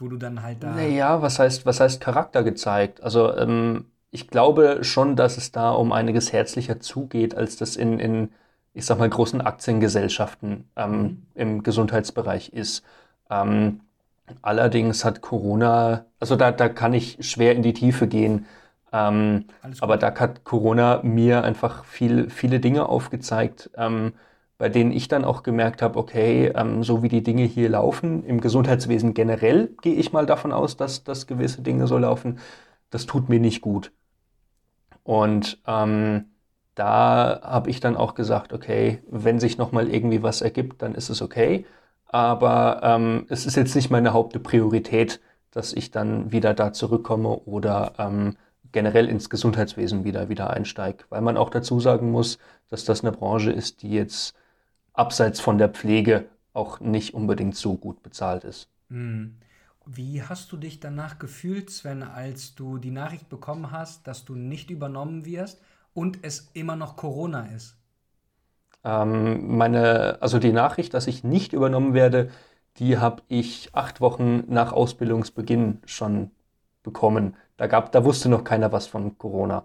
[0.00, 0.72] wo du dann halt da...
[0.72, 3.00] Naja, was heißt, was heißt Charakter gezeigt?
[3.00, 8.00] Also ähm, ich glaube schon, dass es da um einiges herzlicher zugeht, als das in,
[8.00, 8.30] in
[8.74, 11.22] ich sag mal, großen Aktiengesellschaften ähm, mhm.
[11.34, 12.82] im Gesundheitsbereich ist.
[13.30, 13.82] Ähm,
[14.42, 18.46] allerdings hat Corona, also da, da kann ich schwer in die Tiefe gehen,
[18.92, 19.46] ähm,
[19.80, 24.14] aber da hat Corona mir einfach viel, viele Dinge aufgezeigt, ähm,
[24.58, 28.24] bei denen ich dann auch gemerkt habe, okay, ähm, so wie die Dinge hier laufen,
[28.24, 32.38] im Gesundheitswesen generell gehe ich mal davon aus, dass, dass gewisse Dinge so laufen,
[32.90, 33.92] das tut mir nicht gut.
[35.02, 36.26] Und ähm,
[36.74, 41.08] da habe ich dann auch gesagt, okay, wenn sich nochmal irgendwie was ergibt, dann ist
[41.10, 41.64] es okay.
[42.06, 45.20] Aber ähm, es ist jetzt nicht meine Hauptpriorität,
[45.50, 48.36] dass ich dann wieder da zurückkomme oder ähm,
[48.72, 51.04] generell ins Gesundheitswesen wieder, wieder einsteige.
[51.08, 52.38] Weil man auch dazu sagen muss,
[52.68, 54.34] dass das eine Branche ist, die jetzt
[54.92, 58.68] abseits von der Pflege auch nicht unbedingt so gut bezahlt ist.
[58.88, 59.36] Hm.
[59.88, 64.34] Wie hast du dich danach gefühlt, Sven, als du die Nachricht bekommen hast, dass du
[64.34, 65.60] nicht übernommen wirst
[65.94, 67.75] und es immer noch Corona ist?
[68.86, 72.30] Ähm, meine, also die Nachricht, dass ich nicht übernommen werde,
[72.78, 76.30] die habe ich acht Wochen nach Ausbildungsbeginn schon
[76.84, 77.36] bekommen.
[77.58, 79.64] Da, gab, da wusste noch keiner was von Corona.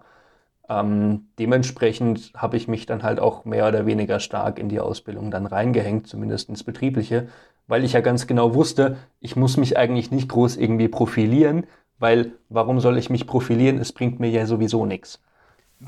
[0.68, 5.30] Ähm, dementsprechend habe ich mich dann halt auch mehr oder weniger stark in die Ausbildung
[5.30, 7.28] dann reingehängt, zumindest ins Betriebliche,
[7.68, 11.66] weil ich ja ganz genau wusste, ich muss mich eigentlich nicht groß irgendwie profilieren,
[11.98, 13.78] weil warum soll ich mich profilieren?
[13.78, 15.20] Es bringt mir ja sowieso nichts.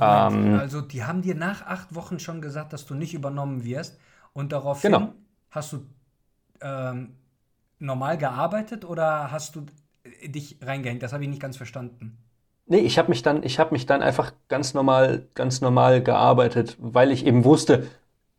[0.01, 3.99] Ähm, also die haben dir nach acht Wochen schon gesagt, dass du nicht übernommen wirst
[4.33, 5.12] und daraufhin genau.
[5.51, 5.87] hast du
[6.61, 7.16] ähm,
[7.79, 9.66] normal gearbeitet oder hast du
[10.25, 11.03] dich reingehängt?
[11.03, 12.19] Das habe ich nicht ganz verstanden.
[12.66, 16.77] Nee, ich habe mich dann, ich habe mich dann einfach ganz normal, ganz normal gearbeitet,
[16.81, 17.87] weil ich eben wusste,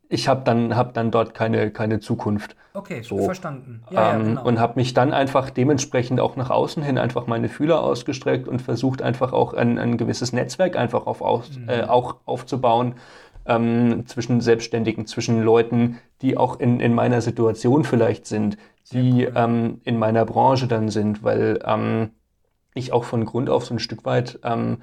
[0.08, 2.56] ich habe dann, hab dann dort keine, keine Zukunft.
[2.74, 3.18] Okay, so.
[3.24, 3.82] verstanden.
[3.90, 4.44] Ja, ähm, ja, genau.
[4.44, 8.60] Und habe mich dann einfach dementsprechend auch nach außen hin einfach meine Fühler ausgestreckt und
[8.60, 11.68] versucht einfach auch ein, ein gewisses Netzwerk einfach auf, aus, mhm.
[11.68, 12.96] äh, auch aufzubauen
[13.46, 18.58] ähm, zwischen Selbstständigen, zwischen Leuten, die auch in, in meiner Situation vielleicht sind,
[18.92, 19.32] die cool.
[19.34, 22.10] ähm, in meiner Branche dann sind, weil ähm,
[22.74, 24.82] ich auch von Grund auf so ein Stück weit ähm,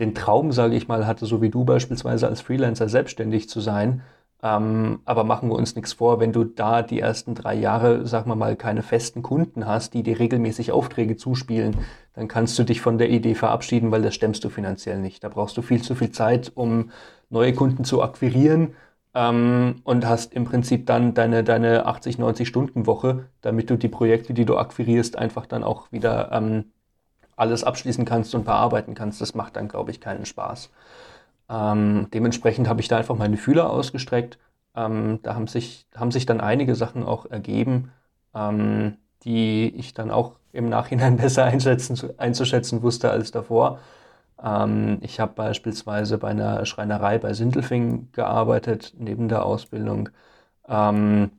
[0.00, 4.02] den Traum, sage ich mal, hatte, so wie du beispielsweise als Freelancer selbstständig zu sein
[4.42, 8.30] ähm, aber machen wir uns nichts vor, wenn du da die ersten drei Jahre, sagen
[8.30, 11.76] wir mal, keine festen Kunden hast, die dir regelmäßig Aufträge zuspielen,
[12.14, 15.24] dann kannst du dich von der Idee verabschieden, weil das stemmst du finanziell nicht.
[15.24, 16.90] Da brauchst du viel zu viel Zeit, um
[17.30, 18.74] neue Kunden zu akquirieren
[19.14, 23.88] ähm, und hast im Prinzip dann deine, deine 80, 90 Stunden Woche, damit du die
[23.88, 26.66] Projekte, die du akquirierst, einfach dann auch wieder ähm,
[27.36, 29.20] alles abschließen kannst und bearbeiten kannst.
[29.20, 30.70] Das macht dann, glaube ich, keinen Spaß.
[31.48, 34.38] Ähm, dementsprechend habe ich da einfach meine Fühler ausgestreckt.
[34.74, 37.92] Ähm, da haben sich, haben sich dann einige Sachen auch ergeben,
[38.34, 43.80] ähm, die ich dann auch im Nachhinein besser einzuschätzen wusste als davor.
[44.42, 50.10] Ähm, ich habe beispielsweise bei einer Schreinerei bei Sindelfing gearbeitet, neben der Ausbildung.
[50.68, 51.30] Ähm,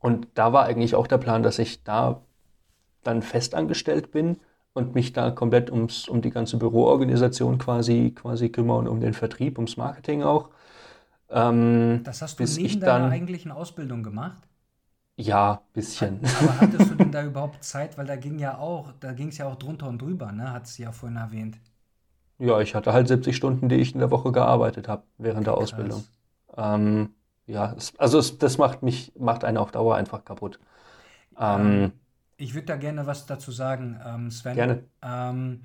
[0.00, 2.22] und da war eigentlich auch der Plan, dass ich da
[3.04, 4.38] dann festangestellt bin
[4.76, 9.14] und mich da komplett ums, um die ganze Büroorganisation quasi, quasi kümmere und um den
[9.14, 10.50] Vertrieb, ums Marketing auch.
[11.30, 14.48] Ähm, das hast du neben deiner dann, eigentlichen Ausbildung gemacht?
[15.16, 16.20] Ja, bisschen.
[16.30, 17.98] Aber hattest du denn da überhaupt Zeit?
[17.98, 20.52] Weil da ging ja auch, da ging es ja auch drunter und drüber, ne?
[20.52, 21.58] Hat sie ja vorhin erwähnt.
[22.38, 25.54] Ja, ich hatte halt 70 Stunden, die ich in der Woche gearbeitet habe während der
[25.56, 26.06] Ausbildung.
[26.56, 27.14] Ähm,
[27.46, 30.60] ja, es, also es, das macht mich, macht einen auf Dauer einfach kaputt.
[31.38, 31.92] Ähm,
[32.36, 34.54] ich würde da gerne was dazu sagen, ähm, Sven.
[34.54, 34.84] Gerne.
[35.02, 35.62] Ähm,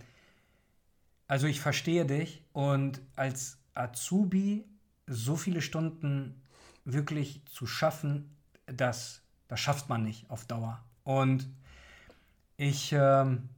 [1.27, 4.65] also ich verstehe dich und als Azubi
[5.07, 6.41] so viele Stunden
[6.84, 8.35] wirklich zu schaffen,
[8.65, 10.84] das, das schafft man nicht auf Dauer.
[11.03, 11.49] Und
[12.57, 13.49] ich, ähm,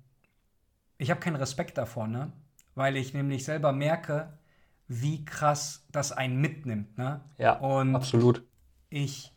[0.98, 2.31] ich habe keinen Respekt davor, ne?
[2.76, 4.38] weil ich nämlich selber merke,
[4.88, 6.98] wie krass das einen mitnimmt.
[6.98, 7.22] Ne?
[7.38, 8.44] Ja, und absolut.
[8.90, 9.32] Ich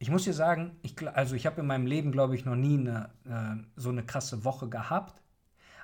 [0.00, 2.78] ich muss dir sagen, ich, also ich habe in meinem Leben, glaube ich, noch nie
[2.78, 5.20] eine, äh, so eine krasse Woche gehabt.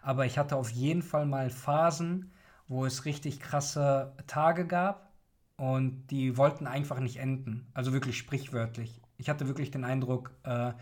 [0.00, 2.32] Aber ich hatte auf jeden Fall mal Phasen,
[2.66, 5.12] wo es richtig krasse Tage gab
[5.56, 7.70] und die wollten einfach nicht enden.
[7.74, 9.02] Also wirklich sprichwörtlich.
[9.18, 10.72] Ich hatte wirklich den Eindruck, äh,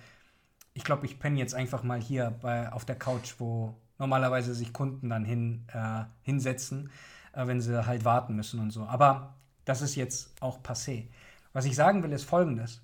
[0.72, 4.72] ich glaube, ich penne jetzt einfach mal hier bei, auf der Couch, wo normalerweise sich
[4.72, 6.90] Kunden dann hin, äh, hinsetzen,
[7.32, 8.84] äh, wenn sie halt warten müssen und so.
[8.84, 9.34] Aber
[9.64, 11.08] das ist jetzt auch passé.
[11.52, 12.83] Was ich sagen will, ist folgendes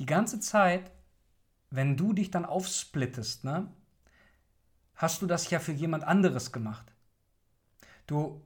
[0.00, 0.90] die ganze Zeit,
[1.70, 3.68] wenn du dich dann aufsplittest, ne,
[4.96, 6.86] hast du das ja für jemand anderes gemacht.
[8.06, 8.42] Du,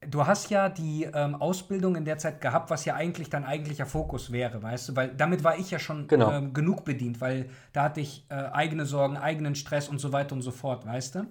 [0.00, 3.86] du hast ja die ähm, Ausbildung in der Zeit gehabt, was ja eigentlich dein eigentlicher
[3.86, 6.30] Fokus wäre, weißt du, weil damit war ich ja schon genau.
[6.30, 10.34] ähm, genug bedient, weil da hatte ich äh, eigene Sorgen, eigenen Stress und so weiter
[10.34, 11.26] und so fort, weißt du.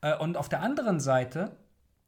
[0.00, 1.54] Äh, und auf der anderen Seite,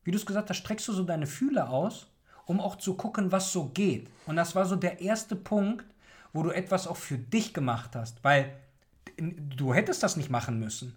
[0.04, 2.08] wie du es gesagt hast, streckst du so deine Fühle aus,
[2.46, 4.10] um auch zu gucken, was so geht.
[4.26, 5.91] Und das war so der erste Punkt,
[6.32, 8.52] wo du etwas auch für dich gemacht hast, weil
[9.16, 10.96] du hättest das nicht machen müssen.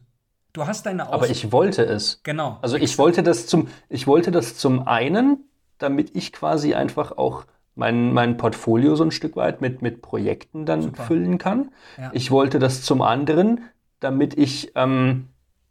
[0.53, 2.21] Du hast deine Aus Aber ich wollte es.
[2.23, 2.59] Genau.
[2.61, 5.39] Also ich wollte das zum, ich wollte das zum einen,
[5.77, 7.45] damit ich quasi einfach auch
[7.75, 11.03] mein, mein Portfolio so ein Stück weit mit, mit Projekten dann Super.
[11.03, 11.71] füllen kann.
[11.97, 12.09] Ja.
[12.13, 13.61] Ich wollte das zum anderen,
[13.99, 15.27] damit ich ähm,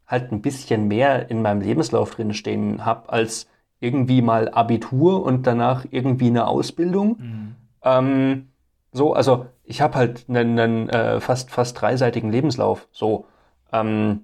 [0.07, 3.49] halt ein bisschen mehr in meinem Lebenslauf drin stehen habe, als
[3.81, 7.17] irgendwie mal Abitur und danach irgendwie eine Ausbildung.
[7.19, 7.55] Mhm.
[7.83, 8.49] Ähm,
[8.93, 12.89] so, also ich habe halt einen, einen äh, fast, fast dreiseitigen Lebenslauf.
[12.93, 13.27] So,
[13.73, 14.21] ähm,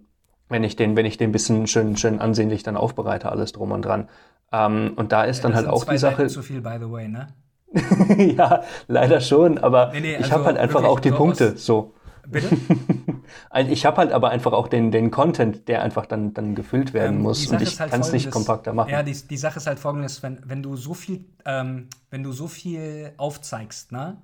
[0.48, 3.84] wenn ich den, wenn ich den bisschen schön, schön ansehnlich dann aufbereite, alles drum und
[3.84, 4.08] dran.
[4.52, 6.26] Ähm, und da ist ja, dann halt auch die Sache.
[6.26, 7.28] zu viel, by the way, ne?
[8.36, 11.56] ja, leider schon, aber nee, nee, also ich habe halt einfach auch die Punkte.
[11.56, 11.94] So.
[12.26, 12.56] Bitte?
[13.68, 17.16] ich habe halt aber einfach auch den, den Content, der einfach dann, dann gefüllt werden
[17.16, 17.46] ähm, muss.
[17.46, 18.90] Und ich halt kann es nicht kompakter machen.
[18.90, 22.32] Ja, die, die Sache ist halt folgendes, wenn, wenn du so viel, ähm, wenn du
[22.32, 24.18] so viel aufzeigst, ne,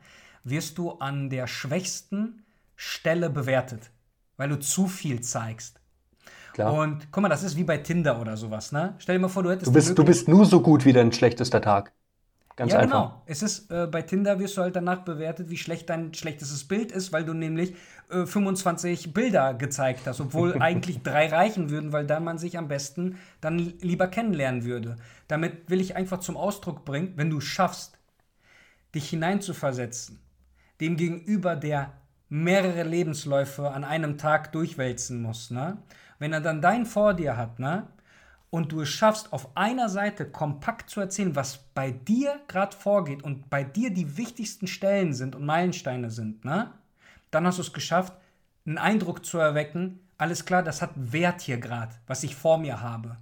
[0.48, 2.44] wirst du an der schwächsten
[2.76, 3.90] Stelle bewertet,
[4.36, 5.80] weil du zu viel zeigst.
[6.52, 6.72] Klar.
[6.72, 8.94] Und guck mal, das ist wie bei Tinder oder sowas, ne?
[8.98, 9.66] Stell dir mal vor, du hättest.
[9.66, 11.92] Du bist, du bist nur so gut wie dein schlechtester Tag.
[12.56, 13.10] Ganz ja, einfach.
[13.10, 13.22] genau.
[13.26, 16.90] Es ist, äh, bei Tinder wirst du halt danach bewertet, wie schlecht dein schlechtestes Bild
[16.90, 17.74] ist, weil du nämlich
[18.08, 22.68] äh, 25 Bilder gezeigt hast, obwohl eigentlich drei reichen würden, weil dann man sich am
[22.68, 24.96] besten dann lieber kennenlernen würde.
[25.28, 27.98] Damit will ich einfach zum Ausdruck bringen, wenn du schaffst,
[28.94, 30.18] dich hineinzuversetzen,
[30.80, 31.92] dem Gegenüber, der
[32.28, 35.78] mehrere Lebensläufe an einem Tag durchwälzen muss, ne?
[36.18, 37.86] Wenn er dann dein vor dir hat, ne?
[38.50, 43.22] und du es schaffst, auf einer Seite kompakt zu erzählen, was bei dir gerade vorgeht
[43.22, 46.72] und bei dir die wichtigsten Stellen sind und Meilensteine sind, ne?
[47.30, 48.14] dann hast du es geschafft,
[48.64, 52.80] einen Eindruck zu erwecken, alles klar, das hat Wert hier gerade, was ich vor mir
[52.80, 53.18] habe.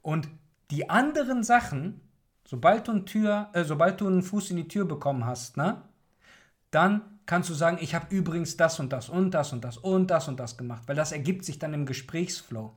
[0.00, 0.28] Und
[0.70, 2.00] die anderen Sachen,
[2.46, 5.82] sobald du, eine Tür, äh, sobald du einen Fuß in die Tür bekommen hast, ne,
[6.70, 10.10] dann kannst du sagen, ich habe übrigens das und das und das und das und
[10.10, 12.76] das und das gemacht, weil das ergibt sich dann im Gesprächsflow.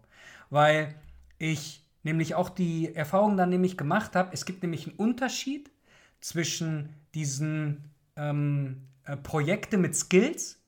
[0.50, 0.96] Weil
[1.40, 5.72] ich nämlich auch die Erfahrung dann nämlich gemacht habe, es gibt nämlich einen Unterschied
[6.22, 10.60] zwischen diesen ähm, äh, Projekte mit Skills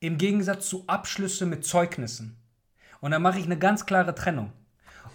[0.00, 2.36] im Gegensatz zu Abschlüsse mit Zeugnissen.
[3.00, 4.52] Und da mache ich eine ganz klare Trennung.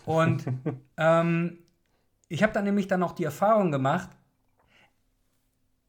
[0.06, 0.44] Und
[0.98, 1.60] ähm,
[2.28, 4.10] ich habe dann nämlich dann auch die Erfahrung gemacht,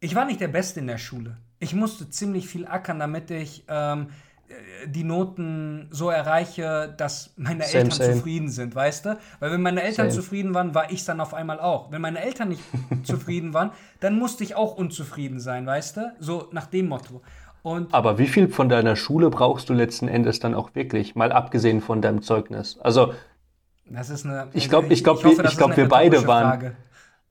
[0.00, 1.36] ich war nicht der Beste in der Schule.
[1.62, 4.08] Ich musste ziemlich viel ackern, damit ich ähm,
[4.86, 8.14] die Noten so erreiche, dass meine same, Eltern same.
[8.14, 9.18] zufrieden sind, weißt du?
[9.38, 10.22] Weil wenn meine Eltern same.
[10.22, 11.92] zufrieden waren, war ich dann auf einmal auch.
[11.92, 12.62] Wenn meine Eltern nicht
[13.04, 13.70] zufrieden waren,
[14.00, 16.12] dann musste ich auch unzufrieden sein, weißt du?
[16.18, 17.22] So nach dem Motto.
[17.62, 21.30] Und Aber wie viel von deiner Schule brauchst du letzten Endes dann auch wirklich, mal
[21.30, 22.76] abgesehen von deinem Zeugnis?
[22.80, 23.14] Also
[23.86, 24.48] das ist eine.
[24.52, 26.48] Ich glaube, ich glaube, ich, ich glaub, wir beide waren.
[26.48, 26.76] Frage.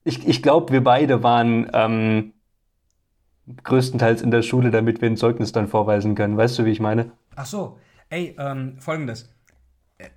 [0.04, 2.32] Ich, ich glaube, wir beide waren ähm,
[3.64, 6.36] größtenteils in der Schule, damit wir ein Zeugnis dann vorweisen können.
[6.36, 7.12] Weißt du, wie ich meine?
[7.34, 7.78] Ach so,
[8.08, 9.34] ey, ähm, folgendes.
[9.98, 10.10] Äh,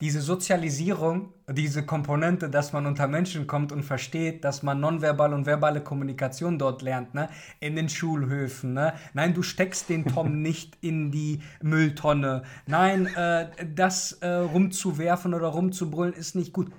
[0.00, 5.46] diese Sozialisierung, diese Komponente, dass man unter Menschen kommt und versteht, dass man nonverbale und
[5.46, 7.28] verbale Kommunikation dort lernt, ne?
[7.60, 8.94] In den Schulhöfen, ne?
[9.14, 12.42] Nein, du steckst den Tom nicht in die Mülltonne.
[12.66, 16.72] Nein, äh, das äh, rumzuwerfen oder rumzubrüllen ist nicht gut.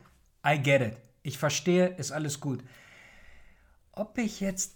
[0.45, 0.97] I get it.
[1.21, 2.61] Ich verstehe, ist alles gut.
[3.93, 4.75] Ob ich jetzt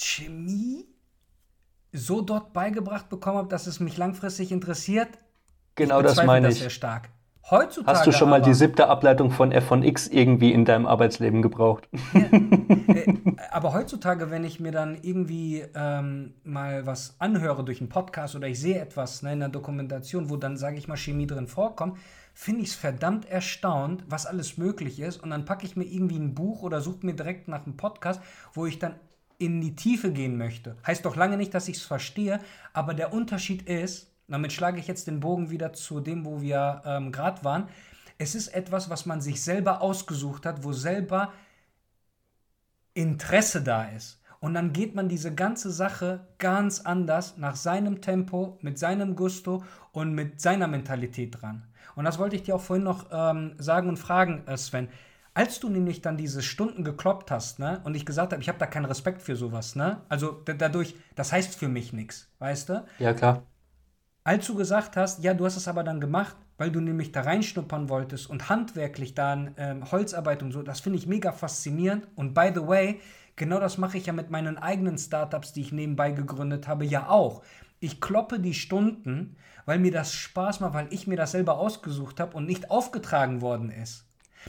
[0.00, 0.86] Chemie
[1.92, 5.08] so dort beigebracht bekommen habe, dass es mich langfristig interessiert.
[5.74, 6.54] Genau das meine ich.
[6.54, 7.10] Das sehr stark.
[7.50, 10.86] Heutzutage Hast du schon mal die siebte Ableitung von f von x irgendwie in deinem
[10.86, 11.88] Arbeitsleben gebraucht?
[12.12, 12.20] Ja,
[12.94, 13.16] äh,
[13.50, 18.46] aber heutzutage, wenn ich mir dann irgendwie ähm, mal was anhöre durch einen Podcast oder
[18.46, 21.98] ich sehe etwas ne, in der Dokumentation, wo dann, sage ich mal, Chemie drin vorkommt,
[22.34, 25.20] finde ich es verdammt erstaunt, was alles möglich ist.
[25.20, 28.20] Und dann packe ich mir irgendwie ein Buch oder suche mir direkt nach einem Podcast,
[28.52, 28.94] wo ich dann
[29.40, 30.76] in die Tiefe gehen möchte.
[30.86, 32.40] Heißt doch lange nicht, dass ich es verstehe,
[32.72, 36.82] aber der Unterschied ist, damit schlage ich jetzt den Bogen wieder zu dem, wo wir
[36.84, 37.68] ähm, gerade waren,
[38.18, 41.32] es ist etwas, was man sich selber ausgesucht hat, wo selber
[42.92, 44.20] Interesse da ist.
[44.40, 49.64] Und dann geht man diese ganze Sache ganz anders, nach seinem Tempo, mit seinem Gusto
[49.92, 51.66] und mit seiner Mentalität dran.
[51.94, 54.88] Und das wollte ich dir auch vorhin noch ähm, sagen und fragen, äh, Sven.
[55.40, 58.58] Als du nämlich dann diese Stunden gekloppt hast, ne, und ich gesagt habe, ich habe
[58.58, 60.02] da keinen Respekt für sowas, ne?
[60.10, 62.84] Also dadurch, das heißt für mich nichts, weißt du?
[62.98, 63.44] Ja, klar.
[64.22, 67.22] Als du gesagt hast, ja, du hast es aber dann gemacht, weil du nämlich da
[67.22, 72.06] reinschnuppern wolltest und handwerklich dann ähm, Holzarbeit und so, das finde ich mega faszinierend.
[72.16, 73.00] Und by the way,
[73.36, 77.08] genau das mache ich ja mit meinen eigenen Startups, die ich nebenbei gegründet habe, ja
[77.08, 77.42] auch.
[77.78, 82.20] Ich kloppe die Stunden, weil mir das Spaß macht, weil ich mir das selber ausgesucht
[82.20, 84.04] habe und nicht aufgetragen worden ist.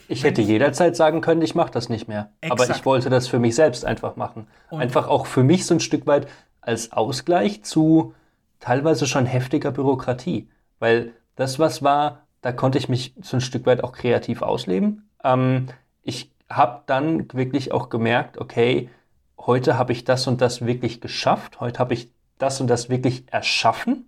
[0.08, 2.32] Ich hätte jederzeit sagen können, ich mache das nicht mehr.
[2.42, 2.62] Exakt.
[2.62, 4.48] Aber ich wollte das für mich selbst einfach machen.
[4.70, 6.28] Und einfach auch für mich so ein Stück weit
[6.62, 8.14] als Ausgleich zu
[8.60, 10.50] teilweise schon heftiger Bürokratie.
[10.80, 15.10] Weil das, was war, da konnte ich mich so ein Stück weit auch kreativ ausleben.
[15.24, 15.68] Ähm,
[16.04, 18.90] ich habe dann wirklich auch gemerkt, okay,
[19.38, 21.60] heute habe ich das und das wirklich geschafft.
[21.60, 24.08] Heute habe ich das und das wirklich erschaffen.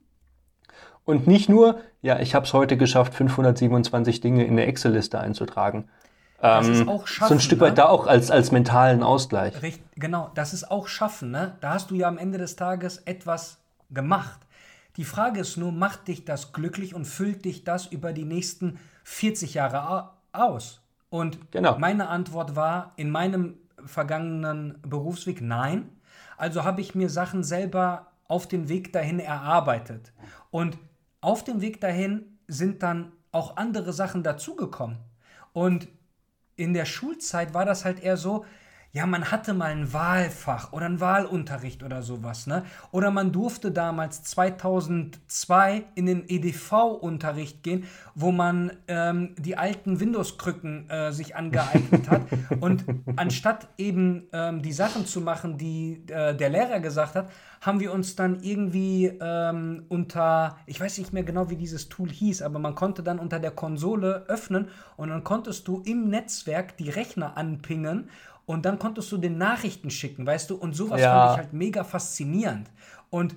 [1.05, 5.89] Und nicht nur, ja, ich habe es heute geschafft, 527 Dinge in eine Excel-Liste einzutragen.
[6.41, 7.29] das ist auch schaffen.
[7.29, 7.75] So ein Stück weit ne?
[7.75, 9.61] da auch als, als mentalen Ausgleich.
[9.61, 11.31] Richtig, genau, das ist auch schaffen.
[11.31, 11.57] Ne?
[11.61, 13.59] Da hast du ja am Ende des Tages etwas
[13.91, 14.39] gemacht.
[14.97, 18.79] Die Frage ist nur, macht dich das glücklich und füllt dich das über die nächsten
[19.03, 20.81] 40 Jahre aus?
[21.09, 21.77] Und genau.
[21.77, 23.55] meine Antwort war in meinem
[23.85, 25.89] vergangenen Berufsweg nein.
[26.37, 30.11] Also habe ich mir Sachen selber auf dem Weg dahin erarbeitet.
[30.49, 30.77] Und
[31.23, 34.99] auf dem Weg dahin sind dann auch andere Sachen dazugekommen.
[35.53, 35.87] Und
[36.55, 38.45] in der Schulzeit war das halt eher so,
[38.95, 42.63] ja, man hatte mal ein Wahlfach oder einen Wahlunterricht oder sowas, ne?
[42.91, 50.91] Oder man durfte damals 2002 in den EDV-Unterricht gehen, wo man ähm, die alten Windows-Krücken
[50.91, 52.21] äh, sich angeeignet hat.
[52.59, 57.79] Und anstatt eben ähm, die Sachen zu machen, die äh, der Lehrer gesagt hat, haben
[57.79, 62.43] wir uns dann irgendwie ähm, unter, ich weiß nicht mehr genau, wie dieses Tool hieß,
[62.43, 64.67] aber man konnte dann unter der Konsole öffnen
[64.97, 68.09] und dann konntest du im Netzwerk die Rechner anpingen
[68.45, 70.55] und dann konntest du den Nachrichten schicken, weißt du?
[70.55, 71.13] Und sowas ja.
[71.13, 72.69] fand ich halt mega faszinierend.
[73.09, 73.35] Und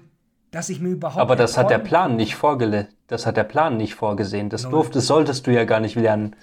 [0.50, 1.20] dass ich mir überhaupt.
[1.20, 2.92] Aber das hat der Plan nicht vorgelegt.
[3.08, 4.48] Das hat der Plan nicht vorgesehen.
[4.48, 6.34] Das durftest, solltest du ja gar nicht lernen.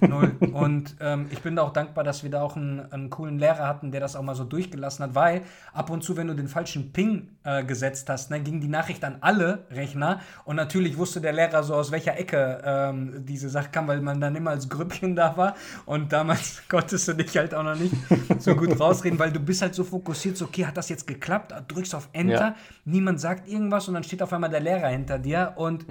[0.00, 0.32] Null.
[0.52, 3.66] Und ähm, ich bin da auch dankbar, dass wir da auch einen, einen, coolen Lehrer
[3.66, 5.42] hatten, der das auch mal so durchgelassen hat, weil
[5.72, 8.68] ab und zu, wenn du den falschen Ping äh, gesetzt hast, dann ne, ging die
[8.68, 13.48] Nachricht an alle Rechner und natürlich wusste der Lehrer so, aus welcher Ecke ähm, diese
[13.48, 15.54] Sache kam, weil man dann immer als Grüppchen da war
[15.86, 17.94] und damals konntest du dich halt auch noch nicht
[18.38, 21.54] so gut rausreden, weil du bist halt so fokussiert, so, okay, hat das jetzt geklappt?
[21.68, 22.54] Drückst auf Enter, ja.
[22.84, 25.86] niemand sagt irgendwas und dann steht auf einmal der Lehrer hinter dir und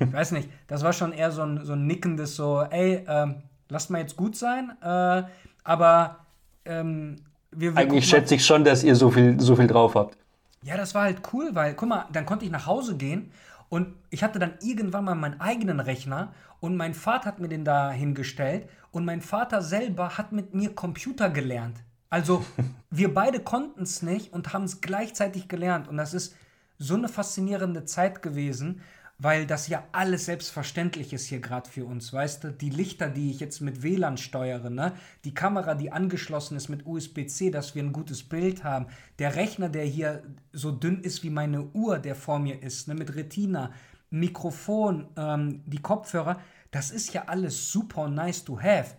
[0.00, 3.42] ich weiß nicht, das war schon eher so ein, so ein nickendes, so, ey, ähm,
[3.68, 5.22] lasst mal jetzt gut sein, äh,
[5.64, 6.18] aber
[6.64, 7.16] ähm,
[7.50, 10.16] wir, wir Eigentlich schätze ich schon, dass ihr so viel, so viel drauf habt.
[10.62, 13.30] Ja, das war halt cool, weil, guck mal, dann konnte ich nach Hause gehen
[13.68, 17.64] und ich hatte dann irgendwann mal meinen eigenen Rechner und mein Vater hat mir den
[17.64, 21.82] da hingestellt und mein Vater selber hat mit mir Computer gelernt.
[22.08, 22.44] Also
[22.90, 26.34] wir beide konnten es nicht und haben es gleichzeitig gelernt und das ist
[26.78, 28.80] so eine faszinierende Zeit gewesen,
[29.18, 32.52] weil das ja alles selbstverständlich ist hier gerade für uns, weißt du?
[32.52, 34.92] Die Lichter, die ich jetzt mit WLAN steuere, ne?
[35.24, 38.86] Die Kamera, die angeschlossen ist mit USB-C, dass wir ein gutes Bild haben.
[39.18, 42.94] Der Rechner, der hier so dünn ist wie meine Uhr, der vor mir ist, ne?
[42.94, 43.70] Mit Retina,
[44.10, 48.96] Mikrofon, ähm, die Kopfhörer, das ist ja alles super nice to have.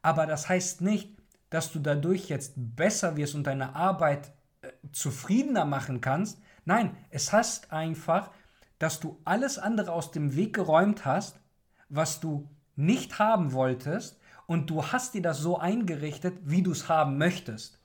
[0.00, 1.10] Aber das heißt nicht,
[1.50, 4.32] dass du dadurch jetzt besser wirst und deine Arbeit
[4.62, 6.40] äh, zufriedener machen kannst.
[6.64, 8.30] Nein, es heißt einfach,
[8.78, 11.40] dass du alles andere aus dem Weg geräumt hast,
[11.88, 16.88] was du nicht haben wolltest und du hast dir das so eingerichtet, wie du es
[16.88, 17.78] haben möchtest.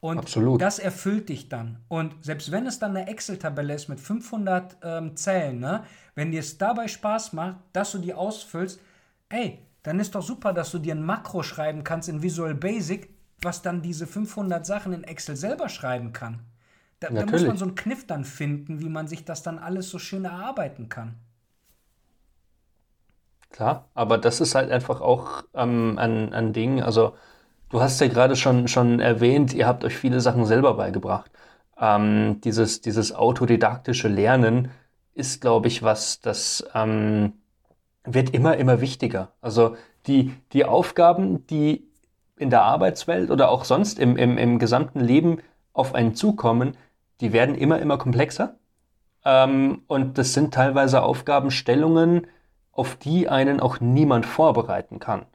[0.00, 0.60] Und Absolut.
[0.60, 1.78] das erfüllt dich dann.
[1.88, 5.84] Und selbst wenn es dann eine Excel-Tabelle ist mit 500 ähm, Zellen, ne,
[6.14, 8.80] wenn dir es dabei Spaß macht, dass du die ausfüllst,
[9.30, 13.14] ey, dann ist doch super, dass du dir ein Makro schreiben kannst in Visual Basic,
[13.40, 16.40] was dann diese 500 Sachen in Excel selber schreiben kann.
[17.00, 19.90] Da, da, muss man so einen Kniff dann finden, wie man sich das dann alles
[19.90, 21.16] so schön erarbeiten kann.
[23.50, 26.82] Klar, aber das ist halt einfach auch ähm, ein, ein Ding.
[26.82, 27.14] Also,
[27.68, 31.30] du hast ja gerade schon, schon erwähnt, ihr habt euch viele Sachen selber beigebracht.
[31.78, 34.70] Ähm, dieses, dieses autodidaktische Lernen
[35.14, 37.34] ist, glaube ich, was, das ähm,
[38.02, 39.30] wird immer, immer wichtiger.
[39.40, 39.76] Also,
[40.06, 41.86] die, die Aufgaben, die
[42.36, 45.38] in der Arbeitswelt oder auch sonst im, im, im gesamten Leben
[45.72, 46.76] auf einen zukommen,
[47.24, 48.56] die werden immer, immer komplexer.
[49.24, 52.26] Ähm, und das sind teilweise Aufgabenstellungen,
[52.70, 55.26] auf die einen auch niemand vorbereiten kann.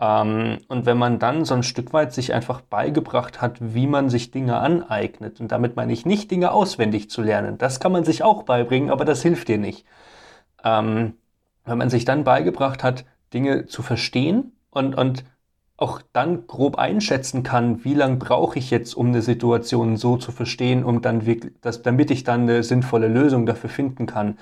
[0.00, 4.10] Ähm, und wenn man dann so ein Stück weit sich einfach beigebracht hat, wie man
[4.10, 8.04] sich Dinge aneignet, und damit meine ich nicht Dinge auswendig zu lernen, das kann man
[8.04, 9.86] sich auch beibringen, aber das hilft dir nicht.
[10.64, 11.14] Ähm,
[11.64, 15.24] wenn man sich dann beigebracht hat, Dinge zu verstehen und, und
[15.76, 20.30] auch dann grob einschätzen kann, wie lange brauche ich jetzt, um eine Situation so zu
[20.32, 24.38] verstehen, um dann wirklich, dass, damit ich dann eine sinnvolle Lösung dafür finden kann,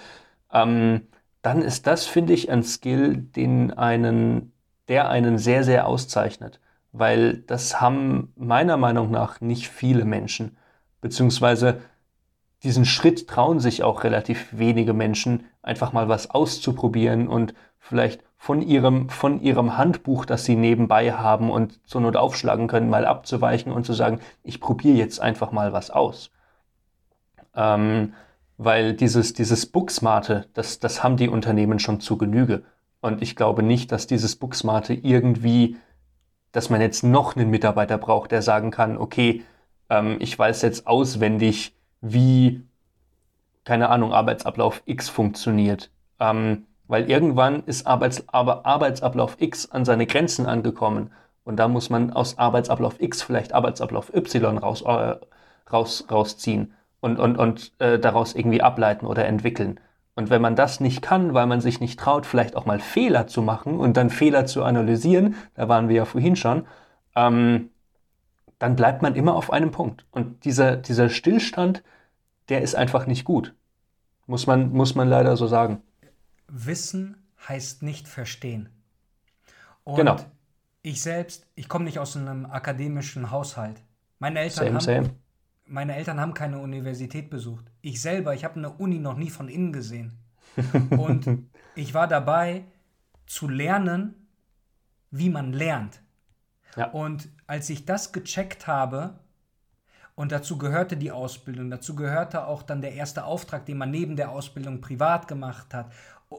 [0.52, 1.02] ähm,
[1.40, 4.52] dann ist das, finde ich, ein Skill, den einen,
[4.88, 6.60] der einen sehr, sehr auszeichnet.
[6.92, 10.58] Weil das haben meiner Meinung nach nicht viele Menschen.
[11.00, 11.80] Beziehungsweise
[12.62, 18.60] diesen Schritt trauen sich auch relativ wenige Menschen, einfach mal was auszuprobieren und vielleicht von
[18.60, 23.70] ihrem, von ihrem Handbuch, das sie nebenbei haben und zur Not aufschlagen können, mal abzuweichen
[23.70, 26.32] und zu sagen, ich probiere jetzt einfach mal was aus.
[27.54, 28.14] Ähm,
[28.58, 32.64] weil dieses, dieses Booksmarte, das, das haben die Unternehmen schon zu Genüge.
[33.00, 35.76] Und ich glaube nicht, dass dieses Booksmarte irgendwie,
[36.50, 39.44] dass man jetzt noch einen Mitarbeiter braucht, der sagen kann, okay,
[39.88, 42.66] ähm, ich weiß jetzt auswendig, wie,
[43.62, 45.92] keine Ahnung, Arbeitsablauf X funktioniert.
[46.18, 51.10] Ähm, Weil irgendwann ist Arbeits Arbeitsablauf X an seine Grenzen angekommen.
[51.42, 55.14] Und da muss man aus Arbeitsablauf X vielleicht Arbeitsablauf Y raus, äh,
[55.72, 59.80] raus, rausziehen und, und, und äh, daraus irgendwie ableiten oder entwickeln.
[60.16, 63.26] Und wenn man das nicht kann, weil man sich nicht traut, vielleicht auch mal Fehler
[63.26, 66.66] zu machen und dann Fehler zu analysieren, da waren wir ja vorhin schon,
[67.16, 67.70] ähm,
[68.58, 70.04] dann bleibt man immer auf einem Punkt.
[70.10, 71.82] Und dieser, dieser Stillstand,
[72.50, 73.54] der ist einfach nicht gut.
[74.26, 75.80] Muss man, muss man leider so sagen.
[76.52, 77.16] Wissen
[77.48, 78.68] heißt nicht verstehen.
[79.84, 80.16] Und genau.
[80.82, 83.82] ich selbst, ich komme nicht aus einem akademischen Haushalt.
[84.18, 85.10] Meine Eltern, same, haben, same.
[85.64, 87.64] meine Eltern haben keine Universität besucht.
[87.80, 90.12] Ich selber, ich habe eine Uni noch nie von innen gesehen.
[90.90, 91.26] Und
[91.74, 92.64] ich war dabei
[93.26, 94.14] zu lernen,
[95.10, 96.02] wie man lernt.
[96.76, 96.90] Ja.
[96.90, 99.18] Und als ich das gecheckt habe,
[100.14, 104.14] und dazu gehörte die Ausbildung, dazu gehörte auch dann der erste Auftrag, den man neben
[104.14, 105.90] der Ausbildung privat gemacht hat.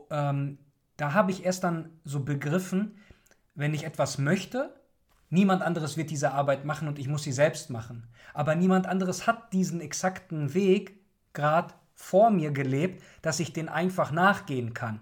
[0.10, 0.58] Ähm,
[0.98, 2.98] da habe ich erst dann so begriffen,
[3.56, 4.74] wenn ich etwas möchte,
[5.30, 8.08] niemand anderes wird diese Arbeit machen und ich muss sie selbst machen.
[8.34, 11.00] Aber niemand anderes hat diesen exakten Weg
[11.34, 15.02] gerade vor mir gelebt, dass ich den einfach nachgehen kann.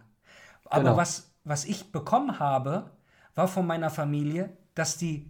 [0.65, 0.97] Aber Genau.
[0.97, 2.91] was, was ich bekommen habe,
[3.35, 5.29] war von meiner Familie, dass die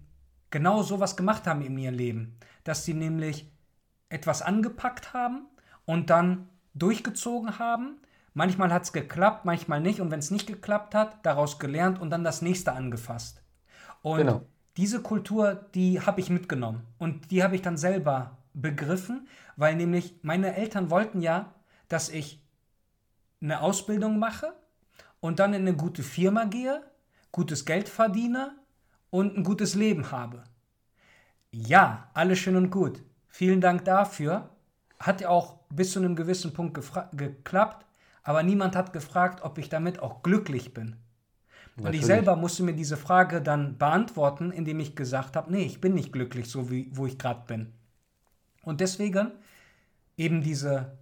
[0.49, 2.37] genau sowas gemacht haben in ihrem Leben.
[2.63, 3.51] Dass sie nämlich
[4.09, 5.47] etwas angepackt haben
[5.85, 7.97] und dann durchgezogen haben.
[8.33, 9.99] Manchmal hat es geklappt, manchmal nicht.
[9.99, 13.41] Und wenn es nicht geklappt hat, daraus gelernt und dann das nächste angefasst.
[14.01, 14.41] Und Genau.
[14.77, 16.85] diese Kultur, die habe ich mitgenommen.
[16.97, 21.53] Und die habe ich dann selber begriffen, weil nämlich meine Eltern wollten ja,
[21.87, 22.41] dass ich
[23.41, 24.53] eine Ausbildung mache
[25.19, 26.81] und dann in eine gute Firma gehe,
[27.31, 28.55] gutes Geld verdiene
[29.09, 30.43] und ein gutes Leben habe.
[31.51, 33.03] Ja, alles schön und gut.
[33.27, 34.49] Vielen Dank dafür.
[34.99, 36.79] Hat ja auch bis zu einem gewissen Punkt
[37.13, 37.85] geklappt,
[38.23, 40.95] aber niemand hat gefragt, ob ich damit auch glücklich bin.
[41.77, 45.81] Und ich selber musste mir diese Frage dann beantworten, indem ich gesagt habe, nee, ich
[45.81, 47.73] bin nicht glücklich, so wie wo ich gerade bin.
[48.63, 49.31] Und deswegen
[50.17, 50.97] eben diese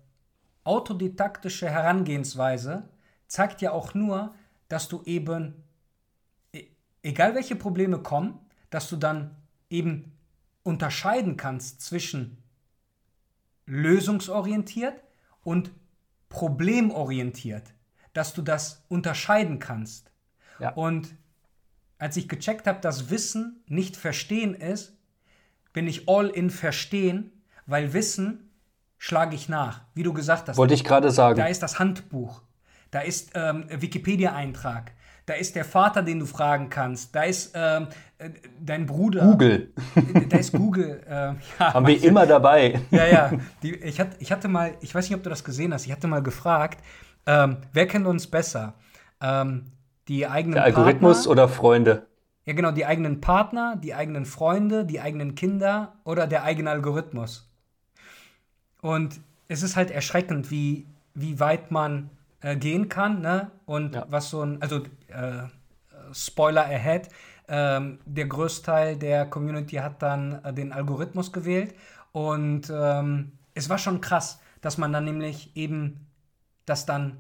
[0.64, 2.88] autodidaktische Herangehensweise
[3.28, 4.34] zeigt ja auch nur,
[4.68, 5.64] dass du eben,
[6.54, 6.68] e-
[7.02, 8.40] egal welche Probleme kommen,
[8.70, 9.36] dass du dann
[9.70, 10.14] eben
[10.64, 12.38] unterscheiden kannst zwischen
[13.66, 15.04] lösungsorientiert
[15.44, 15.72] und
[16.30, 17.74] problemorientiert,
[18.14, 20.12] dass du das unterscheiden kannst.
[20.60, 20.72] Ja.
[20.74, 21.16] Und
[21.98, 24.98] als ich gecheckt habe, dass Wissen nicht Verstehen ist,
[25.74, 27.32] bin ich all in Verstehen,
[27.66, 28.50] weil Wissen
[28.98, 29.82] schlage ich nach.
[29.94, 31.38] Wie du gesagt hast, Wollte ich gerade sagen.
[31.38, 32.42] da ist das Handbuch,
[32.92, 34.94] da ist ähm, Wikipedia-Eintrag,
[35.30, 37.88] da ist der Vater, den du fragen kannst, da ist ähm,
[38.18, 39.22] äh, dein Bruder.
[39.22, 39.72] Google.
[40.28, 41.04] Da ist Google.
[41.08, 42.82] ähm, ja, Haben wir immer dabei.
[42.90, 43.32] ja, ja.
[43.62, 45.92] Die, ich, hatte, ich hatte mal, ich weiß nicht, ob du das gesehen hast, ich
[45.92, 46.84] hatte mal gefragt,
[47.28, 48.74] ähm, wer kennt uns besser?
[49.22, 49.66] Ähm,
[50.08, 52.08] die eigenen Der Algorithmus Partner, oder Freunde?
[52.46, 57.54] Ja, genau, die eigenen Partner, die eigenen Freunde, die eigenen Kinder oder der eigene Algorithmus.
[58.82, 62.10] Und es ist halt erschreckend, wie, wie weit man
[62.42, 63.52] äh, gehen kann, ne?
[63.66, 64.06] Und Ja.
[64.10, 65.44] was so ein, also äh,
[66.14, 67.10] Spoiler ahead,
[67.48, 71.74] ähm, der Größteil der Community hat dann äh, den Algorithmus gewählt
[72.12, 76.08] und ähm, es war schon krass, dass man dann nämlich eben
[76.66, 77.18] das dann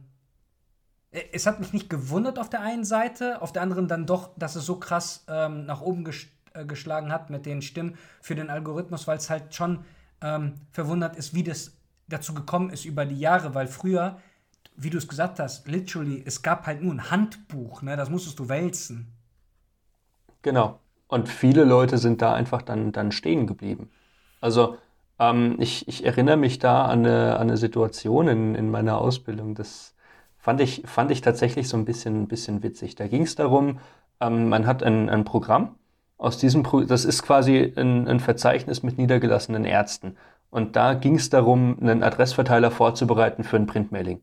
[1.12, 4.32] äh, es hat mich nicht gewundert auf der einen Seite, auf der anderen dann doch,
[4.38, 8.36] dass es so krass ähm, nach oben ges äh, geschlagen hat mit den Stimmen für
[8.36, 9.86] den Algorithmus, weil es halt schon
[10.22, 11.74] ähm, verwundert ist, wie das
[12.08, 14.20] dazu gekommen ist über die Jahre, weil früher,
[14.82, 17.98] wie du es gesagt hast, literally, es gab halt nur ein Handbuch, ne?
[17.98, 19.14] das musstest du wälzen.
[20.42, 20.80] Genau.
[21.08, 23.90] Und viele Leute sind da einfach dann, dann stehen geblieben.
[24.42, 24.78] Also
[25.20, 29.56] ähm, ich, ich erinnere mich da an eine, an eine Situation in, in meiner Ausbildung,
[29.56, 29.96] das
[30.38, 32.96] fand ich, fand ich tatsächlich so ein bisschen, ein bisschen witzig.
[32.96, 33.80] Da ging es darum,
[34.22, 35.76] ähm, man hat ein, ein Programm,
[36.18, 40.16] aus diesem Pro das ist quasi ein, ein Verzeichnis mit niedergelassenen Ärzten.
[40.52, 44.22] Und da ging es darum, einen Adressverteiler vorzubereiten für ein Printmailing.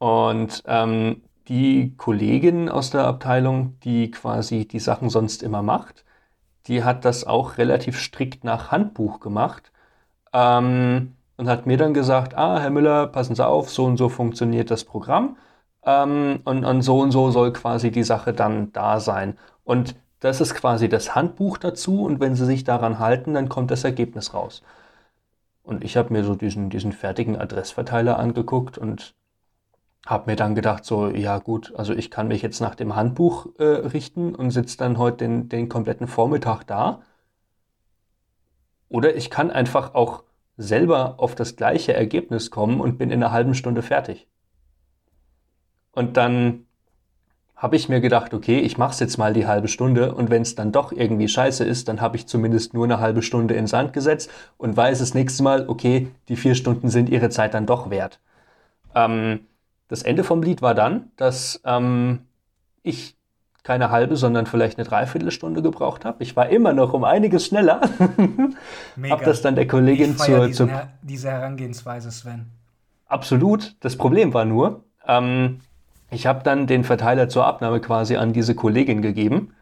[0.00, 6.04] Und ähm, die Kollegin aus der Abteilung, die quasi die Sachen sonst immer macht,
[6.66, 9.72] die hat das auch relativ strikt nach Handbuch gemacht
[10.32, 14.08] ähm, und hat mir dann gesagt, ah, Herr Müller, passen Sie auf, so und so
[14.08, 15.36] funktioniert das Programm
[15.84, 19.38] ähm, und, und so und so soll quasi die Sache dann da sein.
[19.64, 23.70] Und das ist quasi das Handbuch dazu und wenn Sie sich daran halten, dann kommt
[23.70, 24.62] das Ergebnis raus.
[25.62, 29.14] Und ich habe mir so diesen, diesen fertigen Adressverteiler angeguckt und
[30.06, 33.48] habe mir dann gedacht, so, ja gut, also ich kann mich jetzt nach dem Handbuch
[33.58, 37.02] äh, richten und sitze dann heute den, den kompletten Vormittag da.
[38.88, 40.24] Oder ich kann einfach auch
[40.56, 44.26] selber auf das gleiche Ergebnis kommen und bin in einer halben Stunde fertig.
[45.92, 46.66] Und dann
[47.60, 50.40] habe ich mir gedacht, okay, ich mache es jetzt mal die halbe Stunde und wenn
[50.40, 53.70] es dann doch irgendwie scheiße ist, dann habe ich zumindest nur eine halbe Stunde ins
[53.70, 57.66] Sand gesetzt und weiß das nächste Mal, okay, die vier Stunden sind ihre Zeit dann
[57.66, 58.18] doch wert.
[58.94, 59.40] Ähm,
[59.90, 62.20] das Ende vom Lied war dann, dass ähm,
[62.82, 63.16] ich
[63.64, 66.22] keine halbe, sondern vielleicht eine Dreiviertelstunde gebraucht habe.
[66.22, 67.80] Ich war immer noch um einiges schneller.
[69.10, 72.46] habe das dann der Kollegin zur, diesen, zur diese Herangehensweise, Sven.
[73.06, 73.74] Absolut.
[73.80, 75.58] Das Problem war nur, ähm,
[76.08, 79.54] ich habe dann den Verteiler zur Abnahme quasi an diese Kollegin gegeben.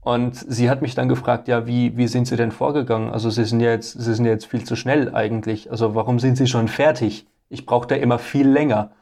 [0.00, 3.10] Und sie hat mich dann gefragt, ja, wie, wie sind Sie denn vorgegangen?
[3.10, 5.72] Also Sie sind ja jetzt, Sie sind ja jetzt viel zu schnell eigentlich.
[5.72, 7.26] Also warum sind Sie schon fertig?
[7.48, 8.92] Ich brauche da immer viel länger.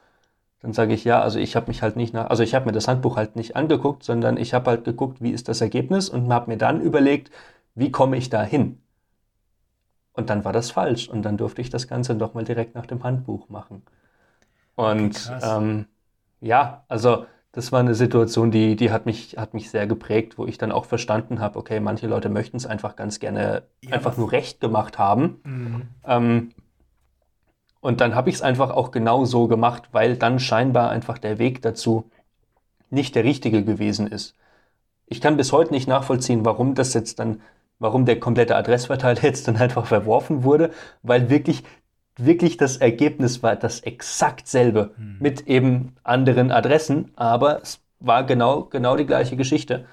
[0.65, 2.73] Dann sage ich, ja, also ich habe mich halt nicht nach, also ich habe mir
[2.73, 6.33] das Handbuch halt nicht angeguckt, sondern ich habe halt geguckt, wie ist das Ergebnis und
[6.33, 7.31] habe mir dann überlegt,
[7.75, 8.81] wie komme ich da hin?
[10.15, 12.87] Und dann war das falsch und dann durfte ich das Ganze doch mal direkt nach
[12.87, 13.83] dem Handbuch machen.
[14.75, 15.85] Und ähm,
[16.41, 20.47] ja, also das war eine Situation, die, die hat, mich, hat mich sehr geprägt, wo
[20.47, 24.17] ich dann auch verstanden habe, okay, manche Leute möchten es einfach ganz gerne ja, einfach
[24.17, 25.43] nur recht gemacht haben.
[25.45, 25.83] Mhm.
[26.07, 26.51] Ähm,
[27.85, 31.39] und dann habe ich es einfach auch genau so gemacht, weil dann scheinbar einfach der
[31.39, 32.11] Weg dazu
[32.89, 34.37] nicht der richtige gewesen ist.
[35.05, 37.43] Ich kann bis heute nicht nachvollziehen, warum das jetzt dann,
[37.79, 40.71] warum der komplette Adressverteiler jetzt dann einfach verworfen wurde,
[41.03, 41.63] weil wirklich
[42.17, 45.17] wirklich das Ergebnis war das exakt selbe hm.
[45.21, 49.85] mit eben anderen Adressen, aber es war genau, genau die gleiche Geschichte.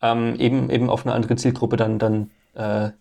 [0.00, 2.92] Ähm, eben, eben auf eine andere Zielgruppe dann, dann äh,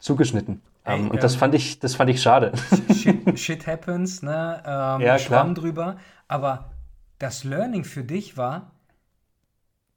[0.00, 0.60] zugeschnitten.
[0.84, 2.52] Ey, ähm, und ähm, das fand ich, das fand ich schade.
[2.94, 4.62] Shit, shit happens, ne?
[4.64, 5.96] Ähm, ja, Schwamm drüber.
[6.28, 6.70] Aber
[7.18, 8.72] das Learning für dich war,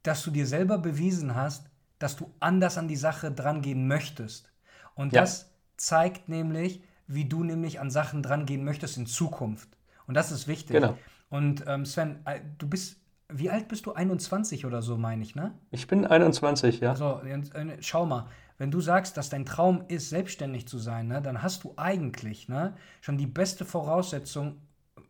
[0.03, 1.69] dass du dir selber bewiesen hast,
[1.99, 4.51] dass du anders an die Sache drangehen möchtest.
[4.95, 5.21] Und ja.
[5.21, 9.69] das zeigt nämlich, wie du nämlich an Sachen drangehen möchtest in Zukunft.
[10.07, 10.75] Und das ist wichtig.
[10.75, 10.97] Genau.
[11.29, 12.97] Und ähm, Sven, äh, du bist,
[13.29, 13.93] wie alt bist du?
[13.93, 15.53] 21 oder so, meine ich, ne?
[15.71, 16.95] Ich bin 21, ja.
[16.95, 18.27] So, äh, schau mal,
[18.57, 22.49] wenn du sagst, dass dein Traum ist, selbstständig zu sein, ne, dann hast du eigentlich
[22.49, 24.61] ne, schon die beste Voraussetzung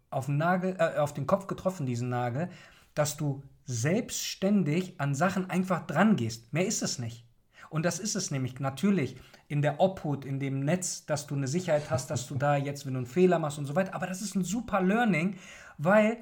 [0.09, 2.49] auf den, Nagel, äh, auf den Kopf getroffen, diesen Nagel,
[2.93, 6.53] dass du selbstständig an Sachen einfach dran gehst.
[6.53, 7.25] Mehr ist es nicht.
[7.69, 9.17] Und das ist es nämlich natürlich
[9.47, 12.85] in der Obhut, in dem Netz, dass du eine Sicherheit hast, dass du da jetzt,
[12.85, 13.93] wenn du einen Fehler machst und so weiter.
[13.93, 15.37] Aber das ist ein super Learning,
[15.77, 16.17] weil,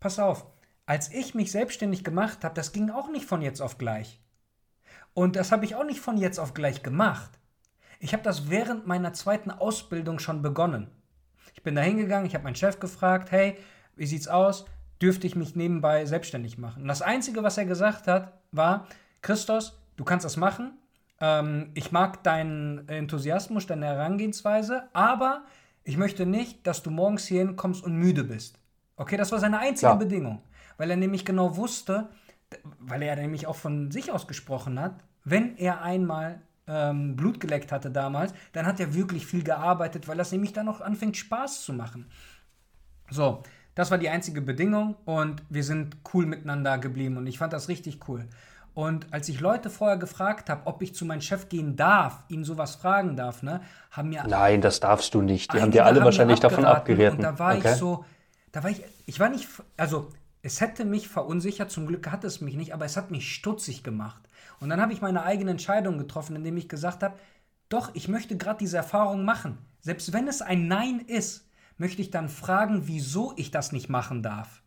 [0.00, 0.46] pass auf,
[0.86, 4.20] als ich mich selbstständig gemacht habe, das ging auch nicht von jetzt auf gleich.
[5.14, 7.38] Und das habe ich auch nicht von jetzt auf gleich gemacht.
[8.00, 10.90] Ich habe das während meiner zweiten Ausbildung schon begonnen.
[11.54, 13.56] Ich bin da hingegangen, ich habe meinen Chef gefragt, hey,
[13.94, 14.64] wie sieht's aus?
[15.00, 16.82] Dürfte ich mich nebenbei selbstständig machen?
[16.82, 18.86] Und das Einzige, was er gesagt hat, war,
[19.20, 20.78] Christos, du kannst das machen,
[21.20, 25.44] ähm, ich mag deinen Enthusiasmus, deine Herangehensweise, aber
[25.84, 28.58] ich möchte nicht, dass du morgens hier hinkommst und müde bist.
[28.96, 29.96] Okay, das war seine einzige ja.
[29.96, 30.42] Bedingung.
[30.76, 32.08] Weil er nämlich genau wusste,
[32.78, 37.72] weil er nämlich auch von sich aus gesprochen hat, wenn er einmal ähm, Blut geleckt
[37.72, 41.64] hatte damals, dann hat er wirklich viel gearbeitet, weil das nämlich dann noch anfängt Spaß
[41.64, 42.06] zu machen.
[43.10, 43.42] So,
[43.74, 47.68] das war die einzige Bedingung und wir sind cool miteinander geblieben und ich fand das
[47.68, 48.26] richtig cool.
[48.74, 52.42] Und als ich Leute vorher gefragt habe, ob ich zu meinem Chef gehen darf, ihn
[52.42, 53.60] sowas fragen darf, ne,
[53.90, 54.24] haben mir.
[54.26, 55.52] Nein, das darfst du nicht.
[55.52, 57.18] Die haben dir alle haben wahrscheinlich davon abgeraten.
[57.18, 57.72] Und da war okay.
[57.72, 58.04] ich so,
[58.50, 59.46] da war ich, ich war nicht,
[59.76, 60.08] also
[60.42, 63.84] es hätte mich verunsichert, zum Glück hat es mich nicht, aber es hat mich stutzig
[63.84, 64.28] gemacht.
[64.58, 67.16] Und dann habe ich meine eigene Entscheidung getroffen, indem ich gesagt habe,
[67.68, 69.58] doch, ich möchte gerade diese Erfahrung machen.
[69.80, 71.48] Selbst wenn es ein Nein ist,
[71.78, 74.62] möchte ich dann fragen, wieso ich das nicht machen darf.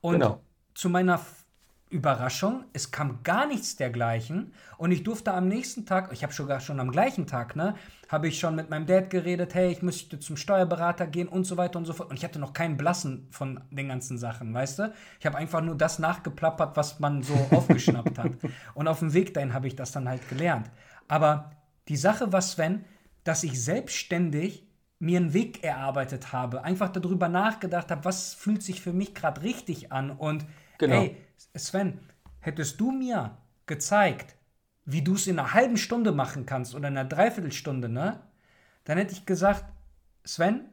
[0.00, 0.42] Und genau.
[0.74, 1.20] zu meiner
[1.94, 6.58] Überraschung, es kam gar nichts dergleichen und ich durfte am nächsten Tag, ich habe sogar
[6.58, 7.76] schon am gleichen Tag, ne,
[8.08, 11.56] habe ich schon mit meinem Dad geredet, hey, ich müsste zum Steuerberater gehen und so
[11.56, 14.80] weiter und so fort und ich hatte noch keinen Blassen von den ganzen Sachen, weißt
[14.80, 14.92] du?
[15.20, 18.32] Ich habe einfach nur das nachgeplappert, was man so aufgeschnappt hat
[18.74, 20.68] und auf dem Weg dahin habe ich das dann halt gelernt.
[21.06, 21.52] Aber
[21.86, 22.84] die Sache war, Sven,
[23.22, 24.66] dass ich selbstständig
[24.98, 29.42] mir einen Weg erarbeitet habe, einfach darüber nachgedacht habe, was fühlt sich für mich gerade
[29.42, 30.44] richtig an und
[30.78, 30.96] genau.
[30.96, 31.16] hey,
[31.56, 32.00] Sven,
[32.40, 33.36] hättest du mir
[33.66, 34.36] gezeigt,
[34.84, 38.20] wie du es in einer halben Stunde machen kannst oder in einer Dreiviertelstunde, ne?
[38.84, 39.64] Dann hätte ich gesagt,
[40.24, 40.66] Sven,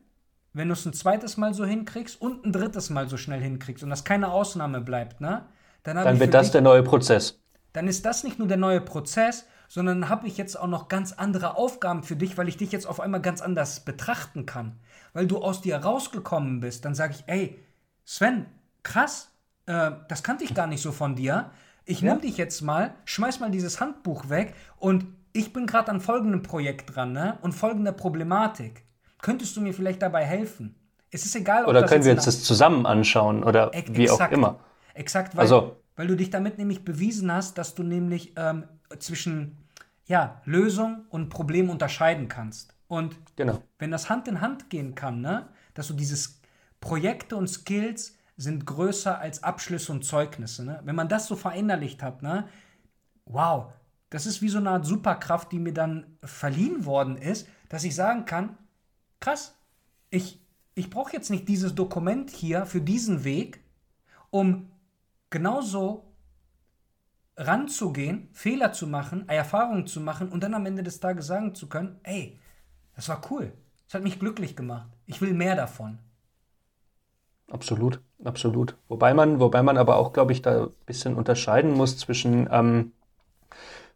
[0.53, 3.83] wenn du es ein zweites Mal so hinkriegst und ein drittes Mal so schnell hinkriegst
[3.83, 5.45] und das keine Ausnahme bleibt, ne?
[5.83, 7.39] Dann, dann wird das dich, der neue Prozess.
[7.73, 11.13] Dann ist das nicht nur der neue Prozess, sondern habe ich jetzt auch noch ganz
[11.13, 14.77] andere Aufgaben für dich, weil ich dich jetzt auf einmal ganz anders betrachten kann.
[15.13, 17.57] Weil du aus dir rausgekommen bist, dann sage ich, ey,
[18.03, 18.45] Sven,
[18.83, 19.30] krass,
[19.71, 21.51] äh, das kannte ich gar nicht so von dir.
[21.85, 22.09] Ich ja.
[22.09, 26.43] nehme dich jetzt mal, schmeiß mal dieses Handbuch weg und ich bin gerade an folgendem
[26.43, 27.37] Projekt dran, ne?
[27.41, 28.83] Und folgender Problematik.
[29.21, 30.75] Könntest du mir vielleicht dabei helfen?
[31.11, 34.31] es ist egal, ob Oder können wir uns das zusammen anschauen oder e wie auch
[34.31, 34.59] immer.
[34.93, 38.63] Exakt, weil, also, weil du dich damit nämlich bewiesen hast, dass du nämlich ähm,
[38.99, 39.57] zwischen
[40.05, 42.73] ja, Lösung und Problem unterscheiden kannst.
[42.87, 43.61] Und genau.
[43.77, 46.41] wenn das Hand in Hand gehen kann, ne, dass du dieses
[46.79, 50.65] Projekte und Skills sind größer als Abschlüsse und Zeugnisse.
[50.65, 50.81] Ne?
[50.83, 52.47] Wenn man das so verinnerlicht hat, ne,
[53.25, 53.71] wow,
[54.09, 57.95] das ist wie so eine Art Superkraft, die mir dann verliehen worden ist, dass ich
[57.95, 58.57] sagen kann,
[59.19, 59.55] krass,
[60.09, 60.41] ich,
[60.73, 63.63] ich brauche jetzt nicht dieses Dokument hier für diesen Weg,
[64.31, 64.71] um
[65.29, 66.11] genauso
[67.37, 71.69] ranzugehen, Fehler zu machen, Erfahrungen zu machen und dann am Ende des Tages sagen zu
[71.69, 72.39] können, ey,
[72.95, 73.53] das war cool,
[73.85, 75.99] das hat mich glücklich gemacht, ich will mehr davon.
[77.51, 78.77] Absolut, absolut.
[78.87, 82.93] Wobei man, wobei man aber auch, glaube ich, da ein bisschen unterscheiden muss zwischen ähm,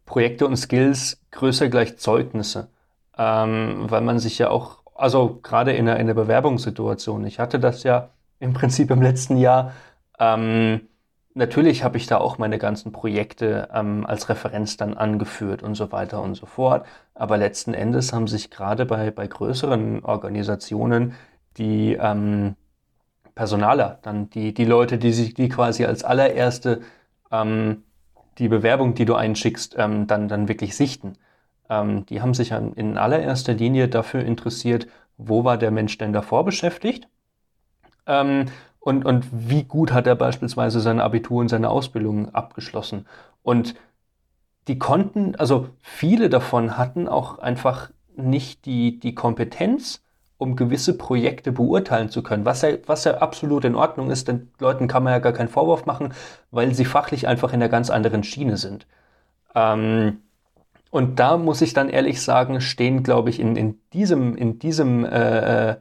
[0.04, 2.68] Projekte und Skills größer gleich Zeugnisse,
[3.18, 7.58] ähm, weil man sich ja auch, also gerade in einer, in einer Bewerbungssituation, ich hatte
[7.58, 8.10] das ja
[8.40, 9.72] im Prinzip im letzten Jahr,
[10.18, 10.82] ähm,
[11.34, 15.92] natürlich habe ich da auch meine ganzen Projekte ähm, als Referenz dann angeführt und so
[15.92, 16.86] weiter und so fort.
[17.14, 21.14] Aber letzten Endes haben sich gerade bei, bei größeren Organisationen
[21.58, 22.54] die ähm,
[23.36, 26.80] Personaler, dann die, die Leute, die sich, die quasi als allererste
[27.30, 27.84] ähm,
[28.38, 31.12] die Bewerbung, die du einschickst, ähm, dann, dann wirklich sichten.
[31.68, 34.88] Ähm, die haben sich in allererster Linie dafür interessiert,
[35.18, 37.08] wo war der Mensch denn davor beschäftigt
[38.06, 38.46] ähm,
[38.80, 43.06] und, und wie gut hat er beispielsweise sein Abitur und seine Ausbildung abgeschlossen.
[43.42, 43.74] Und
[44.66, 50.02] die konnten, also viele davon hatten auch einfach nicht die, die Kompetenz,
[50.38, 54.50] um gewisse Projekte beurteilen zu können, was ja, was ja absolut in Ordnung ist, denn
[54.58, 56.12] Leuten kann man ja gar keinen Vorwurf machen,
[56.50, 58.86] weil sie fachlich einfach in einer ganz anderen Schiene sind.
[59.54, 60.18] Ähm,
[60.90, 65.04] und da muss ich dann ehrlich sagen, stehen, glaube ich, in, in diesem, in diesem
[65.04, 65.76] äh, äh,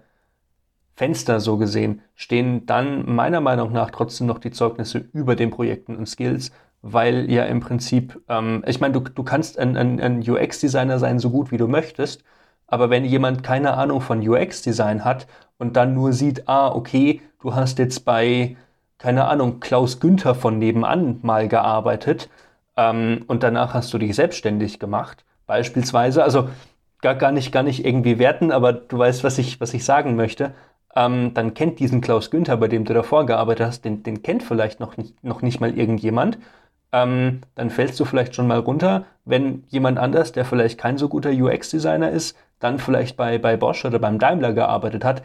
[0.95, 5.95] Fenster so gesehen, stehen dann meiner Meinung nach trotzdem noch die Zeugnisse über den Projekten
[5.97, 6.51] und Skills,
[6.81, 11.19] weil ja im Prinzip, ähm, ich meine, du, du kannst ein, ein, ein UX-Designer sein,
[11.19, 12.23] so gut wie du möchtest,
[12.67, 15.27] aber wenn jemand keine Ahnung von UX-Design hat
[15.57, 18.57] und dann nur sieht, ah, okay, du hast jetzt bei,
[18.97, 22.29] keine Ahnung, Klaus Günther von nebenan mal gearbeitet
[22.77, 26.49] ähm, und danach hast du dich selbstständig gemacht, beispielsweise, also
[27.01, 30.15] gar, gar, nicht, gar nicht irgendwie werten, aber du weißt, was ich, was ich sagen
[30.15, 30.53] möchte,
[30.95, 34.43] ähm, dann kennt diesen Klaus Günther, bei dem du davor gearbeitet hast, den, den kennt
[34.43, 36.37] vielleicht noch nicht, noch nicht mal irgendjemand
[36.95, 39.05] ähm, dann fällst du vielleicht schon mal runter.
[39.25, 43.83] Wenn jemand anders, der vielleicht kein so guter UX-Designer ist, dann vielleicht bei, bei Bosch
[43.83, 45.21] oder beim Daimler gearbeitet hat,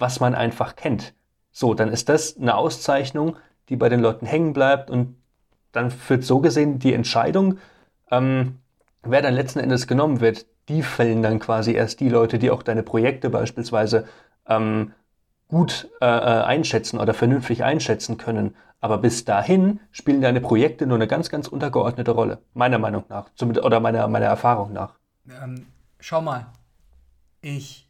[0.00, 1.14] was man einfach kennt.
[1.52, 3.36] So, dann ist das eine Auszeichnung,
[3.68, 5.16] die bei den Leuten hängen bleibt und
[5.70, 7.58] dann führt so gesehen die Entscheidung,
[8.10, 8.58] ähm,
[9.04, 12.64] wer dann letzten Endes genommen wird, die fällen dann quasi erst die Leute, die auch
[12.64, 14.08] deine Projekte beispielsweise
[14.48, 14.92] ähm,
[15.48, 18.56] gut äh, äh einschätzen oder vernünftig einschätzen können.
[18.82, 23.30] Aber bis dahin spielen deine Projekte nur eine ganz, ganz untergeordnete Rolle, meiner Meinung nach,
[23.40, 24.96] oder meiner, meiner Erfahrung nach.
[25.30, 25.66] Ähm,
[26.00, 26.48] schau mal,
[27.40, 27.88] ich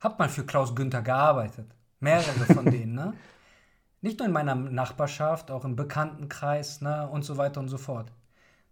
[0.00, 1.70] habe mal für Klaus Günther gearbeitet.
[2.00, 3.14] Mehrere von denen, ne?
[4.00, 7.08] Nicht nur in meiner Nachbarschaft, auch im Bekanntenkreis, ne?
[7.08, 8.10] Und so weiter und so fort.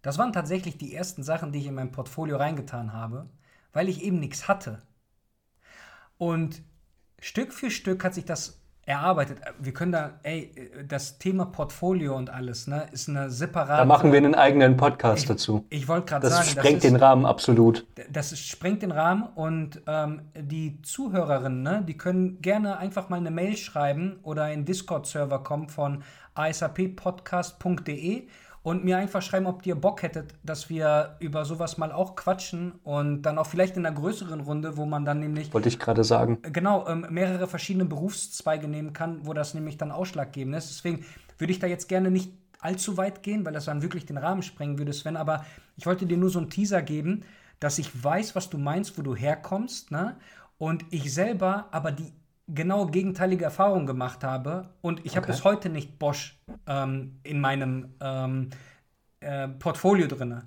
[0.01, 3.29] Das waren tatsächlich die ersten Sachen, die ich in mein Portfolio reingetan habe,
[3.71, 4.81] weil ich eben nichts hatte.
[6.17, 6.61] Und
[7.21, 9.39] Stück für Stück hat sich das erarbeitet.
[9.59, 10.51] Wir können da, ey,
[10.87, 13.77] das Thema Portfolio und alles, ne, ist eine separate.
[13.77, 15.65] Da machen wir einen eigenen Podcast ich, dazu.
[15.69, 17.87] Ich wollte gerade sagen, das sprengt den Rahmen absolut.
[18.11, 23.31] Das sprengt den Rahmen und ähm, die Zuhörerinnen, ne, die können gerne einfach mal eine
[23.31, 26.03] Mail schreiben oder in Discord-Server kommen von
[26.35, 28.27] asappodcast.de
[28.63, 32.71] und mir einfach schreiben, ob ihr Bock hättet, dass wir über sowas mal auch quatschen
[32.83, 35.53] und dann auch vielleicht in einer größeren Runde, wo man dann nämlich.
[35.53, 36.39] Wollte ich gerade sagen.
[36.41, 40.69] Genau, ähm, mehrere verschiedene Berufszweige nehmen kann, wo das nämlich dann ausschlaggebend ist.
[40.69, 41.05] Deswegen
[41.37, 44.41] würde ich da jetzt gerne nicht allzu weit gehen, weil das dann wirklich den Rahmen
[44.41, 45.17] sprengen würde, Sven.
[45.17, 45.45] Aber
[45.75, 47.23] ich wollte dir nur so einen Teaser geben,
[47.59, 50.15] dass ich weiß, was du meinst, wo du herkommst, ne?
[50.57, 52.13] Und ich selber aber die
[52.47, 55.17] genau gegenteilige Erfahrung gemacht habe und ich okay.
[55.17, 58.49] habe bis heute nicht Bosch ähm, in meinem ähm,
[59.21, 60.41] äh, Portfolio drin.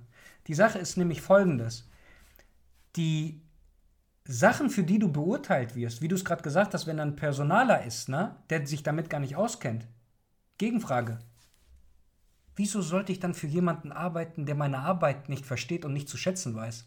[0.46, 1.88] Die Sache ist nämlich folgendes.
[2.96, 3.40] Die
[4.24, 7.84] Sachen, für die du beurteilt wirst, wie du es gerade gesagt hast, wenn ein Personaler
[7.84, 9.86] ist, ne, der sich damit gar nicht auskennt.
[10.58, 11.18] Gegenfrage.
[12.56, 16.16] Wieso sollte ich dann für jemanden arbeiten, der meine Arbeit nicht versteht und nicht zu
[16.16, 16.86] schätzen weiß?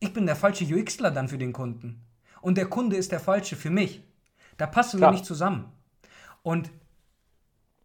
[0.00, 2.07] Ich bin der falsche UXler dann für den Kunden
[2.40, 4.02] und der Kunde ist der falsche für mich.
[4.56, 5.10] Da passen Klar.
[5.10, 5.72] wir nicht zusammen.
[6.42, 6.70] Und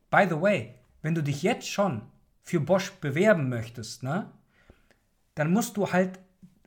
[0.10, 2.02] by the way, wenn du dich jetzt schon
[2.42, 4.30] für Bosch bewerben möchtest, ne,
[5.36, 6.20] dann musst du halt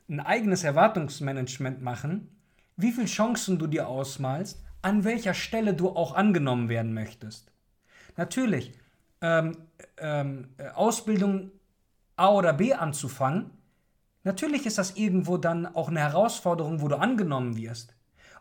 [0.09, 2.29] ein eigenes Erwartungsmanagement machen,
[2.75, 7.51] wie viele Chancen du dir ausmalst, an welcher Stelle du auch angenommen werden möchtest.
[8.15, 8.73] Natürlich,
[9.21, 9.57] ähm,
[9.97, 11.51] ähm, Ausbildung
[12.15, 13.51] A oder B anzufangen,
[14.27, 17.95] natürlich ist das irgendwo dann auch eine Herausforderung, wo du angenommen wirst.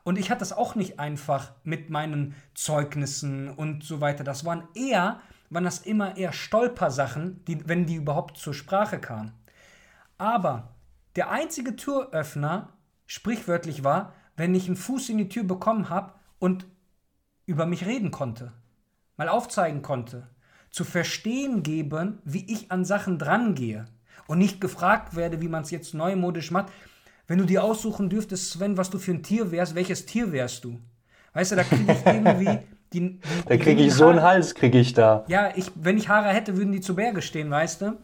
[0.04, 4.22] Und ich hatte es auch nicht einfach mit meinen Zeugnissen und so weiter.
[4.22, 9.32] Das waren eher, waren das immer eher Stolpersachen, die, wenn die überhaupt zur Sprache kamen.
[10.18, 10.74] Aber
[11.16, 12.68] der einzige Türöffner,
[13.06, 16.66] sprichwörtlich war, wenn ich einen Fuß in die Tür bekommen habe und
[17.46, 18.52] über mich reden konnte,
[19.16, 20.28] mal aufzeigen konnte,
[20.70, 23.86] zu verstehen geben, wie ich an Sachen drangehe
[24.26, 26.72] und nicht gefragt werde, wie man es jetzt neumodisch macht.
[27.26, 30.64] Wenn du dir aussuchen dürftest, Sven, was du für ein Tier wärst, welches Tier wärst
[30.64, 30.78] du?
[31.32, 32.58] Weißt du, da kriege ich irgendwie
[32.92, 33.00] die.
[33.00, 35.24] die da kriege ich so einen Hals, kriege ich da.
[35.28, 37.98] Ja, ich, wenn ich Haare hätte, würden die zu Berge stehen, weißt du?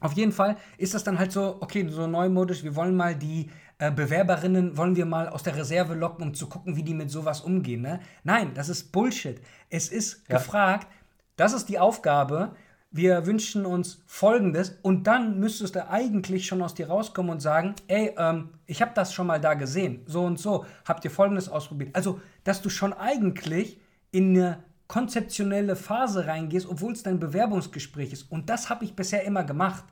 [0.00, 3.50] Auf jeden Fall ist das dann halt so, okay, so neumodisch, wir wollen mal die
[3.78, 7.10] äh, Bewerberinnen, wollen wir mal aus der Reserve locken, um zu gucken, wie die mit
[7.10, 7.82] sowas umgehen.
[7.82, 8.00] Ne?
[8.24, 9.40] Nein, das ist Bullshit.
[9.70, 10.36] Es ist ja.
[10.36, 10.86] gefragt,
[11.36, 12.56] das ist die Aufgabe,
[12.90, 17.74] wir wünschen uns Folgendes und dann müsstest du eigentlich schon aus dir rauskommen und sagen,
[17.86, 21.48] ey, ähm, ich habe das schon mal da gesehen, so und so, habt ihr Folgendes
[21.48, 21.94] ausprobiert.
[21.94, 23.78] Also, dass du schon eigentlich
[24.10, 28.32] in eine konzeptionelle Phase reingehst, obwohl es dein Bewerbungsgespräch ist.
[28.32, 29.84] Und das habe ich bisher immer gemacht.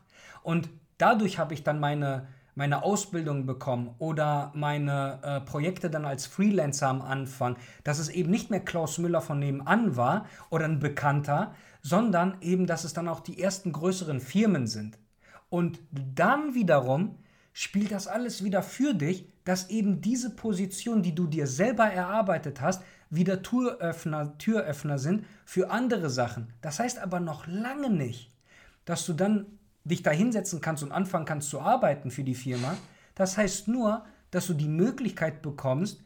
[0.42, 6.26] Und dadurch habe ich dann meine, meine Ausbildung bekommen oder meine äh, Projekte dann als
[6.26, 10.78] Freelancer am Anfang, dass es eben nicht mehr Klaus Müller von nebenan war oder ein
[10.78, 11.54] Bekannter,
[11.86, 14.98] sondern eben, dass es dann auch die ersten größeren Firmen sind.
[15.48, 17.16] Und dann wiederum
[17.52, 22.60] spielt das alles wieder für dich, dass eben diese Position, die du dir selber erarbeitet
[22.60, 26.52] hast, wieder Türöffner, Türöffner sind für andere Sachen.
[26.60, 28.32] Das heißt aber noch lange nicht,
[28.84, 29.46] dass du dann
[29.84, 32.76] dich da hinsetzen kannst und anfangen kannst zu arbeiten für die Firma.
[33.14, 36.02] Das heißt nur, dass du die Möglichkeit bekommst,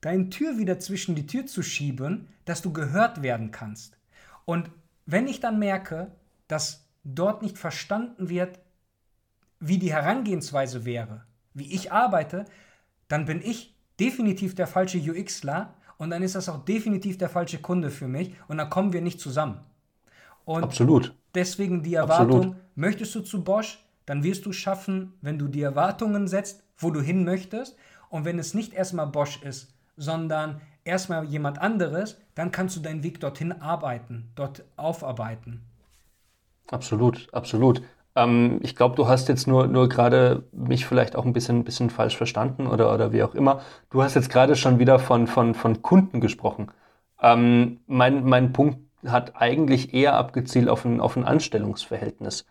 [0.00, 3.98] deine Tür wieder zwischen die Tür zu schieben, dass du gehört werden kannst.
[4.44, 4.70] Und
[5.06, 6.10] wenn ich dann merke,
[6.48, 8.58] dass dort nicht verstanden wird,
[9.60, 12.44] wie die Herangehensweise wäre, wie ich arbeite,
[13.08, 17.58] dann bin ich definitiv der falsche UXler und dann ist das auch definitiv der falsche
[17.58, 19.60] Kunde für mich und dann kommen wir nicht zusammen.
[20.44, 21.14] Und Absolut.
[21.34, 22.56] Deswegen die Erwartung, Absolut.
[22.76, 27.00] möchtest du zu Bosch, dann wirst du schaffen, wenn du die Erwartungen setzt, wo du
[27.00, 27.76] hin möchtest.
[28.10, 33.02] Und wenn es nicht erstmal Bosch ist, sondern erstmal jemand anderes, dann kannst du deinen
[33.02, 35.62] Weg dorthin arbeiten, dort aufarbeiten.
[36.70, 37.82] Absolut, absolut.
[38.16, 41.90] Ähm, ich glaube, du hast jetzt nur, nur gerade mich vielleicht auch ein bisschen, bisschen
[41.90, 43.60] falsch verstanden oder, oder wie auch immer.
[43.90, 46.70] Du hast jetzt gerade schon wieder von, von, von Kunden gesprochen.
[47.20, 52.46] Ähm, mein, mein Punkt hat eigentlich eher abgezielt auf ein, auf ein Anstellungsverhältnis.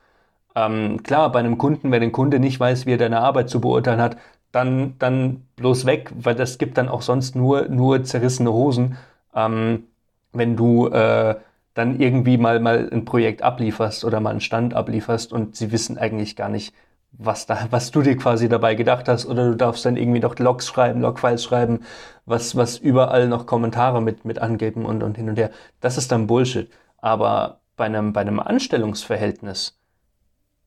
[0.55, 3.59] Ähm, klar, bei einem Kunden, wenn ein Kunde nicht weiß, wie er deine Arbeit zu
[3.61, 4.17] beurteilen hat,
[4.53, 8.97] dann, dann bloß weg, weil das gibt dann auch sonst nur, nur zerrissene Hosen.
[9.35, 9.87] Ähm,
[10.31, 11.35] wenn du äh,
[11.73, 15.97] dann irgendwie mal, mal ein Projekt ablieferst oder mal einen Stand ablieferst und sie wissen
[15.97, 16.73] eigentlich gar nicht,
[17.11, 20.37] was, da, was du dir quasi dabei gedacht hast, oder du darfst dann irgendwie noch
[20.39, 21.81] Logs schreiben, Logfiles schreiben,
[22.25, 25.51] was, was überall noch Kommentare mit, mit angeben und, und hin und her.
[25.81, 26.71] Das ist dann Bullshit.
[26.97, 29.77] Aber bei einem, bei einem Anstellungsverhältnis,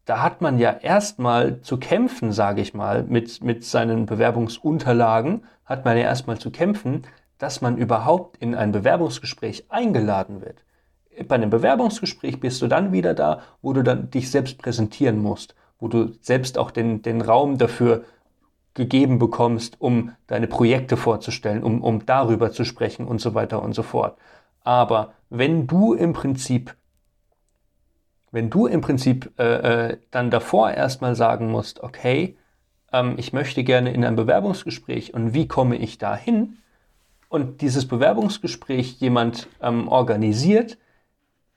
[0.06, 5.84] da hat man ja erstmal zu kämpfen, sage ich mal, mit, mit seinen Bewerbungsunterlagen, hat
[5.84, 7.02] man ja erstmal zu kämpfen,
[7.38, 10.64] dass man überhaupt in ein Bewerbungsgespräch eingeladen wird.
[11.28, 15.56] Bei einem Bewerbungsgespräch bist du dann wieder da, wo du dann dich selbst präsentieren musst,
[15.80, 18.04] wo du selbst auch den, den Raum dafür
[18.74, 23.74] gegeben bekommst, um deine Projekte vorzustellen, um, um darüber zu sprechen und so weiter und
[23.74, 24.16] so fort.
[24.62, 26.76] Aber wenn du im Prinzip
[28.32, 32.36] wenn du im Prinzip äh, äh, dann davor erstmal sagen musst, okay,
[32.92, 36.58] ähm, ich möchte gerne in ein Bewerbungsgespräch und wie komme ich da hin?
[37.28, 40.78] Und dieses Bewerbungsgespräch jemand ähm, organisiert,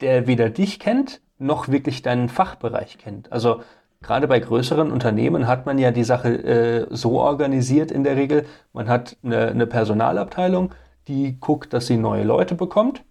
[0.01, 3.31] der weder dich kennt, noch wirklich deinen Fachbereich kennt.
[3.31, 3.61] Also
[4.01, 8.45] gerade bei größeren Unternehmen hat man ja die Sache äh, so organisiert in der Regel,
[8.73, 10.73] man hat eine, eine Personalabteilung,
[11.07, 13.03] die guckt, dass sie neue Leute bekommt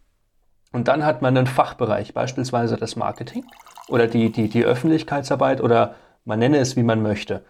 [0.73, 3.45] und dann hat man einen Fachbereich, beispielsweise das Marketing
[3.89, 7.45] oder die, die, die Öffentlichkeitsarbeit oder man nenne es, wie man möchte.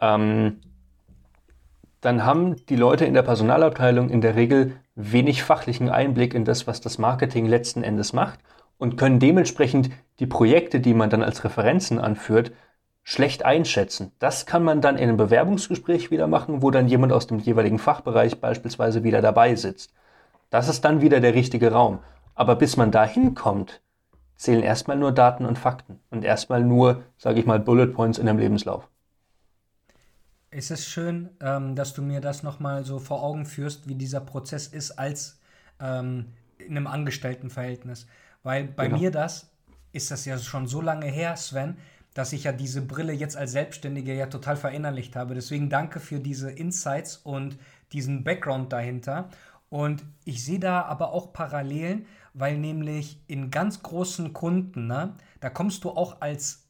[0.00, 0.60] Ähm,
[2.00, 6.66] dann haben die Leute in der Personalabteilung in der Regel wenig fachlichen Einblick in das,
[6.66, 8.40] was das Marketing letzten Endes macht
[8.78, 12.52] und können dementsprechend die Projekte, die man dann als Referenzen anführt,
[13.02, 14.12] schlecht einschätzen.
[14.18, 17.78] Das kann man dann in einem Bewerbungsgespräch wieder machen, wo dann jemand aus dem jeweiligen
[17.78, 19.92] Fachbereich beispielsweise wieder dabei sitzt.
[20.50, 22.00] Das ist dann wieder der richtige Raum.
[22.36, 23.80] Aber bis man da hinkommt,
[24.36, 28.28] zählen erstmal nur Daten und Fakten und erstmal nur, sage ich mal, Bullet Points in
[28.28, 28.88] einem Lebenslauf.
[30.50, 34.20] Es ist schön, ähm, dass du mir das nochmal so vor Augen führst, wie dieser
[34.20, 35.40] Prozess ist als
[35.80, 36.26] ähm,
[36.58, 38.06] in einem Angestelltenverhältnis.
[38.42, 39.00] Weil bei genau.
[39.00, 39.50] mir das,
[39.92, 41.76] ist das ja schon so lange her, Sven,
[42.14, 45.34] dass ich ja diese Brille jetzt als Selbstständiger ja total verinnerlicht habe.
[45.34, 47.58] Deswegen danke für diese Insights und
[47.92, 49.28] diesen Background dahinter.
[49.68, 52.06] Und ich sehe da aber auch Parallelen,
[52.38, 56.68] weil nämlich in ganz großen Kunden, ne, da kommst du auch als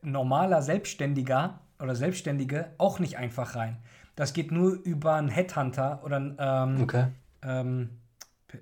[0.00, 3.78] normaler Selbstständiger oder Selbstständige auch nicht einfach rein.
[4.14, 7.06] Das geht nur über einen Headhunter oder einen, ähm, okay.
[7.42, 7.90] ähm,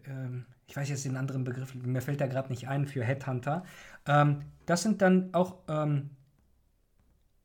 [0.06, 3.62] ähm, ich weiß jetzt den anderen Begriff, mir fällt da gerade nicht ein für Headhunter.
[4.06, 5.56] Ähm, das sind dann auch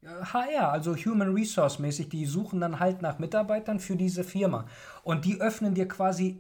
[0.04, 4.66] HR, also Human Resource mäßig, die suchen dann halt nach Mitarbeitern für diese Firma.
[5.04, 6.40] Und die öffnen dir quasi,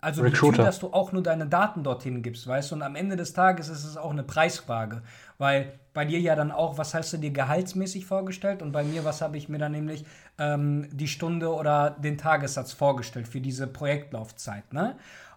[0.00, 0.56] also Recruiter.
[0.56, 2.76] Tür, dass du auch nur deine Daten dorthin gibst, weißt du?
[2.76, 5.02] Und am Ende des Tages ist es auch eine Preisfrage.
[5.38, 8.62] Weil bei dir ja dann auch, was hast du dir gehaltsmäßig vorgestellt?
[8.62, 10.04] Und bei mir, was habe ich mir dann nämlich
[10.38, 14.96] ähm, die Stunde oder den Tagessatz vorgestellt für diese Projektlaufzeit, ne?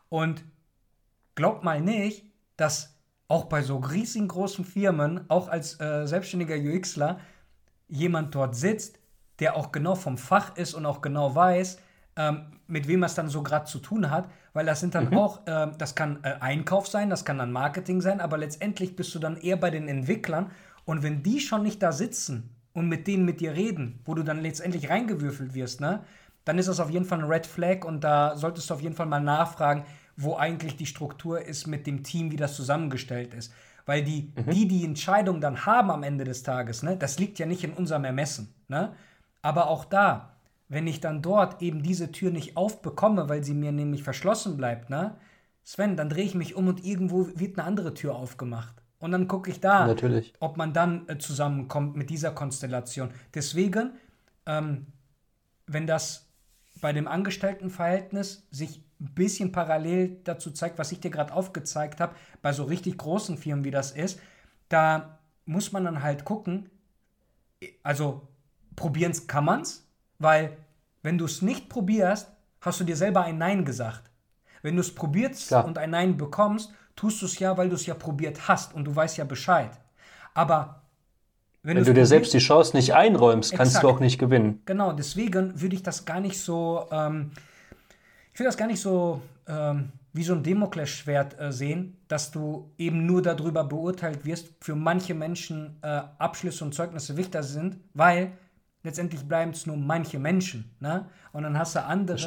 [0.09, 0.43] Und
[1.35, 2.25] glaub mal nicht,
[2.55, 2.95] dass
[3.27, 7.19] auch bei so riesengroßen Firmen, auch als äh, selbstständiger UXler,
[7.87, 8.99] jemand dort sitzt,
[9.39, 11.79] der auch genau vom Fach ist und auch genau weiß,
[12.15, 15.09] ähm, mit wem er es dann so gerade zu tun hat, weil das sind dann
[15.09, 15.17] mhm.
[15.17, 19.13] auch, äh, das kann äh, Einkauf sein, das kann dann Marketing sein, aber letztendlich bist
[19.13, 20.51] du dann eher bei den Entwicklern
[20.85, 24.23] und wenn die schon nicht da sitzen und mit denen mit dir reden, wo du
[24.23, 26.03] dann letztendlich reingewürfelt wirst, ne,
[26.45, 28.95] dann ist das auf jeden Fall ein Red Flag und da solltest du auf jeden
[28.95, 29.85] Fall mal nachfragen,
[30.17, 33.53] wo eigentlich die Struktur ist mit dem Team, wie das zusammengestellt ist.
[33.85, 34.51] Weil die, mhm.
[34.51, 37.73] die die Entscheidung dann haben am Ende des Tages, ne, das liegt ja nicht in
[37.73, 38.53] unserem Ermessen.
[38.67, 38.93] Ne?
[39.41, 40.32] Aber auch da,
[40.73, 44.89] wenn ich dann dort eben diese Tür nicht aufbekomme, weil sie mir nämlich verschlossen bleibt,
[44.89, 45.15] ne,
[45.63, 48.75] Sven, dann drehe ich mich um und irgendwo wird eine andere Tür aufgemacht.
[48.99, 50.33] Und dann gucke ich da, Natürlich.
[50.39, 53.09] ob man dann äh, zusammenkommt mit dieser Konstellation.
[53.33, 53.91] Deswegen,
[54.45, 54.87] ähm,
[55.67, 56.27] wenn das
[56.81, 62.15] bei dem Angestelltenverhältnis sich ein bisschen parallel dazu zeigt, was ich dir gerade aufgezeigt habe,
[62.41, 64.19] bei so richtig großen Firmen wie das ist,
[64.69, 66.69] da muss man dann halt gucken,
[67.83, 68.27] also
[68.75, 69.87] probieren kann man's,
[70.19, 70.57] weil
[71.03, 72.31] wenn du es nicht probierst,
[72.61, 74.09] hast du dir selber ein Nein gesagt.
[74.61, 75.65] Wenn du es probierst Klar.
[75.65, 78.85] und ein Nein bekommst, tust du es ja, weil du es ja probiert hast und
[78.85, 79.71] du weißt ja Bescheid.
[80.33, 80.81] Aber
[81.61, 84.61] wenn, wenn du dir selbst die Chance nicht einräumst, exakt, kannst du auch nicht gewinnen.
[84.65, 87.31] Genau, deswegen würde ich das gar nicht so ähm,
[88.33, 92.71] ich will das gar nicht so ähm, wie so ein Damoklesschwert äh, sehen, dass du
[92.77, 98.31] eben nur darüber beurteilt wirst, für manche Menschen äh, Abschlüsse und Zeugnisse wichtiger sind, weil
[98.83, 100.71] letztendlich bleiben es nur manche Menschen.
[100.79, 101.05] Ne?
[101.31, 102.17] Und dann hast du andere,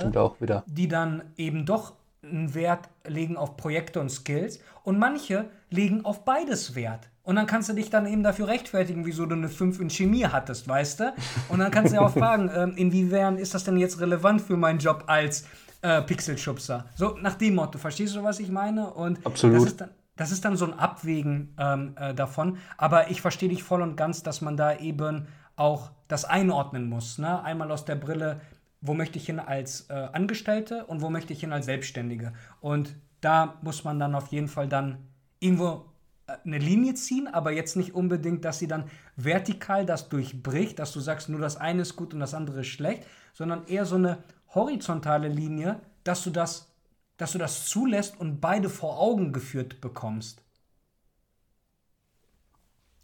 [0.67, 6.25] die dann eben doch einen Wert legen auf Projekte und Skills und manche legen auf
[6.25, 7.09] beides Wert.
[7.23, 10.25] Und dann kannst du dich dann eben dafür rechtfertigen, wieso du eine 5 in Chemie
[10.25, 11.15] hattest, weißt du?
[11.49, 14.57] Und dann kannst du ja auch fragen, ähm, inwiefern ist das denn jetzt relevant für
[14.57, 15.45] meinen Job als
[15.83, 16.87] äh, Pixelschubser.
[16.95, 18.93] So nach dem Motto, verstehst du, was ich meine?
[18.93, 19.57] Und Absolut.
[19.57, 22.59] Das ist dann, das ist dann so ein Abwägen ähm, äh, davon.
[22.77, 25.27] Aber ich verstehe dich voll und ganz, dass man da eben
[25.57, 27.19] auch das einordnen muss.
[27.19, 27.43] Ne?
[27.43, 28.41] Einmal aus der Brille,
[28.81, 32.33] wo möchte ich hin als äh, Angestellte und wo möchte ich hin als Selbstständige.
[32.61, 34.99] Und da muss man dann auf jeden Fall dann
[35.41, 35.87] irgendwo
[36.27, 38.85] äh, eine Linie ziehen, aber jetzt nicht unbedingt, dass sie dann
[39.17, 42.69] vertikal das durchbricht, dass du sagst, nur das eine ist gut und das andere ist
[42.69, 44.19] schlecht, sondern eher so eine
[44.55, 46.73] horizontale Linie, dass du das,
[47.17, 50.46] dass du das zulässt und beide vor Augen geführt bekommst.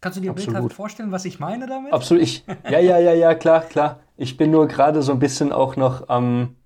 [0.03, 0.55] Kannst du dir Absolut.
[0.55, 1.93] bildhaft vorstellen, was ich meine damit?
[1.93, 2.23] Absolut.
[2.23, 4.01] Ich, ja, ja, ja, ja, klar, klar.
[4.17, 6.57] Ich bin nur gerade so ein bisschen auch noch am,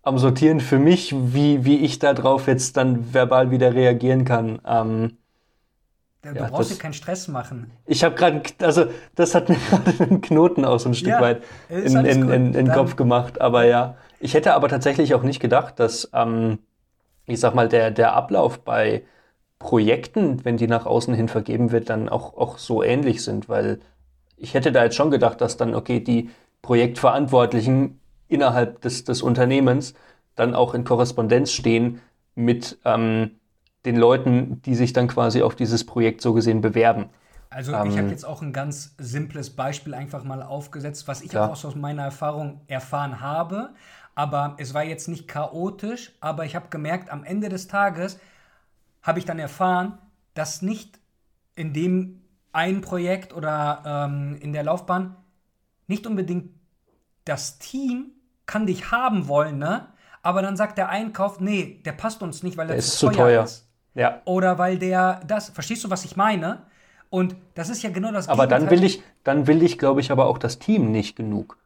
[0.00, 4.62] am Sortieren für mich, wie, wie ich darauf jetzt dann verbal wieder reagieren kann.
[4.64, 5.18] Ähm,
[6.22, 7.70] Du ja, brauchst dir keinen Stress machen.
[7.84, 11.42] Ich habe gerade, also das hat mir gerade einen Knoten aus ein Stück ja, weit
[11.68, 13.42] in, in, in, in den Kopf gemacht.
[13.42, 16.60] Aber ja, ich hätte aber tatsächlich auch nicht gedacht, dass, ähm,
[17.26, 19.02] ich sag mal, der, der Ablauf bei
[19.64, 23.48] Projekten, wenn die nach außen hin vergeben wird, dann auch, auch so ähnlich sind.
[23.48, 23.80] Weil
[24.36, 26.28] ich hätte da jetzt schon gedacht, dass dann, okay, die
[26.60, 29.94] Projektverantwortlichen innerhalb des, des Unternehmens
[30.34, 32.02] dann auch in Korrespondenz stehen
[32.34, 33.30] mit ähm,
[33.86, 37.06] den Leuten, die sich dann quasi auf dieses Projekt so gesehen bewerben.
[37.48, 41.30] Also ähm, ich habe jetzt auch ein ganz simples Beispiel einfach mal aufgesetzt, was ich
[41.30, 41.48] klar.
[41.48, 43.70] auch aus meiner Erfahrung erfahren habe.
[44.14, 48.18] Aber es war jetzt nicht chaotisch, aber ich habe gemerkt, am Ende des Tages
[49.04, 49.98] habe ich dann erfahren,
[50.32, 50.98] dass nicht
[51.54, 52.22] in dem
[52.52, 55.14] ein Projekt oder ähm, in der Laufbahn
[55.86, 56.50] nicht unbedingt
[57.24, 58.06] das Team
[58.46, 59.88] kann dich haben wollen, ne?
[60.22, 63.68] Aber dann sagt der Einkauf, nee, der passt uns nicht, weil er zu, teuer, ist.
[63.94, 64.22] Ja.
[64.24, 66.62] Oder weil der das, verstehst du, was ich meine?
[67.10, 70.10] Und das ist ja genau das Aber dann will ich, dann will ich, glaube ich,
[70.10, 71.58] aber auch das Team nicht genug.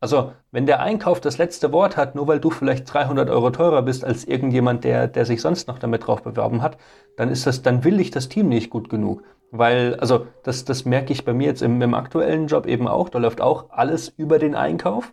[0.00, 3.82] Also, wenn der Einkauf das letzte Wort hat, nur weil du vielleicht 300 Euro teurer
[3.82, 6.78] bist als irgendjemand, der, der sich sonst noch damit drauf beworben hat,
[7.16, 9.24] dann ist das, dann will ich das Team nicht gut genug.
[9.50, 13.08] Weil, also, das, das merke ich bei mir jetzt im, im aktuellen Job eben auch.
[13.08, 15.12] Da läuft auch alles über den Einkauf.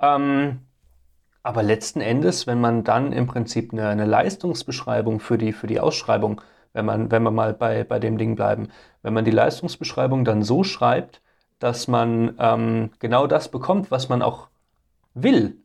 [0.00, 0.60] Ähm,
[1.42, 5.80] aber letzten Endes, wenn man dann im Prinzip eine, eine Leistungsbeschreibung für die, für die
[5.80, 6.40] Ausschreibung,
[6.72, 8.68] wenn man, wenn wir mal bei, bei dem Ding bleiben,
[9.02, 11.20] wenn man die Leistungsbeschreibung dann so schreibt,
[11.64, 14.48] dass man ähm, genau das bekommt, was man auch
[15.14, 15.56] will.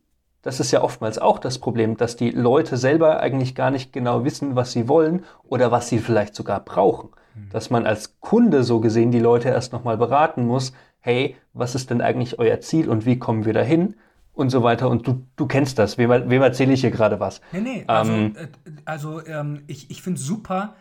[0.44, 4.24] Das ist ja oftmals auch das Problem, dass die Leute selber eigentlich gar nicht genau
[4.24, 7.10] wissen, was sie wollen oder was sie vielleicht sogar brauchen.
[7.36, 7.50] Mhm.
[7.50, 11.90] Dass man als Kunde so gesehen die Leute erst nochmal beraten muss, hey, was ist
[11.90, 13.96] denn eigentlich euer Ziel und wie kommen wir dahin?
[14.32, 14.90] Und so weiter.
[14.90, 15.98] Und du, du kennst das.
[15.98, 17.42] Wem, wem erzähle ich hier gerade was?
[17.52, 17.84] Nee, nee.
[17.88, 18.48] Also, ähm, äh,
[18.86, 20.76] also ähm, ich, ich finde es super,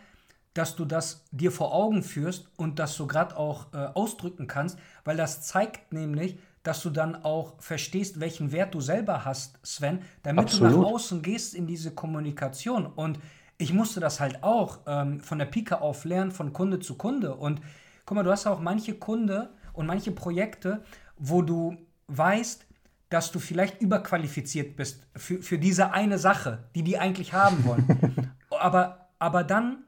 [0.53, 4.79] dass du das dir vor Augen führst und das so gerade auch äh, ausdrücken kannst,
[5.03, 10.01] weil das zeigt nämlich, dass du dann auch verstehst, welchen Wert du selber hast, Sven,
[10.23, 10.73] damit Absolut.
[10.73, 12.85] du nach außen gehst in diese Kommunikation.
[12.85, 13.19] Und
[13.57, 17.35] ich musste das halt auch ähm, von der Pike auf lernen, von Kunde zu Kunde.
[17.35, 17.61] Und
[18.05, 20.83] guck mal, du hast auch manche Kunde und manche Projekte,
[21.17, 21.77] wo du
[22.07, 22.65] weißt,
[23.09, 28.31] dass du vielleicht überqualifiziert bist für, für diese eine Sache, die die eigentlich haben wollen.
[28.49, 29.83] aber, aber dann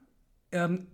[0.52, 0.86] ähm,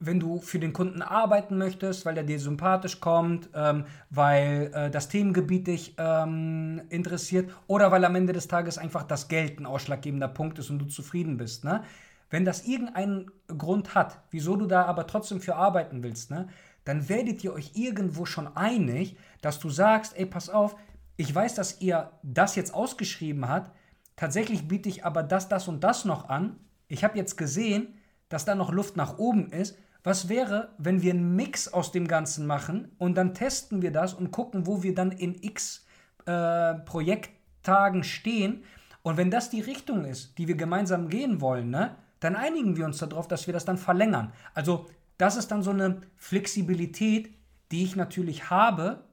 [0.00, 4.90] wenn du für den Kunden arbeiten möchtest, weil er dir sympathisch kommt, ähm, weil äh,
[4.90, 9.66] das Themengebiet dich ähm, interessiert oder weil am Ende des Tages einfach das Geld ein
[9.66, 11.64] ausschlaggebender Punkt ist und du zufrieden bist.
[11.64, 11.82] Ne?
[12.30, 16.48] Wenn das irgendeinen Grund hat, wieso du da aber trotzdem für arbeiten willst, ne,
[16.84, 20.76] dann werdet ihr euch irgendwo schon einig, dass du sagst, ey, pass auf,
[21.16, 23.74] ich weiß, dass ihr das jetzt ausgeschrieben habt,
[24.14, 26.56] tatsächlich biete ich aber das, das und das noch an.
[26.86, 27.97] Ich habe jetzt gesehen,
[28.28, 29.78] dass da noch Luft nach oben ist.
[30.04, 34.14] Was wäre, wenn wir einen Mix aus dem Ganzen machen und dann testen wir das
[34.14, 35.86] und gucken, wo wir dann in x
[36.28, 38.62] äh, Projekttagen stehen.
[39.02, 42.84] Und wenn das die Richtung ist, die wir gemeinsam gehen wollen, ne, dann einigen wir
[42.84, 44.32] uns darauf, dass wir das dann verlängern.
[44.54, 44.86] Also
[45.16, 47.34] das ist dann so eine Flexibilität,
[47.70, 49.04] die ich natürlich habe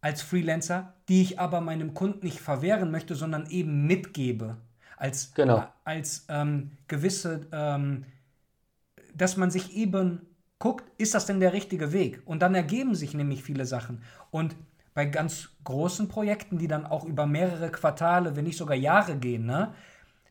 [0.00, 4.56] als Freelancer, die ich aber meinem Kunden nicht verwehren möchte, sondern eben mitgebe.
[4.96, 5.66] Als, genau.
[5.84, 8.04] als ähm, gewisse ähm,
[9.14, 10.22] dass man sich eben
[10.58, 12.22] guckt, ist das denn der richtige Weg?
[12.24, 14.02] Und dann ergeben sich nämlich viele Sachen.
[14.30, 14.56] Und
[14.94, 19.46] bei ganz großen Projekten, die dann auch über mehrere Quartale, wenn nicht sogar Jahre gehen,
[19.46, 19.74] ne,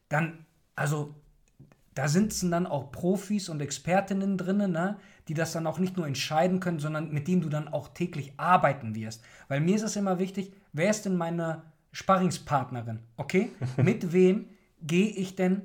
[0.10, 0.46] dann,
[0.76, 1.16] also
[1.96, 4.98] da sitzen dann auch Profis und Expertinnen drin, ne,
[5.28, 8.34] die das dann auch nicht nur entscheiden können, sondern mit denen du dann auch täglich
[8.38, 9.24] arbeiten wirst.
[9.48, 13.00] Weil mir ist es immer wichtig, wer ist denn meine Sparringspartnerin?
[13.18, 13.52] Okay?
[13.78, 14.50] mit wem
[14.82, 15.64] gehe ich denn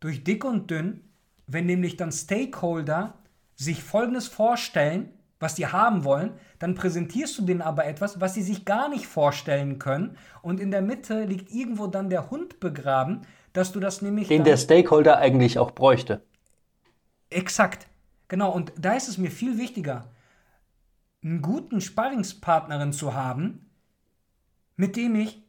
[0.00, 1.00] durch dick und dünn
[1.46, 3.14] wenn nämlich dann Stakeholder
[3.54, 8.42] sich Folgendes vorstellen, was die haben wollen, dann präsentierst du denen aber etwas, was sie
[8.42, 10.16] sich gar nicht vorstellen können.
[10.42, 14.28] Und in der Mitte liegt irgendwo dann der Hund begraben, dass du das nämlich.
[14.28, 16.22] Den der Stakeholder eigentlich auch bräuchte.
[17.30, 17.86] Exakt.
[18.28, 18.50] Genau.
[18.50, 20.10] Und da ist es mir viel wichtiger,
[21.22, 23.70] einen guten Sparringspartnerin zu haben,
[24.76, 25.42] mit dem ich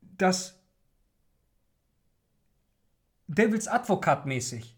[0.00, 0.60] das
[3.26, 4.77] Devils Advokat mäßig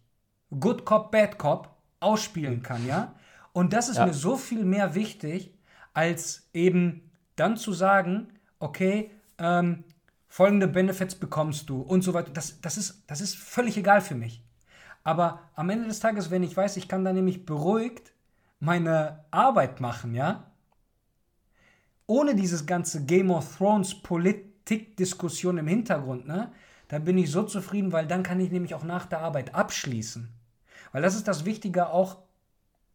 [0.59, 1.71] Good Cop, Bad Cop
[2.01, 3.15] ausspielen kann, ja?
[3.53, 4.07] Und das ist ja.
[4.07, 5.55] mir so viel mehr wichtig,
[5.93, 8.29] als eben dann zu sagen,
[8.59, 9.85] okay, ähm,
[10.29, 12.31] folgende Benefits bekommst du und so weiter.
[12.33, 14.45] Das, das, ist, das ist völlig egal für mich.
[15.03, 18.13] Aber am Ende des Tages, wenn ich weiß, ich kann da nämlich beruhigt
[18.61, 20.51] meine Arbeit machen, ja,
[22.07, 26.53] ohne dieses ganze Game of Thrones Politik-Diskussion im Hintergrund, ne,
[26.89, 30.29] dann bin ich so zufrieden, weil dann kann ich nämlich auch nach der Arbeit abschließen.
[30.93, 32.19] Weil das ist das Wichtige auch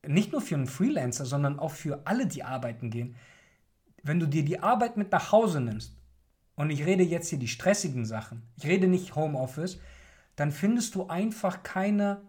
[0.05, 3.15] nicht nur für einen Freelancer, sondern auch für alle, die arbeiten gehen.
[4.03, 5.95] Wenn du dir die Arbeit mit nach Hause nimmst,
[6.55, 9.79] und ich rede jetzt hier die stressigen Sachen, ich rede nicht Homeoffice,
[10.35, 12.21] dann findest du einfach keine,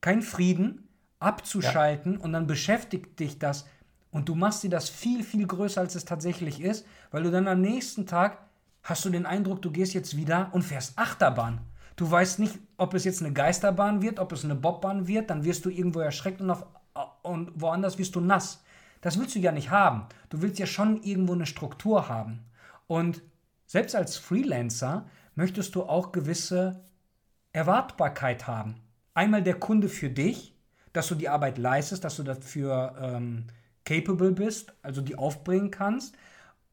[0.00, 0.88] keinen Frieden
[1.20, 2.20] abzuschalten ja.
[2.20, 3.66] und dann beschäftigt dich das
[4.10, 7.48] und du machst dir das viel, viel größer, als es tatsächlich ist, weil du dann
[7.48, 8.38] am nächsten Tag
[8.82, 11.60] hast du den Eindruck, du gehst jetzt wieder und fährst Achterbahn.
[11.98, 15.44] Du weißt nicht, ob es jetzt eine Geisterbahn wird, ob es eine Bobbahn wird, dann
[15.44, 16.64] wirst du irgendwo erschreckt und, auf,
[17.22, 18.62] und woanders wirst du nass.
[19.00, 20.06] Das willst du ja nicht haben.
[20.28, 22.44] Du willst ja schon irgendwo eine Struktur haben.
[22.86, 23.20] Und
[23.66, 26.84] selbst als Freelancer möchtest du auch gewisse
[27.52, 28.76] Erwartbarkeit haben.
[29.14, 30.54] Einmal der Kunde für dich,
[30.92, 33.48] dass du die Arbeit leistest, dass du dafür ähm,
[33.84, 36.16] capable bist, also die aufbringen kannst.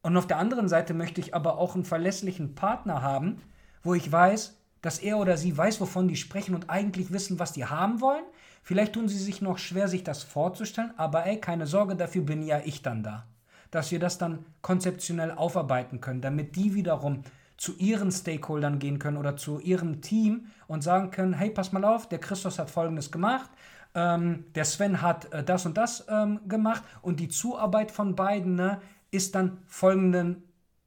[0.02, 3.42] Und auf der anderen Seite möchte ich aber auch einen verlässlichen Partner haben,
[3.82, 7.52] wo ich weiß, dass er oder sie weiß, wovon die sprechen und eigentlich wissen, was
[7.52, 8.24] die haben wollen.
[8.62, 12.42] Vielleicht tun sie sich noch schwer, sich das vorzustellen, aber ey, keine Sorge, dafür bin
[12.42, 13.26] ja ich dann da.
[13.70, 17.22] dass wir das dann konzeptionell aufarbeiten können, damit die wiederum
[17.56, 21.84] zu ihren Stakeholdern gehen können oder zu ihrem Team und sagen können, hey, pass mal
[21.84, 23.50] auf, der Christus hat Folgendes gemacht,
[23.94, 28.56] ähm, der Sven hat äh, das und das ähm, gemacht und die Zuarbeit von beiden
[28.56, 28.80] ne,
[29.10, 30.42] ist dann folgenden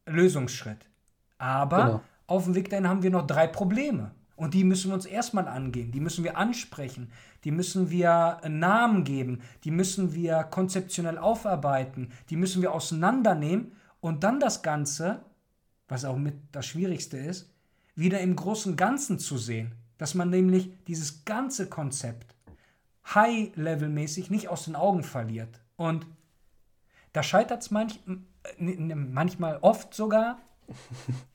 [0.05, 0.85] Lösungsschritt.
[1.39, 2.01] Aber genau.
[2.29, 4.11] Auf dem Weg dahin haben wir noch drei Probleme.
[4.35, 7.11] Und die müssen wir uns erstmal angehen, die müssen wir ansprechen,
[7.43, 14.23] die müssen wir Namen geben, die müssen wir konzeptionell aufarbeiten, die müssen wir auseinandernehmen und
[14.23, 15.25] dann das Ganze,
[15.89, 17.51] was auch mit das Schwierigste ist,
[17.95, 19.73] wieder im großen Ganzen zu sehen.
[19.97, 22.33] Dass man nämlich dieses ganze Konzept
[23.13, 25.59] high-level-mäßig nicht aus den Augen verliert.
[25.75, 26.05] Und
[27.11, 27.99] da scheitert es manch,
[28.57, 30.39] manchmal oft sogar,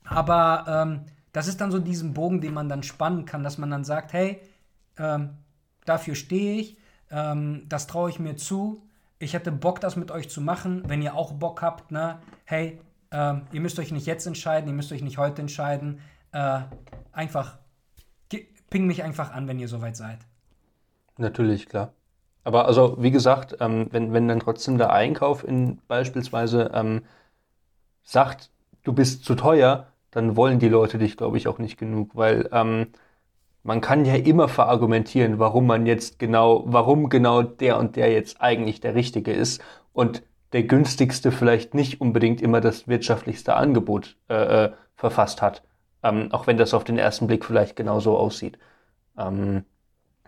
[0.05, 1.01] aber ähm,
[1.33, 4.13] das ist dann so diesen Bogen, den man dann spannen kann, dass man dann sagt,
[4.13, 4.41] hey,
[4.99, 5.31] ähm,
[5.85, 6.79] dafür stehe ich,
[7.11, 8.83] ähm, das traue ich mir zu,
[9.19, 12.81] ich hätte Bock, das mit euch zu machen, wenn ihr auch Bock habt, ne, hey,
[13.11, 16.01] ähm, ihr müsst euch nicht jetzt entscheiden, ihr müsst euch nicht heute entscheiden,
[16.33, 16.61] äh,
[17.13, 17.59] einfach,
[18.71, 20.19] ping mich einfach an, wenn ihr soweit seid.
[21.17, 21.93] Natürlich, klar.
[22.43, 27.03] Aber also, wie gesagt, ähm, wenn, wenn dann trotzdem der Einkauf in beispielsweise ähm,
[28.03, 28.51] sagt,
[28.85, 32.49] du bist zu teuer, dann wollen die Leute dich, glaube ich, auch nicht genug, weil
[32.53, 32.89] ähm,
[33.65, 38.41] man kann ja immer verargumentieren, warum man jetzt genau, warum genau der und der jetzt
[38.41, 39.63] eigentlich der Richtige ist
[39.93, 45.65] und der günstigste vielleicht nicht unbedingt immer das wirtschaftlichste Angebot äh, äh verfasst hat,
[46.05, 48.59] ähm, auch wenn das auf den ersten Blick vielleicht genauso aussieht.
[49.19, 49.65] Ähm,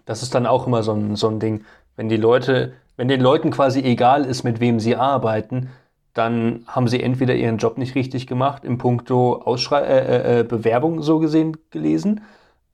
[0.06, 1.64] das ist dann auch immer so ein, so ein Ding,
[1.94, 5.70] wenn die Leute, wenn den Leuten quasi egal ist, mit wem sie arbeiten,
[6.16, 10.44] dann haben sie entweder ihren Job nicht richtig gemacht, im Punkto Ausschrei äh, äh, äh,
[10.44, 12.22] Bewerbung so gesehen gelesen,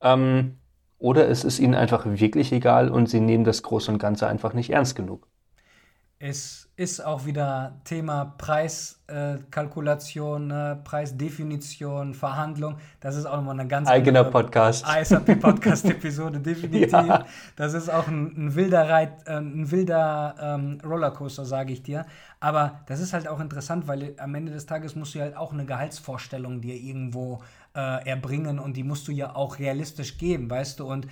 [0.01, 0.59] ähm,
[0.99, 4.55] oder es ist ihnen einfach wirklich egal und sie nehmen das Große und Ganze einfach
[4.55, 5.27] nicht ernst genug.
[6.21, 12.75] Es ist auch wieder Thema Preiskalkulation, äh, Preisdefinition, Verhandlung.
[12.99, 14.85] Das ist auch nochmal eine ganz eigener Podcast.
[14.85, 16.91] ISAP-Podcast-Episode, definitiv.
[16.91, 17.25] Ja.
[17.55, 22.05] Das ist auch ein, ein wilder Reit, äh, ein wilder ähm, Rollercoaster, sage ich dir.
[22.41, 25.53] Aber das ist halt auch interessant, weil am Ende des Tages musst du halt auch
[25.53, 27.45] eine Gehaltsvorstellung dir irgendwo
[27.77, 30.87] äh, erbringen und die musst du ja auch realistisch geben, weißt du?
[30.87, 31.07] Und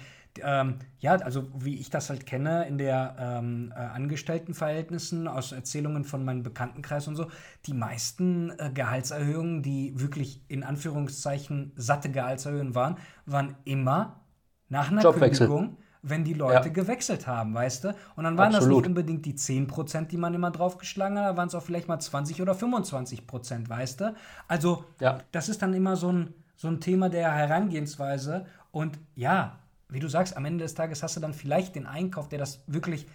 [0.45, 6.05] ähm, ja, also wie ich das halt kenne in der ähm, äh, Angestelltenverhältnissen aus Erzählungen
[6.05, 7.27] von meinem Bekanntenkreis und so,
[7.67, 12.97] die meisten äh, Gehaltserhöhungen, die wirklich in Anführungszeichen satte Gehaltserhöhungen waren,
[13.27, 14.21] waren immer
[14.69, 15.47] nach einer Jobwechsel.
[15.49, 16.73] Kündigung, wenn die Leute ja.
[16.73, 17.89] gewechselt haben, weißt du?
[18.17, 18.71] Und dann waren Absolut.
[18.71, 21.89] das nicht unbedingt die 10%, die man immer draufgeschlagen hat, da waren es auch vielleicht
[21.89, 24.15] mal 20 oder 25%, weißt du?
[24.49, 25.19] Also, ja.
[25.33, 28.47] das ist dann immer so ein, so ein Thema der Herangehensweise.
[28.71, 29.59] Und ja,
[29.91, 32.63] wie du sagst, am Ende des Tages hast du dann vielleicht den Einkauf, der das
[32.67, 33.07] wirklich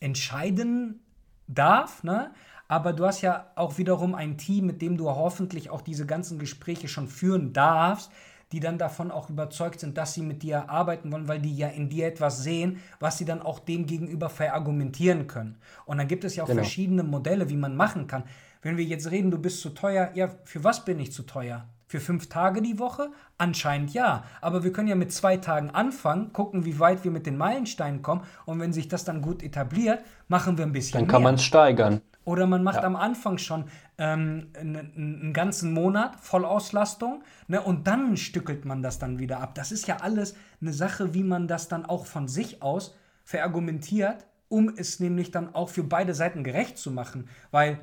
[0.00, 1.00] entscheiden
[1.46, 2.32] darf, ne?
[2.70, 6.38] Aber du hast ja auch wiederum ein Team, mit dem du hoffentlich auch diese ganzen
[6.38, 8.12] Gespräche schon führen darfst,
[8.52, 11.68] die dann davon auch überzeugt sind, dass sie mit dir arbeiten wollen, weil die ja
[11.68, 15.56] in dir etwas sehen, was sie dann auch dem gegenüber verargumentieren können.
[15.86, 16.62] Und dann gibt es ja auch genau.
[16.62, 18.24] verschiedene Modelle, wie man machen kann.
[18.60, 21.66] Wenn wir jetzt reden, du bist zu teuer, ja, für was bin ich zu teuer?
[21.88, 23.10] Für fünf Tage die Woche?
[23.38, 24.24] Anscheinend ja.
[24.42, 28.02] Aber wir können ja mit zwei Tagen anfangen, gucken, wie weit wir mit den Meilensteinen
[28.02, 28.22] kommen.
[28.44, 31.44] Und wenn sich das dann gut etabliert, machen wir ein bisschen Dann kann man es
[31.44, 32.02] steigern.
[32.24, 32.82] Oder man macht ja.
[32.82, 33.64] am Anfang schon
[33.96, 39.54] ähm, einen, ganzen Monat Vollauslastung ne, und dann stückelt man das dann wieder ab.
[39.54, 42.94] Das ist ja alles eine Sache, wie man das dann auch von sich aus
[43.24, 47.30] verargumentiert, um es nämlich dann auch für beide Seiten gerecht zu machen.
[47.50, 47.80] Weil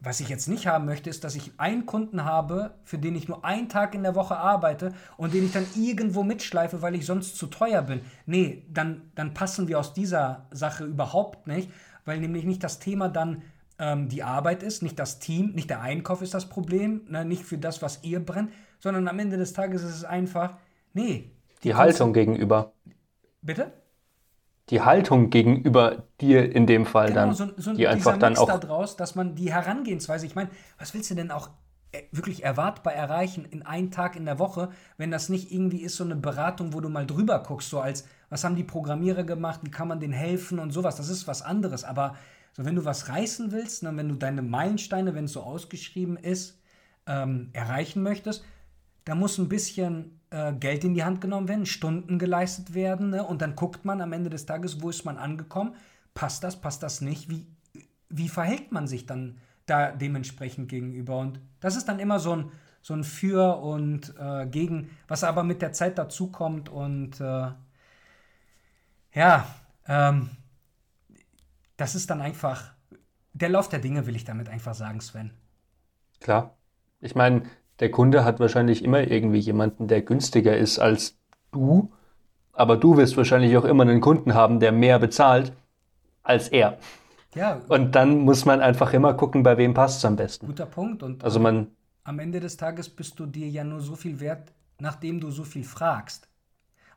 [0.00, 3.28] was ich jetzt nicht haben möchte, ist, dass ich einen Kunden habe, für den ich
[3.28, 7.04] nur einen Tag in der Woche arbeite und den ich dann irgendwo mitschleife, weil ich
[7.04, 8.00] sonst zu teuer bin.
[8.24, 11.70] Nee, dann, dann passen wir aus dieser Sache überhaupt nicht,
[12.06, 13.42] weil nämlich nicht das Thema dann
[13.78, 17.44] ähm, die Arbeit ist, nicht das Team, nicht der Einkauf ist das Problem, ne, nicht
[17.44, 20.56] für das, was ihr brennt, sondern am Ende des Tages ist es einfach,
[20.94, 21.30] nee.
[21.62, 22.72] Die, die Haltung gegenüber.
[23.42, 23.70] Bitte?
[24.70, 28.40] Die Haltung gegenüber dir in dem Fall genau, dann, so, so die einfach dann Mix
[28.40, 31.50] auch daraus, dass man die Herangehensweise, ich meine, was willst du denn auch
[31.92, 35.96] äh, wirklich erwartbar erreichen in einem Tag in der Woche, wenn das nicht irgendwie ist
[35.96, 39.60] so eine Beratung, wo du mal drüber guckst, so als was haben die Programmierer gemacht,
[39.64, 42.14] wie kann man denen helfen und sowas, das ist was anderes, aber
[42.52, 45.42] so wenn du was reißen willst, dann, ne, wenn du deine Meilensteine, wenn es so
[45.42, 46.60] ausgeschrieben ist,
[47.06, 48.44] ähm, erreichen möchtest,
[49.04, 53.24] da muss ein bisschen äh, Geld in die Hand genommen werden, Stunden geleistet werden ne?
[53.24, 55.74] und dann guckt man am Ende des Tages, wo ist man angekommen,
[56.14, 57.46] passt das, passt das nicht, wie,
[58.08, 62.52] wie verhält man sich dann da dementsprechend gegenüber und das ist dann immer so ein,
[62.82, 67.48] so ein Für und äh, Gegen, was aber mit der Zeit dazukommt und äh,
[69.12, 69.46] ja,
[69.86, 70.30] ähm,
[71.76, 72.72] das ist dann einfach
[73.32, 75.32] der Lauf der Dinge will ich damit einfach sagen, Sven.
[76.20, 76.56] Klar.
[77.00, 77.42] Ich meine,
[77.80, 81.16] der Kunde hat wahrscheinlich immer irgendwie jemanden, der günstiger ist als
[81.50, 81.90] du,
[82.52, 85.52] aber du wirst wahrscheinlich auch immer einen Kunden haben, der mehr bezahlt
[86.22, 86.78] als er.
[87.34, 87.60] Ja.
[87.68, 90.46] Und dann muss man einfach immer gucken, bei wem passt es am besten.
[90.46, 91.02] Guter Punkt.
[91.02, 91.68] Und also man.
[92.04, 95.44] Am Ende des Tages bist du dir ja nur so viel wert, nachdem du so
[95.44, 96.28] viel fragst.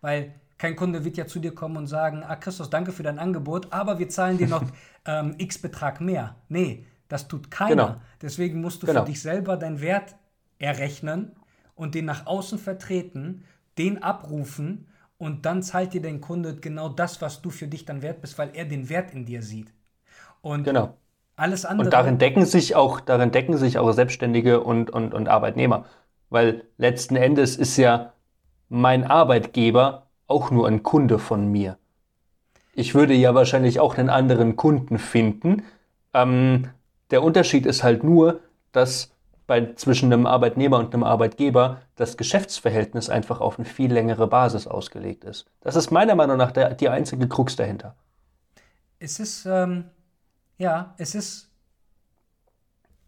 [0.01, 3.19] Weil kein Kunde wird ja zu dir kommen und sagen, ah Christus, danke für dein
[3.19, 4.63] Angebot, aber wir zahlen dir noch
[5.05, 6.35] ähm, x Betrag mehr.
[6.49, 7.85] Nee, das tut keiner.
[7.87, 8.01] Genau.
[8.21, 9.01] Deswegen musst du genau.
[9.01, 10.15] für dich selber deinen Wert
[10.63, 11.33] errechnen
[11.75, 13.43] und den nach außen vertreten,
[13.77, 14.87] den abrufen
[15.17, 18.37] und dann zahlt dir dein Kunde genau das, was du für dich dann wert bist,
[18.37, 19.67] weil er den Wert in dir sieht.
[20.41, 20.97] Und genau.
[21.35, 21.87] alles andere.
[21.87, 25.85] Und darin decken sich auch, darin decken sich auch Selbstständige und, und, und Arbeitnehmer.
[26.29, 28.13] Weil letzten Endes ist ja
[28.69, 31.77] mein Arbeitgeber auch nur ein Kunde von mir.
[32.75, 35.63] Ich würde ja wahrscheinlich auch einen anderen Kunden finden.
[36.13, 36.69] Ähm,
[37.11, 38.39] der Unterschied ist halt nur,
[38.71, 39.12] dass
[39.47, 44.67] bei, zwischen einem Arbeitnehmer und einem Arbeitgeber das Geschäftsverhältnis einfach auf eine viel längere Basis
[44.67, 45.45] ausgelegt ist.
[45.61, 47.95] Das ist meiner Meinung nach der, die einzige Krux dahinter.
[48.99, 49.85] Es ist, ähm,
[50.57, 51.49] ja, es ist,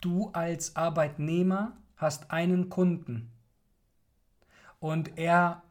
[0.02, 3.32] du als Arbeitnehmer hast einen Kunden
[4.80, 5.64] und er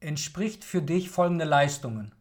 [0.00, 2.12] entspricht für dich folgende Leistungen,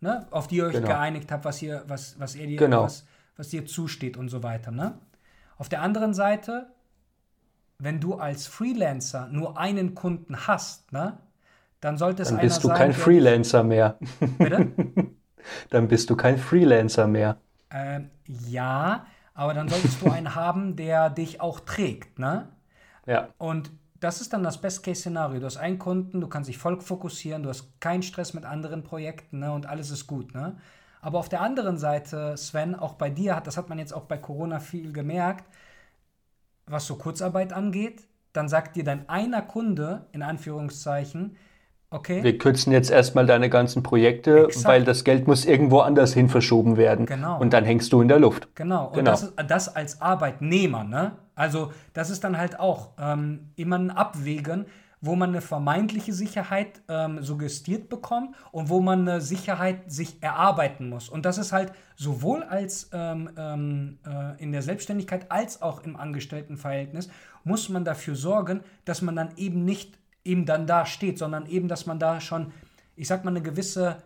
[0.00, 0.26] ne?
[0.30, 0.88] auf die ihr euch genau.
[0.88, 2.82] geeinigt habt, was, ihr, was, was, er dir, genau.
[2.82, 3.06] was,
[3.36, 4.70] was dir zusteht und so weiter.
[4.70, 4.98] Ne?
[5.58, 6.68] Auf der anderen Seite,
[7.78, 11.18] wenn du als Freelancer nur einen Kunden hast, ne,
[11.80, 13.98] dann sollte es Dann bist du sein, kein Freelancer mehr.
[14.38, 14.72] Bitte?
[15.70, 17.36] dann bist du kein Freelancer mehr.
[17.70, 22.48] Ähm, ja, aber dann solltest du einen haben, der dich auch trägt, ne?
[23.06, 23.28] Ja.
[23.38, 23.70] Und
[24.00, 25.40] das ist dann das Best-Case-Szenario.
[25.40, 28.84] Du hast einen Kunden, du kannst dich voll fokussieren, du hast keinen Stress mit anderen
[28.84, 29.52] Projekten ne?
[29.52, 30.34] und alles ist gut.
[30.34, 30.56] Ne?
[31.08, 34.02] Aber auf der anderen Seite, Sven, auch bei dir, hat, das hat man jetzt auch
[34.02, 35.46] bei Corona viel gemerkt,
[36.66, 41.34] was so Kurzarbeit angeht, dann sagt dir dein einer Kunde, in Anführungszeichen,
[41.90, 42.22] Okay.
[42.22, 44.66] Wir kürzen jetzt erstmal deine ganzen Projekte, Exakt.
[44.66, 47.06] weil das Geld muss irgendwo anders hin verschoben werden.
[47.06, 47.40] Genau.
[47.40, 48.46] Und dann hängst du in der Luft.
[48.54, 48.88] Genau.
[48.88, 49.12] Und genau.
[49.12, 51.12] Das, das, als Arbeitnehmer, ne?
[51.34, 54.66] Also das ist dann halt auch ähm, immer ein Abwägen,
[55.00, 60.88] wo man eine vermeintliche Sicherheit ähm, suggestiert bekommt und wo man eine Sicherheit sich erarbeiten
[60.88, 61.08] muss.
[61.08, 65.96] Und das ist halt sowohl als ähm, ähm äh, in der Selbstständigkeit als auch im
[65.96, 67.08] Angestelltenverhältnis
[67.44, 71.68] muss man dafür sorgen, dass man dann eben nicht eben dann da steht, sondern eben,
[71.68, 72.52] dass man da schon,
[72.96, 74.02] ich sag mal, eine gewisse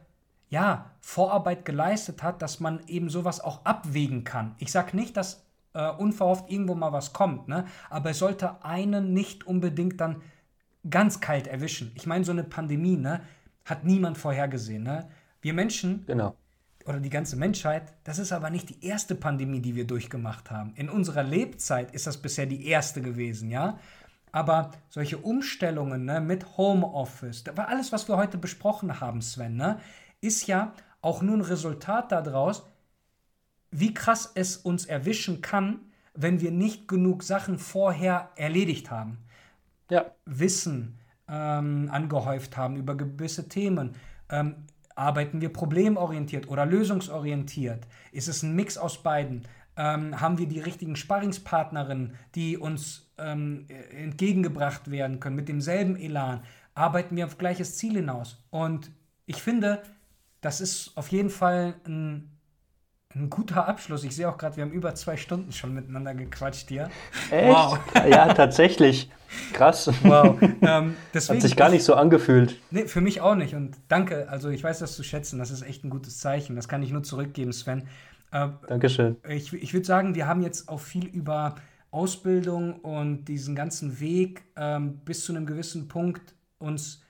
[0.49, 4.55] ja, Vorarbeit geleistet hat, dass man eben sowas auch abwägen kann.
[4.59, 5.45] Ich sag nicht, dass
[5.75, 7.65] äh, unverhofft irgendwo mal was kommt, ne?
[7.91, 10.23] aber es sollte einen nicht unbedingt dann
[10.89, 11.93] ganz kalt erwischen.
[11.95, 13.21] Ich meine, so eine Pandemie ne,
[13.65, 14.83] hat niemand vorhergesehen.
[14.83, 15.09] Ne?
[15.41, 16.37] Wir Menschen genau.
[16.87, 20.73] oder die ganze Menschheit, das ist aber nicht die erste Pandemie, die wir durchgemacht haben.
[20.77, 23.79] In unserer Lebzeit ist das bisher die erste gewesen, ja.
[24.35, 29.79] Aber solche Umstellungen ne, mit Homeoffice, alles, was wir heute besprochen haben, Sven, ne,
[30.23, 30.73] ist ja
[31.03, 32.63] auch nur ein Resultat daraus,
[33.71, 35.81] wie krass es uns erwischen kann,
[36.15, 39.19] wenn wir nicht genug Sachen vorher erledigt haben.
[39.93, 40.07] Ja.
[40.25, 40.99] Wissen
[41.29, 43.93] ähm, angehäuft haben über gewisse Themen.
[44.31, 44.55] Ähm,
[44.95, 47.87] arbeiten wir problemorientiert oder lösungsorientiert?
[48.11, 49.43] Ist es ein Mix aus beiden?
[49.77, 56.43] Ähm, haben wir die richtigen Sparringspartnerinnen, die uns ähm, entgegengebracht werden können mit demselben Elan?
[56.75, 58.43] Arbeiten wir auf gleiches Ziel hinaus?
[58.49, 58.91] Und
[59.27, 59.83] ich finde,
[60.41, 62.31] das ist auf jeden Fall ein,
[63.15, 64.05] ein guter Abschluss.
[64.05, 66.91] Ich sehe auch gerade, wir haben über zwei Stunden schon miteinander gequatscht hier.
[67.31, 67.49] Echt?
[67.49, 67.79] Wow.
[68.09, 69.11] Ja, tatsächlich.
[69.53, 69.91] Krass.
[70.03, 70.39] Wow.
[70.63, 72.59] Ähm, deswegen, Hat sich gar nicht so angefühlt.
[72.71, 73.55] Nee, für mich auch nicht.
[73.55, 74.29] Und danke.
[74.29, 75.39] Also ich weiß das zu schätzen.
[75.39, 76.55] Das ist echt ein gutes Zeichen.
[76.55, 77.89] Das kann ich nur zurückgeben, Sven.
[78.31, 79.17] Äh, Dankeschön.
[79.29, 81.57] Ich, ich würde sagen, wir haben jetzt auch viel über
[81.91, 87.03] Ausbildung und diesen ganzen Weg ähm, bis zu einem gewissen Punkt uns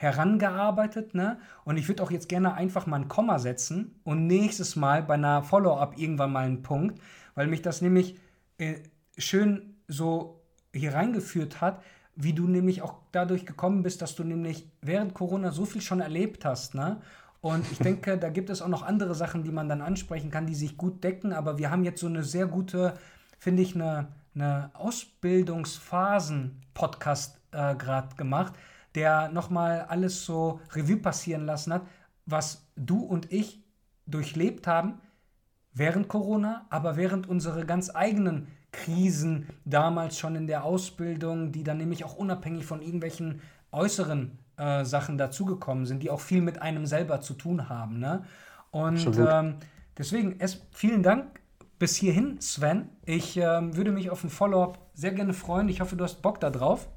[0.00, 1.14] herangearbeitet.
[1.14, 1.38] Ne?
[1.64, 5.12] Und ich würde auch jetzt gerne einfach mal ein Komma setzen und nächstes Mal bei
[5.14, 6.98] einer Follow-up irgendwann mal einen Punkt,
[7.34, 8.16] weil mich das nämlich
[8.56, 8.76] äh,
[9.18, 10.40] schön so
[10.72, 11.82] hier reingeführt hat,
[12.16, 16.00] wie du nämlich auch dadurch gekommen bist, dass du nämlich während Corona so viel schon
[16.00, 16.74] erlebt hast.
[16.74, 17.02] Ne?
[17.42, 20.46] Und ich denke, da gibt es auch noch andere Sachen, die man dann ansprechen kann,
[20.46, 21.34] die sich gut decken.
[21.34, 22.94] Aber wir haben jetzt so eine sehr gute,
[23.38, 28.54] finde ich, eine, eine Ausbildungsphasen-Podcast äh, gerade gemacht,
[28.94, 31.82] der nochmal alles so Revue passieren lassen hat,
[32.26, 33.62] was du und ich
[34.06, 35.00] durchlebt haben
[35.72, 41.78] während Corona, aber während unserer ganz eigenen Krisen damals schon in der Ausbildung, die dann
[41.78, 43.40] nämlich auch unabhängig von irgendwelchen
[43.72, 47.98] äußeren äh, Sachen dazugekommen sind, die auch viel mit einem selber zu tun haben.
[47.98, 48.24] Ne?
[48.70, 49.56] Und ähm,
[49.96, 51.40] deswegen, es, vielen Dank
[51.78, 52.88] bis hierhin, Sven.
[53.04, 55.68] Ich ähm, würde mich auf ein Follow-up sehr gerne freuen.
[55.68, 56.88] Ich hoffe, du hast Bock da drauf.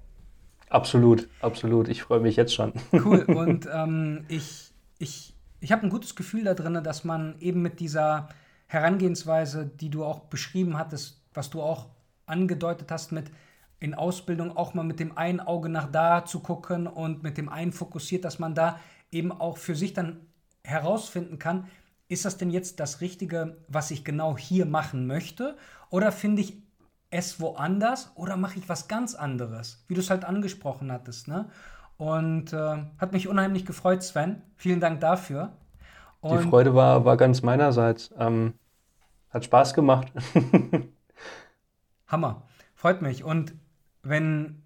[0.74, 1.88] Absolut, absolut.
[1.88, 2.74] Ich freue mich jetzt schon.
[2.92, 3.22] Cool.
[3.26, 7.80] Und ähm, ich, ich, ich habe ein gutes Gefühl da drin, dass man eben mit
[7.80, 8.30] dieser
[8.66, 11.90] Herangehensweise, die du auch beschrieben hattest, was du auch
[12.26, 13.30] angedeutet hast, mit
[13.80, 17.50] in Ausbildung auch mal mit dem einen Auge nach da zu gucken und mit dem
[17.50, 18.80] einen fokussiert, dass man da
[19.12, 20.22] eben auch für sich dann
[20.64, 21.68] herausfinden kann,
[22.08, 25.56] ist das denn jetzt das Richtige, was ich genau hier machen möchte?
[25.92, 26.58] Oder finde ich
[27.14, 31.28] es woanders oder mache ich was ganz anderes, wie du es halt angesprochen hattest.
[31.28, 31.48] Ne?
[31.98, 34.42] Und äh, hat mich unheimlich gefreut, Sven.
[34.58, 35.54] Vielen Dank dafür.
[36.22, 38.14] Und Die Freude war, war ganz meinerseits.
[38.18, 38.56] Ähm,
[39.30, 40.12] hat Spaß gemacht.
[42.08, 42.44] Hammer.
[42.74, 43.24] Freut mich.
[43.24, 43.54] Und
[44.02, 44.64] wenn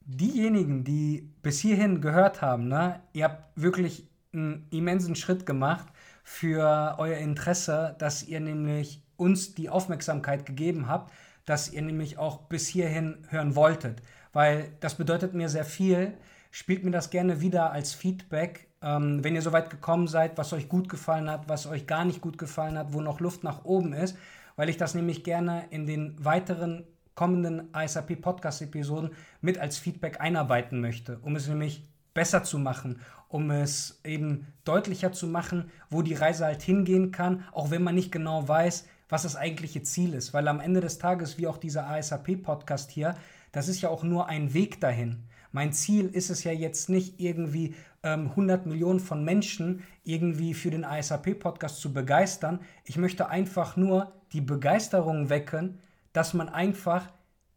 [0.00, 5.86] diejenigen, die bis hierhin gehört haben, ne, ihr habt wirklich einen immensen Schritt gemacht
[6.24, 11.12] für euer Interesse, dass ihr nämlich uns die Aufmerksamkeit gegeben habt,
[11.44, 14.02] dass ihr nämlich auch bis hierhin hören wolltet.
[14.32, 16.14] Weil das bedeutet mir sehr viel.
[16.50, 20.52] Spielt mir das gerne wieder als Feedback, ähm, wenn ihr so weit gekommen seid, was
[20.52, 23.64] euch gut gefallen hat, was euch gar nicht gut gefallen hat, wo noch Luft nach
[23.64, 24.16] oben ist,
[24.56, 26.84] weil ich das nämlich gerne in den weiteren
[27.14, 29.10] kommenden ISAP Podcast Episoden
[29.40, 31.84] mit als Feedback einarbeiten möchte, um es nämlich
[32.14, 37.44] besser zu machen, um es eben deutlicher zu machen, wo die Reise halt hingehen kann,
[37.52, 40.32] auch wenn man nicht genau weiß, was das eigentliche Ziel ist.
[40.32, 43.16] Weil am Ende des Tages, wie auch dieser ASAP-Podcast hier,
[43.52, 45.24] das ist ja auch nur ein Weg dahin.
[45.52, 47.74] Mein Ziel ist es ja jetzt nicht irgendwie
[48.04, 52.60] ähm, 100 Millionen von Menschen irgendwie für den ASAP-Podcast zu begeistern.
[52.84, 55.80] Ich möchte einfach nur die Begeisterung wecken,
[56.12, 57.08] dass man einfach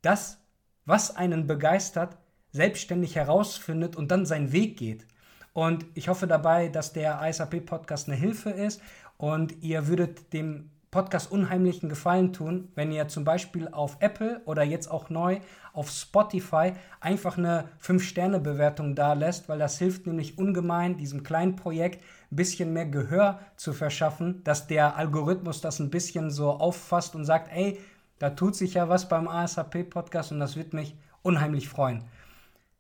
[0.02, 0.40] das,
[0.86, 2.18] was einen begeistert,
[2.52, 5.06] selbstständig herausfindet und dann seinen Weg geht.
[5.54, 8.82] Und ich hoffe dabei, dass der ASAP-Podcast eine Hilfe ist
[9.18, 14.62] und ihr würdet dem Podcast unheimlichen Gefallen tun, wenn ihr zum Beispiel auf Apple oder
[14.62, 15.40] jetzt auch neu
[15.74, 22.04] auf Spotify einfach eine 5-Sterne-Bewertung da lässt, weil das hilft nämlich ungemein, diesem kleinen Projekt
[22.32, 27.26] ein bisschen mehr Gehör zu verschaffen, dass der Algorithmus das ein bisschen so auffasst und
[27.26, 27.80] sagt, ey,
[28.20, 32.04] da tut sich ja was beim ASAP-Podcast und das wird mich unheimlich freuen.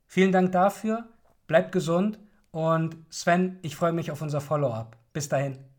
[0.05, 1.07] Vielen Dank dafür,
[1.47, 2.19] bleibt gesund
[2.51, 4.97] und Sven, ich freue mich auf unser Follow-up.
[5.13, 5.72] Bis dahin.